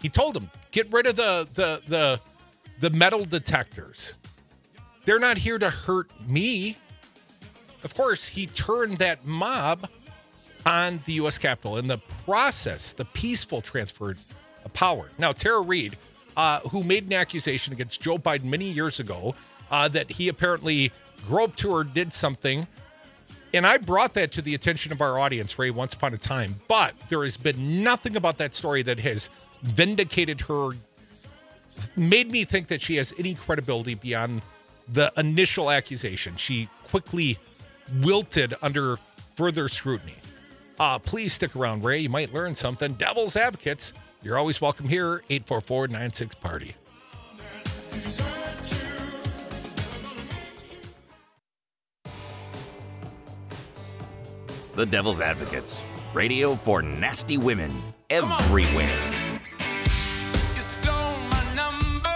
He 0.00 0.08
told 0.08 0.36
him, 0.36 0.50
get 0.70 0.92
rid 0.92 1.06
of 1.06 1.16
the 1.16 1.48
the 1.54 1.80
the 1.88 2.20
the 2.80 2.90
metal 2.90 3.24
detectors. 3.24 4.14
They're 5.04 5.18
not 5.18 5.38
here 5.38 5.58
to 5.58 5.70
hurt 5.70 6.10
me. 6.26 6.76
Of 7.82 7.94
course, 7.94 8.26
he 8.26 8.46
turned 8.46 8.98
that 8.98 9.26
mob 9.26 9.88
on 10.64 11.00
the 11.04 11.14
U.S. 11.14 11.36
Capitol 11.38 11.76
in 11.76 11.86
the 11.86 11.98
process, 12.24 12.92
the 12.94 13.04
peaceful 13.04 13.60
transfer 13.60 14.16
of 14.64 14.72
power. 14.72 15.10
Now, 15.18 15.32
Tara 15.32 15.60
Reade, 15.60 15.96
uh, 16.36 16.60
who 16.60 16.82
made 16.82 17.04
an 17.04 17.12
accusation 17.12 17.74
against 17.74 18.00
Joe 18.00 18.16
Biden 18.16 18.44
many 18.44 18.64
years 18.64 19.00
ago 19.00 19.34
uh, 19.70 19.88
that 19.88 20.10
he 20.10 20.28
apparently 20.28 20.90
groped 21.26 21.62
her 21.62 21.84
did 21.84 22.12
something. 22.12 22.66
And 23.52 23.66
I 23.66 23.78
brought 23.78 24.14
that 24.14 24.32
to 24.32 24.42
the 24.42 24.54
attention 24.54 24.90
of 24.90 25.00
our 25.00 25.18
audience, 25.18 25.58
Ray, 25.58 25.70
once 25.70 25.94
upon 25.94 26.12
a 26.12 26.18
time. 26.18 26.56
But 26.66 26.94
there 27.08 27.22
has 27.22 27.36
been 27.36 27.84
nothing 27.84 28.16
about 28.16 28.38
that 28.38 28.54
story 28.54 28.82
that 28.82 28.98
has 28.98 29.30
vindicated 29.62 30.40
her, 30.42 30.70
made 31.96 32.30
me 32.30 32.44
think 32.44 32.66
that 32.68 32.80
she 32.80 32.96
has 32.96 33.12
any 33.18 33.34
credibility 33.34 33.94
beyond 33.94 34.42
the 34.92 35.12
initial 35.16 35.70
accusation. 35.70 36.36
She 36.36 36.68
quickly 36.88 37.38
wilted 38.00 38.54
under 38.60 38.98
further 39.36 39.68
scrutiny. 39.68 40.16
Uh, 40.78 40.98
please 40.98 41.32
stick 41.32 41.54
around, 41.54 41.84
Ray. 41.84 41.98
You 41.98 42.08
might 42.08 42.34
learn 42.34 42.54
something. 42.54 42.94
Devil's 42.94 43.36
Advocates, 43.36 43.92
you're 44.22 44.36
always 44.36 44.60
welcome 44.60 44.88
here. 44.88 45.22
844 45.30 45.88
96 45.88 46.34
Party. 46.36 46.74
The 54.76 54.84
Devil's 54.84 55.20
Advocates. 55.20 55.84
Radio 56.14 56.56
for 56.56 56.82
nasty 56.82 57.38
women 57.38 57.80
everywhere. 58.10 59.40
You 59.60 60.60
stole 60.60 61.16
my 61.16 61.54
number. 61.54 62.08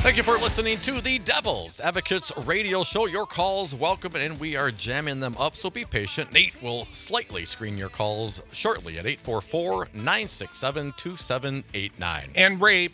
Thank 0.00 0.16
you 0.16 0.24
for 0.24 0.36
listening 0.38 0.78
to 0.78 1.00
the 1.00 1.20
Devil's 1.20 1.78
Advocates 1.78 2.32
radio 2.46 2.82
show. 2.82 3.06
Your 3.06 3.26
calls 3.26 3.76
welcome, 3.76 4.16
and 4.16 4.40
we 4.40 4.56
are 4.56 4.72
jamming 4.72 5.20
them 5.20 5.36
up, 5.38 5.54
so 5.54 5.70
be 5.70 5.84
patient. 5.84 6.32
Nate 6.32 6.60
will 6.60 6.84
slightly 6.86 7.44
screen 7.44 7.78
your 7.78 7.90
calls 7.90 8.42
shortly 8.50 8.98
at 8.98 9.06
844 9.06 9.90
967 9.94 10.94
2789. 10.96 12.30
And 12.34 12.60
Ray, 12.60 12.88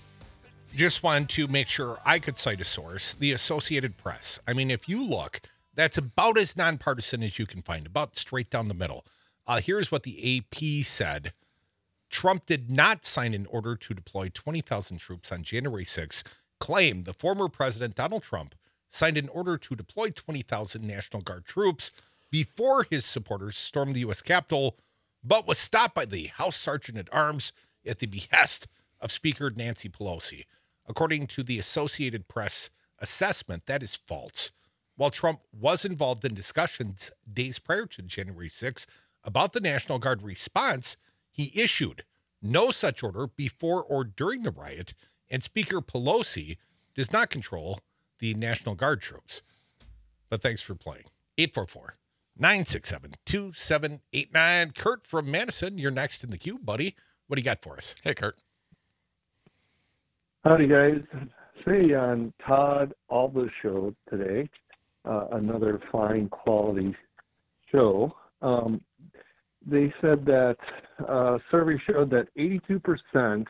just 0.75 1.03
wanted 1.03 1.31
to 1.31 1.49
make 1.49 1.69
sure 1.69 1.99
I 2.05 2.19
could 2.19 2.37
cite 2.37 2.61
a 2.61 2.65
source, 2.65 3.15
the 3.15 3.33
Associated 3.33 3.97
Press. 3.97 4.39
I 4.47 4.53
mean, 4.53 4.71
if 4.71 4.91
you 4.91 5.03
look, 5.03 5.41
that's 5.81 5.99
about 5.99 6.39
as 6.39 6.57
nonpartisan 6.57 7.23
as 7.23 7.39
you 7.39 7.47
can 7.47 7.63
find, 7.63 7.87
about 7.87 8.17
straight 8.17 8.51
down 8.51 8.69
the 8.69 8.75
middle. 8.75 9.05
Uh, 9.47 9.61
here's 9.61 9.91
what 9.91 10.03
the 10.03 10.39
AP 10.39 10.85
said 10.85 11.33
Trump 12.11 12.45
did 12.47 12.71
not 12.71 13.05
sign 13.05 13.35
an 13.35 13.47
order 13.47 13.77
to 13.77 13.95
deploy 13.95 14.29
20,000 14.33 14.99
troops 14.99 15.33
on 15.33 15.43
January 15.43 15.85
6, 15.85 16.25
claimed 16.59 17.05
the 17.05 17.13
former 17.13 17.49
president, 17.49 17.95
Donald 17.95 18.23
Trump, 18.23 18.55
signed 18.89 19.17
an 19.17 19.29
order 19.29 19.57
to 19.57 19.75
deploy 19.75 20.11
20,000 20.11 20.87
National 20.87 21.23
Guard 21.23 21.45
troops 21.45 21.93
before 22.31 22.85
his 22.91 23.05
supporters 23.05 23.57
stormed 23.57 23.95
the 23.95 24.01
U.S. 24.01 24.23
Capitol, 24.23 24.77
but 25.23 25.47
was 25.47 25.59
stopped 25.59 25.95
by 25.95 26.05
the 26.05 26.27
House 26.27 26.57
Sergeant 26.57 26.99
at 26.99 27.09
Arms 27.13 27.53
at 27.87 28.01
the 28.01 28.07
behest 28.07 28.67
of 29.01 29.11
Speaker 29.13 29.51
Nancy 29.51 29.89
Pelosi. 29.89 30.45
According 30.89 31.29
to 31.29 31.43
the 31.43 31.59
Associated 31.59 32.29
Press 32.29 32.71
assessment, 32.99 33.67
that 33.67 33.83
is 33.83 33.97
false. 33.97 34.51
While 35.01 35.09
Trump 35.09 35.41
was 35.59 35.87
involved 35.87 36.27
in 36.27 36.35
discussions 36.35 37.11
days 37.33 37.59
prior 37.59 37.87
to 37.87 38.03
January 38.03 38.51
6 38.51 38.87
about 39.25 39.55
the 39.55 39.61
National 39.61 39.99
Guard 39.99 40.21
response, 40.21 40.99
he 41.31 41.59
issued 41.59 42.05
no 42.43 42.71
such 42.71 43.03
order 43.03 43.27
before 43.27 43.83
or 43.83 44.05
during 44.05 44.43
the 44.43 44.51
riot, 44.51 44.93
and 45.31 45.43
Speaker 45.43 45.81
Pelosi 45.81 46.59
does 46.95 47.15
not 47.15 47.31
control 47.31 47.81
the 48.19 48.35
National 48.35 48.75
Guard 48.75 49.01
troops. 49.01 49.41
But 50.29 50.43
thanks 50.43 50.61
for 50.61 50.75
playing. 50.75 51.07
844 51.39 51.95
967 52.39 53.15
2789. 53.25 54.73
Kurt 54.73 55.07
from 55.07 55.31
Madison, 55.31 55.79
you're 55.79 55.91
next 55.91 56.23
in 56.23 56.31
the 56.31 56.37
queue, 56.37 56.59
buddy. 56.59 56.95
What 57.27 57.37
do 57.37 57.41
you 57.41 57.47
got 57.47 57.63
for 57.63 57.79
us? 57.79 57.95
Hey, 58.03 58.13
Kurt. 58.13 58.37
Howdy, 60.45 60.67
guys. 60.67 61.01
Say 61.67 61.95
on 61.95 62.35
Todd 62.47 62.93
Allbaugh's 63.11 63.51
show 63.63 63.95
today, 64.11 64.43
uh, 64.43 64.70
another 65.05 65.81
fine 65.91 66.29
quality 66.29 66.95
show. 67.71 68.15
Um, 68.43 68.81
they 69.67 69.93
said 70.01 70.25
that 70.25 70.57
uh, 71.07 71.39
survey 71.51 71.77
showed 71.87 72.11
that 72.11 72.29
82% 72.39 73.47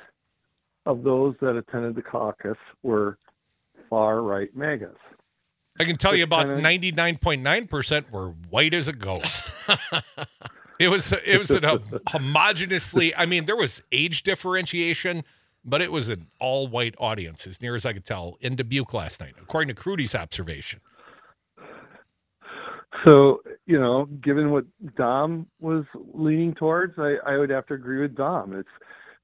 of 0.86 1.02
those 1.02 1.34
that 1.40 1.56
attended 1.56 1.94
the 1.94 2.02
caucus 2.02 2.56
were 2.82 3.18
far 3.88 4.22
right 4.22 4.54
MAGAs. 4.56 4.96
I 5.78 5.84
can 5.84 5.96
tell 5.96 6.14
you 6.14 6.24
about 6.24 6.46
ninety 6.60 6.92
nine 6.92 7.16
point 7.16 7.42
nine 7.42 7.66
percent 7.66 8.12
were 8.12 8.30
white 8.50 8.74
as 8.74 8.86
a 8.86 8.92
ghost. 8.92 9.50
it 10.80 10.88
was 10.88 11.12
it 11.24 11.38
was 11.38 11.50
an 11.50 11.62
homogeneously. 11.62 13.12
I 13.16 13.24
mean, 13.24 13.46
there 13.46 13.56
was 13.56 13.80
age 13.90 14.22
differentiation, 14.22 15.24
but 15.64 15.80
it 15.80 15.90
was 15.90 16.10
an 16.10 16.26
all 16.38 16.66
white 16.66 16.94
audience, 16.98 17.46
as 17.46 17.62
near 17.62 17.74
as 17.74 17.86
I 17.86 17.94
could 17.94 18.04
tell, 18.04 18.36
in 18.40 18.56
Dubuque 18.56 18.92
last 18.92 19.20
night, 19.20 19.34
according 19.40 19.74
to 19.74 19.80
Crudy's 19.80 20.14
observation. 20.14 20.80
So, 23.04 23.42
you 23.66 23.78
know, 23.80 24.06
given 24.22 24.50
what 24.50 24.64
Dom 24.96 25.46
was 25.60 25.84
leaning 26.12 26.54
towards, 26.54 26.94
I, 26.98 27.16
I 27.24 27.38
would 27.38 27.50
have 27.50 27.66
to 27.66 27.74
agree 27.74 28.00
with 28.02 28.16
Dom. 28.16 28.54
It's 28.54 28.68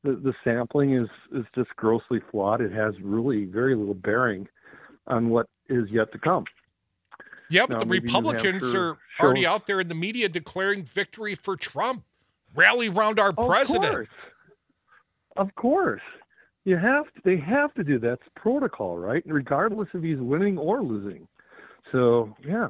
the, 0.05 0.13
the 0.13 0.33
sampling 0.45 0.95
is, 0.95 1.09
is 1.35 1.45
just 1.55 1.71
grossly 1.77 2.21
flawed. 2.31 2.61
It 2.61 2.73
has 2.73 2.95
really 3.03 3.45
very 3.45 3.75
little 3.75 3.95
bearing 3.95 4.47
on 5.09 5.31
what 5.31 5.47
is 5.69 5.89
yet 5.91 6.13
to 6.13 6.19
come. 6.19 6.45
Yeah, 7.51 7.67
but 7.67 7.79
Now, 7.79 7.85
the 7.85 7.91
Republicans 7.91 8.75
are 8.75 8.99
already 9.21 9.43
shows- 9.43 9.53
out 9.53 9.67
there 9.67 9.81
in 9.81 9.89
the 9.89 9.95
media 9.95 10.29
declaring 10.29 10.83
victory 10.85 11.35
for 11.35 11.57
Trump. 11.57 12.05
Rally 12.55 12.89
round 12.89 13.19
our 13.21 13.31
Of 13.37 13.49
president. 13.49 13.93
course. 13.93 14.09
Of 15.37 15.55
course. 15.57 16.01
You 16.65 16.77
have 16.77 17.05
to, 17.15 17.21
they 17.25 17.37
have 17.37 17.75
to 17.75 17.85
do 17.85 17.99
that. 17.99 18.13
It's 18.15 18.23
protocol, 18.35 18.97
right? 18.97 19.23
Regardless 19.27 19.89
if 19.93 20.03
he's 20.03 20.19
winning 20.19 20.57
or 20.57 20.83
losing. 20.83 21.29
So, 21.93 22.35
yeah. 22.45 22.69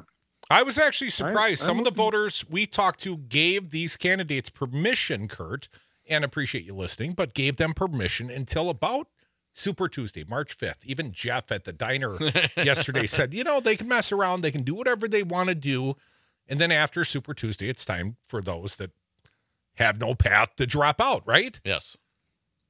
I 0.49 0.63
was 0.63 0.77
actually 0.77 1.09
surprised. 1.09 1.59
Some 1.59 1.77
I'm 1.77 1.79
of 1.79 1.85
the 1.85 1.91
voters 1.91 2.45
we 2.49 2.65
talked 2.65 3.01
to 3.01 3.17
gave 3.17 3.71
these 3.71 3.97
candidates 3.97 4.49
permission, 4.49 5.27
Kurt, 5.27 5.67
and 6.09 6.23
appreciate 6.23 6.63
you 6.63 6.73
listening, 6.73 7.11
but 7.13 7.33
gave 7.33 7.57
them 7.57 7.73
permission 7.73 8.29
until 8.29 8.69
about 8.69 9.07
Super 9.51 9.89
Tuesday, 9.89 10.23
March 10.27 10.57
5th. 10.57 10.85
Even 10.85 11.11
Jeff 11.11 11.51
at 11.51 11.65
the 11.65 11.73
diner 11.73 12.17
yesterday 12.57 13.07
said, 13.07 13.33
you 13.33 13.43
know, 13.43 13.59
they 13.59 13.75
can 13.75 13.87
mess 13.87 14.11
around, 14.11 14.41
they 14.41 14.51
can 14.51 14.63
do 14.63 14.75
whatever 14.75 15.07
they 15.07 15.23
want 15.23 15.49
to 15.49 15.55
do. 15.55 15.95
And 16.47 16.59
then 16.59 16.71
after 16.71 17.03
Super 17.03 17.33
Tuesday, 17.33 17.67
it's 17.67 17.83
time 17.83 18.15
for 18.25 18.41
those 18.41 18.77
that 18.77 18.91
have 19.75 19.99
no 19.99 20.15
path 20.15 20.55
to 20.55 20.65
drop 20.65 21.01
out, 21.01 21.23
right? 21.25 21.59
Yes. 21.65 21.97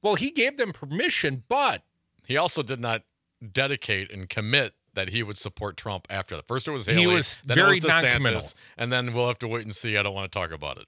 Well, 0.02 0.16
he 0.16 0.32
gave 0.32 0.58
them 0.58 0.72
permission, 0.72 1.44
but 1.48 1.84
He 2.28 2.38
also 2.38 2.64
did 2.64 2.80
not 2.80 3.04
dedicate 3.52 4.12
and 4.12 4.28
commit 4.28 4.74
that 4.98 5.10
he 5.10 5.24
would 5.24 5.38
support 5.38 5.78
Trump 5.78 6.06
after 6.10 6.36
that. 6.36 6.46
First 6.46 6.68
it 6.68 6.72
was 6.72 6.86
He 6.88 6.94
Haley, 6.94 7.16
was 7.16 7.38
then 7.46 7.56
very 7.56 7.78
it 7.78 7.84
was 7.86 7.94
DeSantis, 7.94 8.54
and 8.78 8.92
then 8.92 9.14
we'll 9.14 9.28
have 9.28 9.40
to 9.40 9.48
wait 9.48 9.64
and 9.64 9.74
see. 9.74 9.96
I 9.96 10.04
don't 10.04 10.14
want 10.14 10.30
to 10.32 10.38
talk 10.40 10.52
about 10.52 10.78
it. 10.78 10.88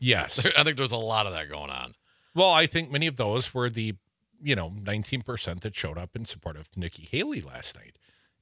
yes. 0.00 0.44
I 0.58 0.64
think 0.64 0.76
there's 0.76 0.92
a 0.92 0.96
lot 0.96 1.26
of 1.26 1.32
that 1.32 1.48
going 1.48 1.70
on. 1.70 1.94
Well, 2.34 2.50
I 2.50 2.66
think 2.66 2.90
many 2.90 3.06
of 3.06 3.16
those 3.16 3.54
were 3.54 3.70
the, 3.70 3.94
you 4.42 4.56
know, 4.56 4.70
19% 4.70 5.60
that 5.60 5.76
showed 5.76 5.96
up 5.98 6.16
in 6.16 6.24
support 6.24 6.56
of 6.56 6.68
Nikki 6.76 7.06
Haley 7.10 7.40
last 7.40 7.76
night. 7.76 7.96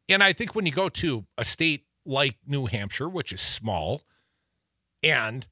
And 0.09 0.23
I 0.23 0.33
think 0.33 0.55
when 0.55 0.65
you 0.67 0.73
go 0.73 0.89
to 0.89 1.27
a 1.37 1.45
state 1.45 1.85
like 2.07 2.37
New 2.47 2.67
Hampshire, 2.67 3.09
which 3.09 3.33
is 3.33 3.41
small 3.41 4.03
and 5.03 5.47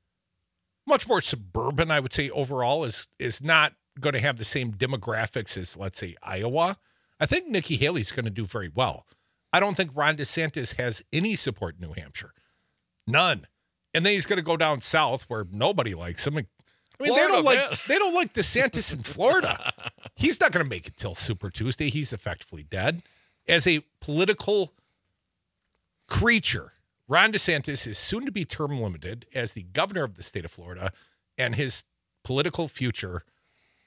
much 0.86 1.06
more 1.06 1.20
suburban, 1.20 1.90
I 1.90 2.00
would 2.00 2.12
say 2.12 2.30
overall 2.30 2.84
is 2.84 3.06
is 3.18 3.42
not 3.42 3.74
going 4.00 4.14
to 4.14 4.20
have 4.20 4.38
the 4.38 4.44
same 4.44 4.72
demographics 4.72 5.58
as 5.58 5.76
let's 5.76 5.98
say 5.98 6.16
Iowa. 6.22 6.78
I 7.20 7.26
think 7.26 7.48
Nikki 7.48 7.76
Haley's 7.76 8.12
going 8.12 8.24
to 8.24 8.30
do 8.30 8.44
very 8.46 8.70
well. 8.74 9.06
I 9.52 9.60
don't 9.60 9.76
think 9.76 9.90
Ron 9.94 10.16
DeSantis 10.16 10.76
has 10.76 11.02
any 11.12 11.34
support 11.36 11.76
in 11.80 11.88
New 11.88 11.94
Hampshire. 11.94 12.32
None. 13.06 13.46
And 13.92 14.06
then 14.06 14.12
he's 14.12 14.26
going 14.26 14.38
to 14.38 14.44
go 14.44 14.56
down 14.56 14.80
south 14.80 15.24
where 15.24 15.44
nobody 15.50 15.94
likes 15.94 16.26
him. 16.26 16.34
I 16.34 16.36
mean, 16.36 16.46
they 17.00 17.08
don't 17.08 17.44
like 17.44 17.86
they 17.86 17.98
don't 17.98 18.14
like 18.14 18.34
DeSantis 18.34 18.94
in 18.94 19.02
Florida. 19.02 19.72
He's 20.14 20.38
not 20.40 20.52
going 20.52 20.64
to 20.64 20.68
make 20.68 20.86
it 20.86 20.96
till 20.96 21.14
Super 21.14 21.50
Tuesday. 21.50 21.88
He's 21.88 22.12
effectively 22.12 22.62
dead. 22.62 23.02
As 23.48 23.66
a 23.66 23.82
political 24.00 24.72
creature, 26.06 26.72
Ron 27.08 27.32
DeSantis 27.32 27.86
is 27.86 27.98
soon 27.98 28.26
to 28.26 28.30
be 28.30 28.44
term 28.44 28.78
limited 28.80 29.26
as 29.34 29.54
the 29.54 29.62
governor 29.62 30.04
of 30.04 30.16
the 30.16 30.22
state 30.22 30.44
of 30.44 30.50
Florida, 30.50 30.92
and 31.36 31.56
his 31.56 31.84
political 32.22 32.68
future 32.68 33.22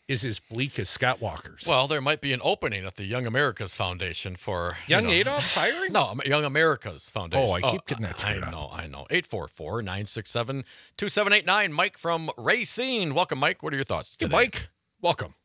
is 0.08 0.26
as 0.26 0.40
bleak 0.40 0.78
as 0.80 0.90
Scott 0.90 1.22
Walker's. 1.22 1.66
Well, 1.68 1.88
there 1.88 2.02
might 2.02 2.20
be 2.20 2.34
an 2.34 2.42
opening 2.44 2.86
at 2.86 2.96
the 2.96 3.06
Young 3.06 3.26
America's 3.26 3.74
Foundation 3.74 4.36
for 4.36 4.74
you 4.88 4.96
Young 4.96 5.06
know- 5.06 5.12
Adolf's 5.12 5.54
hiring? 5.56 5.94
No, 5.94 6.16
Young 6.26 6.44
America's 6.44 7.10
Foundation. 7.10 7.48
Oh, 7.50 7.54
I 7.54 7.62
keep 7.72 7.82
oh, 7.82 7.84
getting 7.88 8.04
that 8.04 8.24
I 8.26 8.30
screwed 8.32 8.44
up. 8.44 8.52
know, 8.52 8.70
I 8.72 8.88
know. 8.88 9.06
844 9.10 9.82
967 9.82 10.66
2789. 10.98 11.74
Mike 11.74 11.98
from 11.98 12.30
Racine. 12.38 13.14
Welcome, 13.14 13.40
Mike. 13.40 13.64
What 13.64 13.72
are 13.74 13.78
your 13.78 13.86
thoughts 13.86 14.16
Hey, 14.20 14.26
today? 14.26 14.36
Mike, 14.36 14.70
welcome. 15.02 15.36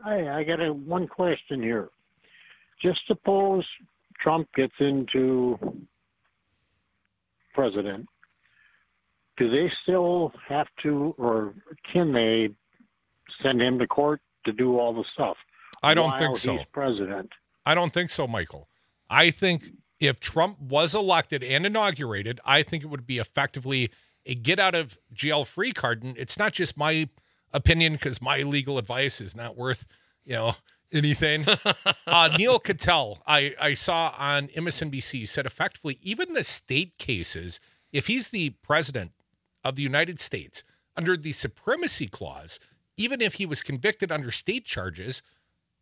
Hi, 0.00 0.38
I 0.38 0.44
got 0.44 0.60
a 0.60 0.72
one 0.72 1.08
question 1.08 1.62
here. 1.62 1.88
Just 2.80 3.00
suppose 3.08 3.64
Trump 4.20 4.48
gets 4.54 4.74
into 4.78 5.58
president. 7.54 8.06
Do 9.36 9.50
they 9.50 9.70
still 9.82 10.32
have 10.48 10.68
to, 10.82 11.14
or 11.18 11.54
can 11.92 12.12
they 12.12 12.50
send 13.42 13.60
him 13.60 13.78
to 13.78 13.86
court 13.86 14.20
to 14.46 14.52
do 14.52 14.78
all 14.78 14.94
the 14.94 15.04
stuff? 15.12 15.36
I 15.82 15.94
don't 15.94 16.16
think 16.18 16.36
so. 16.36 16.58
President. 16.72 17.30
I 17.66 17.74
don't 17.74 17.92
think 17.92 18.10
so, 18.10 18.26
Michael. 18.26 18.68
I 19.10 19.30
think 19.30 19.70
if 20.00 20.20
Trump 20.20 20.60
was 20.60 20.94
elected 20.94 21.42
and 21.42 21.66
inaugurated, 21.66 22.40
I 22.44 22.62
think 22.62 22.84
it 22.84 22.88
would 22.88 23.06
be 23.06 23.18
effectively 23.18 23.90
a 24.26 24.34
get 24.34 24.58
out 24.58 24.74
of 24.74 24.98
jail 25.12 25.44
free 25.44 25.72
card. 25.72 26.02
And 26.02 26.16
it's 26.16 26.38
not 26.38 26.52
just 26.52 26.76
my 26.76 27.08
opinion 27.52 27.94
because 27.94 28.20
my 28.22 28.42
legal 28.42 28.78
advice 28.78 29.20
is 29.20 29.36
not 29.36 29.56
worth, 29.56 29.86
you 30.24 30.34
know, 30.34 30.54
anything. 30.92 31.44
uh, 32.06 32.36
Neal 32.38 32.58
Katyal, 32.58 33.18
I, 33.26 33.54
I 33.60 33.74
saw 33.74 34.14
on 34.18 34.48
MSNBC, 34.48 35.28
said 35.28 35.46
effectively, 35.46 35.98
even 36.02 36.32
the 36.32 36.44
state 36.44 36.98
cases, 36.98 37.60
if 37.92 38.06
he's 38.06 38.30
the 38.30 38.50
president 38.62 39.12
of 39.64 39.76
the 39.76 39.82
United 39.82 40.20
States 40.20 40.62
under 40.96 41.16
the 41.16 41.32
supremacy 41.32 42.06
clause, 42.06 42.60
even 42.96 43.20
if 43.20 43.34
he 43.34 43.46
was 43.46 43.62
convicted 43.62 44.12
under 44.12 44.30
state 44.30 44.64
charges, 44.64 45.22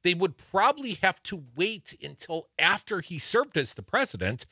they 0.03 0.15
would 0.15 0.37
probably 0.37 0.95
have 1.03 1.23
to 1.25 1.45
wait 1.57 1.95
until 2.03 2.49
after 2.59 3.01
he 3.01 3.19
served 3.19 3.57
as 3.57 3.75
the 3.75 3.83
president 3.83 4.47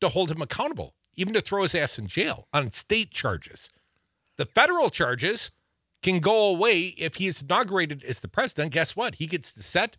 to 0.00 0.08
hold 0.08 0.30
him 0.30 0.42
accountable, 0.42 0.94
even 1.14 1.34
to 1.34 1.40
throw 1.40 1.62
his 1.62 1.74
ass 1.74 1.98
in 1.98 2.06
jail 2.06 2.46
on 2.52 2.70
state 2.70 3.10
charges. 3.10 3.70
The 4.36 4.46
federal 4.46 4.90
charges 4.90 5.50
can 6.02 6.20
go 6.20 6.48
away 6.48 6.94
if 6.96 7.16
he 7.16 7.26
is 7.26 7.42
inaugurated 7.42 8.02
as 8.04 8.20
the 8.20 8.28
president. 8.28 8.72
Guess 8.72 8.96
what? 8.96 9.16
He 9.16 9.26
gets 9.26 9.52
to 9.52 9.62
set 9.62 9.96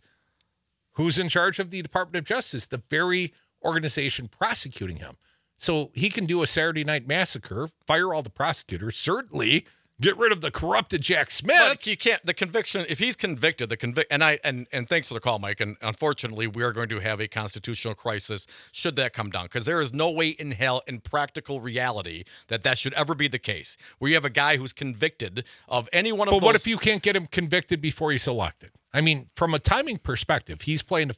who's 0.92 1.18
in 1.18 1.28
charge 1.28 1.58
of 1.58 1.70
the 1.70 1.80
Department 1.80 2.22
of 2.22 2.28
Justice, 2.28 2.66
the 2.66 2.82
very 2.90 3.32
organization 3.64 4.28
prosecuting 4.28 4.96
him. 4.96 5.16
So 5.62 5.92
he 5.94 6.10
can 6.10 6.26
do 6.26 6.42
a 6.42 6.46
Saturday 6.48 6.82
night 6.82 7.06
massacre, 7.06 7.68
fire 7.86 8.12
all 8.12 8.22
the 8.22 8.30
prosecutors, 8.30 8.96
certainly 8.98 9.64
get 10.00 10.16
rid 10.18 10.32
of 10.32 10.40
the 10.40 10.50
corrupted 10.50 11.02
Jack 11.02 11.30
Smith. 11.30 11.56
But 11.56 11.86
you 11.86 11.96
can't. 11.96 12.20
The 12.26 12.34
conviction, 12.34 12.84
if 12.88 12.98
he's 12.98 13.14
convicted, 13.14 13.68
the 13.68 13.76
convict, 13.76 14.08
and 14.10 14.24
I 14.24 14.40
and 14.42 14.66
and 14.72 14.88
thanks 14.88 15.06
for 15.06 15.14
the 15.14 15.20
call, 15.20 15.38
Mike. 15.38 15.60
And 15.60 15.76
unfortunately, 15.80 16.48
we 16.48 16.64
are 16.64 16.72
going 16.72 16.88
to 16.88 16.98
have 16.98 17.20
a 17.20 17.28
constitutional 17.28 17.94
crisis 17.94 18.48
should 18.72 18.96
that 18.96 19.12
come 19.12 19.30
down, 19.30 19.44
because 19.44 19.64
there 19.64 19.80
is 19.80 19.94
no 19.94 20.10
way 20.10 20.30
in 20.30 20.50
hell, 20.50 20.82
in 20.88 20.98
practical 21.00 21.60
reality, 21.60 22.24
that 22.48 22.64
that 22.64 22.76
should 22.76 22.92
ever 22.94 23.14
be 23.14 23.28
the 23.28 23.38
case. 23.38 23.76
Where 24.00 24.08
you 24.08 24.16
have 24.16 24.24
a 24.24 24.30
guy 24.30 24.56
who's 24.56 24.72
convicted 24.72 25.44
of 25.68 25.88
any 25.92 26.10
one 26.10 26.26
of 26.26 26.32
those. 26.32 26.40
But 26.40 26.40
those. 26.40 26.46
what 26.46 26.56
if 26.56 26.66
you 26.66 26.76
can't 26.76 27.02
get 27.02 27.14
him 27.14 27.28
convicted 27.28 27.80
before 27.80 28.10
he's 28.10 28.26
elected? 28.26 28.72
I 28.92 29.00
mean, 29.00 29.28
from 29.36 29.54
a 29.54 29.60
timing 29.60 29.98
perspective, 29.98 30.62
he's 30.62 30.82
playing. 30.82 31.10
a- 31.10 31.14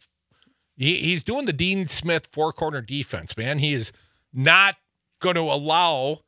He, 0.77 0.97
he's 0.97 1.23
doing 1.25 1.47
the 1.47 1.53
Dean 1.55 1.87
Smith 1.87 2.29
four 2.31 2.53
corner 2.53 2.83
defense, 2.83 3.39
man. 3.39 3.61
He 3.61 3.73
is 3.73 3.91
not 4.35 4.77
going 5.21 5.37
to 5.37 5.43
allow 5.43 6.21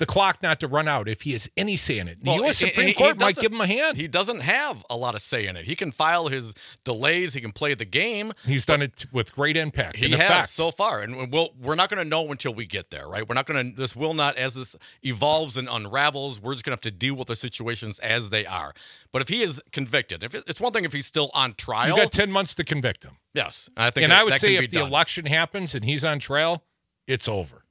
the 0.00 0.06
clock 0.06 0.42
not 0.42 0.58
to 0.58 0.66
run 0.66 0.88
out 0.88 1.08
if 1.08 1.22
he 1.22 1.30
has 1.32 1.48
any 1.56 1.76
say 1.76 2.00
in 2.00 2.08
it. 2.08 2.18
The 2.20 2.30
Well, 2.32 2.40
U.S. 2.40 2.58
Supreme 2.58 2.92
Court 2.94 3.18
might 3.20 3.36
give 3.36 3.52
him 3.52 3.60
a 3.60 3.66
hand. 3.66 3.96
He 3.96 4.08
doesn't 4.08 4.40
have 4.40 4.84
a 4.90 4.96
lot 4.96 5.14
of 5.14 5.22
say 5.22 5.46
in 5.46 5.54
it. 5.56 5.66
He 5.66 5.76
can 5.76 5.92
file 5.92 6.26
his 6.26 6.52
delays. 6.84 7.32
He 7.32 7.40
can 7.40 7.52
play 7.52 7.74
the 7.74 7.84
game. 7.84 8.32
he's 8.44 8.66
done 8.66 8.82
it 8.82 9.06
with 9.12 9.32
great 9.32 9.56
impact. 9.56 9.94
He 9.94 10.10
has 10.10 10.20
effect. 10.20 10.48
so 10.48 10.72
far, 10.72 11.00
and 11.00 11.30
we'll 11.30 11.50
we're 11.62 11.76
not 11.76 11.90
going 11.90 12.02
to 12.02 12.08
know 12.08 12.28
until 12.32 12.52
we 12.52 12.66
get 12.66 12.90
there, 12.90 13.06
right? 13.06 13.26
We're 13.26 13.36
not 13.36 13.46
going 13.46 13.70
to. 13.70 13.76
This 13.76 13.94
will 13.94 14.14
not, 14.14 14.36
as 14.36 14.54
this 14.54 14.74
evolves 15.04 15.56
and 15.56 15.68
unravels, 15.70 16.40
we're 16.40 16.54
just 16.54 16.64
going 16.64 16.72
to 16.72 16.76
have 16.76 16.80
to 16.80 16.90
deal 16.90 17.14
with 17.14 17.28
the 17.28 17.36
situations 17.36 18.00
as 18.00 18.30
they 18.30 18.44
are. 18.44 18.74
But 19.12 19.22
if 19.22 19.28
he 19.28 19.42
is 19.42 19.62
convicted, 19.70 20.24
if 20.24 20.34
it's 20.34 20.60
one 20.60 20.72
thing 20.72 20.84
if 20.84 20.92
he's 20.92 21.06
still 21.06 21.30
on 21.34 21.54
trial, 21.54 21.96
you 21.96 22.02
got 22.02 22.10
ten 22.10 22.32
months 22.32 22.56
to 22.56 22.64
convict 22.64 23.04
him. 23.04 23.12
yes, 23.32 23.70
I 23.76 23.90
think. 23.90 24.02
and 24.02 24.10
that- 24.12 24.22
I 24.22 24.24
would 24.24 24.38
say 24.40 24.56
if 24.56 24.70
the 24.70 24.78
done. 24.78 24.88
election 24.88 25.26
happens 25.26 25.76
and 25.76 25.84
he's 25.84 26.04
on 26.04 26.18
trial, 26.18 26.64
it's 27.06 27.28
over. 27.28 27.64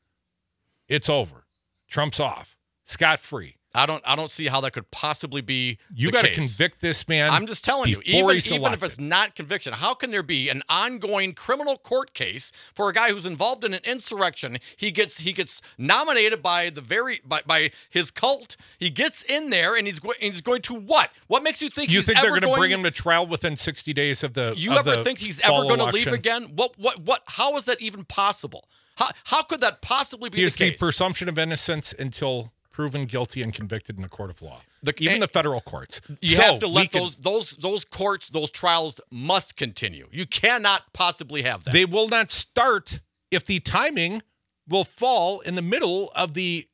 It's 0.88 1.10
over. 1.10 1.46
Trump's 1.88 2.20
off, 2.20 2.58
scot 2.84 3.20
free. 3.20 3.58
I 3.76 3.88
don't, 3.88 4.04
I 4.06 4.16
don't 4.16 4.30
see 4.30 4.46
how 4.46 4.62
that 4.62 4.74
could 4.74 4.92
possibly 4.92 5.42
be. 5.42 5.80
You 5.94 6.12
got 6.12 6.26
to 6.26 6.32
convict 6.32 6.80
this 6.80 7.08
man. 7.08 7.32
I'm 7.32 7.48
just 7.48 7.66
telling 7.66 7.90
you, 7.90 8.02
even, 8.06 8.36
even 8.36 8.74
if 8.74 8.84
it's 8.84 9.00
not 9.00 9.36
conviction, 9.36 9.74
how 9.74 9.96
can 9.96 10.12
there 10.12 10.22
be 10.22 10.50
an 10.50 10.62
ongoing 10.70 11.34
criminal 11.34 11.78
court 11.78 12.14
case 12.14 12.52
for 12.74 12.88
a 12.90 12.94
guy 12.94 13.10
who's 13.10 13.26
involved 13.26 13.64
in 13.64 13.74
an 13.74 13.82
insurrection? 13.84 14.60
He 14.78 14.92
gets 14.92 15.20
he 15.20 15.34
gets 15.34 15.60
nominated 15.80 16.44
by 16.44 16.70
the 16.70 16.82
very 16.82 17.22
by, 17.26 17.42
by 17.48 17.72
his 17.90 18.12
cult. 18.12 18.58
He 18.78 18.92
gets 18.92 19.24
in 19.24 19.50
there 19.50 19.76
and 19.76 19.88
he's 19.88 20.00
going 20.00 20.18
he's 20.20 20.42
going 20.42 20.62
to 20.64 20.76
what? 20.76 21.10
What 21.26 21.42
makes 21.42 21.60
you 21.60 21.72
think 21.72 21.90
you 21.90 21.98
he's 21.98 22.06
think 22.06 22.20
they're 22.20 22.30
ever 22.30 22.40
going 22.40 22.54
to 22.54 22.60
bring 22.60 22.72
him 22.72 22.84
to 22.84 22.92
trial 22.92 23.26
within 23.26 23.58
60 23.58 23.92
days 23.94 24.24
of 24.24 24.34
the 24.34 24.54
You 24.56 24.74
of 24.74 24.88
ever 24.88 24.98
the 24.98 25.04
think 25.04 25.18
he's 25.18 25.40
ever 25.40 25.64
going 25.64 25.80
to 25.80 25.86
leave 25.86 26.08
again? 26.08 26.52
What 26.54 26.78
what 26.78 27.00
what 27.00 27.24
how 27.26 27.58
is 27.58 27.66
that 27.66 27.82
even 27.82 28.06
possible? 28.06 28.70
How 28.96 29.10
how 29.26 29.44
could 29.44 29.62
that 29.62 29.82
possibly 29.82 30.30
be 30.30 30.44
the 30.44 30.50
the 30.50 30.58
case? 30.72 30.80
presumption 30.80 31.28
of 31.30 31.38
innocence 31.38 31.94
until 31.98 32.54
proven 32.72 33.06
guilty 33.06 33.42
and 33.42 33.54
convicted 33.54 33.98
in 33.98 34.04
a 34.04 34.10
court 34.10 34.30
of 34.32 34.42
law. 34.42 34.62
The- 34.82 34.94
Even 35.00 35.20
the 35.20 35.28
federal 35.28 35.62
courts. 35.62 36.02
You 36.22 36.36
So 36.36 36.42
have 36.42 36.60
to 36.60 36.68
let 36.68 36.92
can- 36.92 37.02
those 37.02 37.16
those 37.18 37.50
those 37.52 37.86
courts, 37.86 38.30
those 38.30 38.52
trials 38.52 39.00
must 39.12 39.56
continue. 39.56 40.08
You 40.12 40.26
cannot 40.26 40.92
possibly 40.94 41.44
have 41.44 41.64
that. 41.64 41.72
They 41.74 41.86
will 41.86 42.08
not 42.10 42.32
start 42.32 43.00
if 43.32 43.46
the 43.46 43.60
timing 43.60 44.22
will 44.68 44.84
fall 44.84 45.40
in 45.42 45.56
the 45.56 45.62
middle 45.62 46.12
of 46.16 46.34
the 46.34 46.68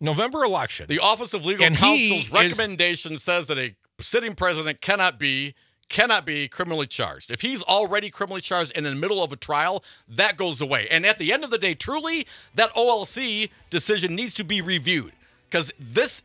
November 0.00 0.44
election. 0.44 0.86
The 0.88 0.98
Office 0.98 1.34
of 1.34 1.44
Legal 1.44 1.66
And 1.66 1.76
Counsel's 1.76 2.24
is- 2.26 2.30
recommendation 2.30 3.18
says 3.18 3.46
that 3.48 3.58
a 3.58 3.74
sitting 4.00 4.34
president 4.34 4.80
cannot 4.80 5.18
be 5.18 5.54
cannot 5.90 6.24
be 6.24 6.48
criminally 6.48 6.86
charged. 6.86 7.30
If 7.30 7.42
he's 7.42 7.62
already 7.64 8.08
criminally 8.08 8.40
charged 8.40 8.72
in 8.72 8.84
the 8.84 8.94
middle 8.94 9.22
of 9.22 9.32
a 9.32 9.36
trial, 9.36 9.84
that 10.08 10.38
goes 10.38 10.62
away. 10.62 10.88
And 10.90 11.04
at 11.04 11.18
the 11.18 11.32
end 11.32 11.44
of 11.44 11.50
the 11.50 11.58
day, 11.58 11.74
truly, 11.74 12.26
that 12.54 12.72
OLC 12.74 13.50
decision 13.68 14.14
needs 14.14 14.32
to 14.34 14.44
be 14.44 14.62
reviewed 14.62 15.12
because 15.48 15.70
this 15.78 16.22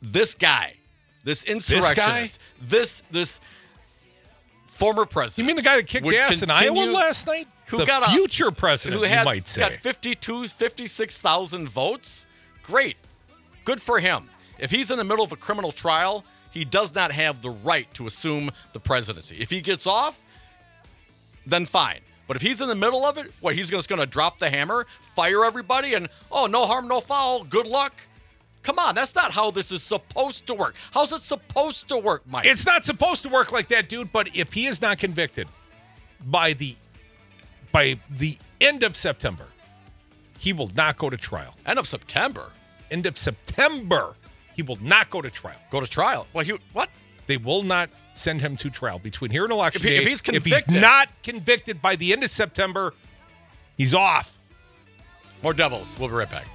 this 0.00 0.34
guy, 0.34 0.74
this 1.24 1.42
insurrectionist, 1.42 2.38
this 2.62 3.02
this, 3.10 3.40
former 4.68 5.06
president. 5.06 5.38
you 5.38 5.44
mean 5.44 5.56
the 5.56 5.62
guy 5.62 5.76
that 5.76 5.88
kicked 5.88 6.06
ass 6.06 6.40
in 6.42 6.50
Iowa 6.50 6.84
last 6.92 7.26
night? 7.26 7.48
who 7.68 7.78
the 7.78 7.84
got 7.84 8.06
a 8.06 8.10
future 8.10 8.50
president, 8.50 8.98
who 8.98 9.06
had 9.06 9.20
you 9.20 9.24
might 9.24 9.48
say. 9.48 9.60
got 9.60 9.72
52, 9.74 10.48
56,000 10.48 11.68
votes. 11.68 12.26
Great. 12.62 12.96
Good 13.64 13.80
for 13.80 13.98
him. 13.98 14.30
If 14.58 14.70
he's 14.70 14.90
in 14.90 14.98
the 14.98 15.04
middle 15.04 15.24
of 15.24 15.32
a 15.32 15.36
criminal 15.36 15.70
trial, 15.70 16.24
he 16.58 16.64
does 16.64 16.94
not 16.94 17.12
have 17.12 17.40
the 17.40 17.50
right 17.50 17.92
to 17.94 18.06
assume 18.06 18.50
the 18.72 18.80
presidency. 18.80 19.36
If 19.38 19.48
he 19.50 19.60
gets 19.60 19.86
off, 19.86 20.20
then 21.46 21.66
fine. 21.66 22.00
But 22.26 22.36
if 22.36 22.42
he's 22.42 22.60
in 22.60 22.68
the 22.68 22.74
middle 22.74 23.06
of 23.06 23.16
it, 23.16 23.32
what, 23.40 23.54
he's 23.54 23.70
just 23.70 23.88
going 23.88 24.00
to 24.00 24.06
drop 24.06 24.38
the 24.38 24.50
hammer, 24.50 24.86
fire 25.00 25.44
everybody, 25.44 25.94
and, 25.94 26.08
oh, 26.30 26.46
no 26.46 26.66
harm, 26.66 26.88
no 26.88 27.00
foul, 27.00 27.44
good 27.44 27.66
luck? 27.66 27.94
Come 28.62 28.78
on, 28.78 28.94
that's 28.94 29.14
not 29.14 29.30
how 29.30 29.50
this 29.50 29.72
is 29.72 29.82
supposed 29.82 30.46
to 30.48 30.54
work. 30.54 30.74
How's 30.92 31.12
it 31.12 31.22
supposed 31.22 31.88
to 31.88 31.96
work, 31.96 32.22
Mike? 32.26 32.44
It's 32.44 32.66
not 32.66 32.84
supposed 32.84 33.22
to 33.22 33.28
work 33.28 33.52
like 33.52 33.68
that, 33.68 33.88
dude. 33.88 34.12
But 34.12 34.36
if 34.36 34.52
he 34.52 34.66
is 34.66 34.82
not 34.82 34.98
convicted 34.98 35.48
by 36.26 36.52
the 36.52 36.76
by 37.70 37.98
the 38.10 38.36
end 38.60 38.82
of 38.82 38.96
September, 38.96 39.46
he 40.38 40.52
will 40.52 40.70
not 40.74 40.98
go 40.98 41.08
to 41.08 41.16
trial. 41.16 41.54
End 41.64 41.78
of 41.78 41.86
September. 41.86 42.50
End 42.90 43.06
of 43.06 43.16
September, 43.16 44.16
he 44.58 44.62
will 44.64 44.78
not 44.82 45.08
go 45.08 45.22
to 45.22 45.30
trial. 45.30 45.54
Go 45.70 45.78
to 45.78 45.86
trial. 45.86 46.26
Well, 46.32 46.44
he, 46.44 46.52
what? 46.72 46.90
They 47.28 47.36
will 47.36 47.62
not 47.62 47.90
send 48.14 48.40
him 48.40 48.56
to 48.56 48.68
trial 48.70 48.98
between 48.98 49.30
here 49.30 49.44
and 49.44 49.52
election 49.52 49.78
If 49.80 49.84
he- 49.84 49.90
day. 49.90 50.02
if 50.02 50.08
he's 50.08 50.20
if 50.34 50.44
he's 50.44 50.66
not 50.66 51.06
convicted 51.22 51.80
by 51.80 51.94
the 51.94 52.12
end 52.12 52.24
of 52.24 52.30
September, 52.30 52.92
he's 53.76 53.94
off. 53.94 54.36
More 55.44 55.52
Devils. 55.54 55.94
We'll 56.00 56.08
be 56.08 56.16
right 56.16 56.28
back. 56.28 56.48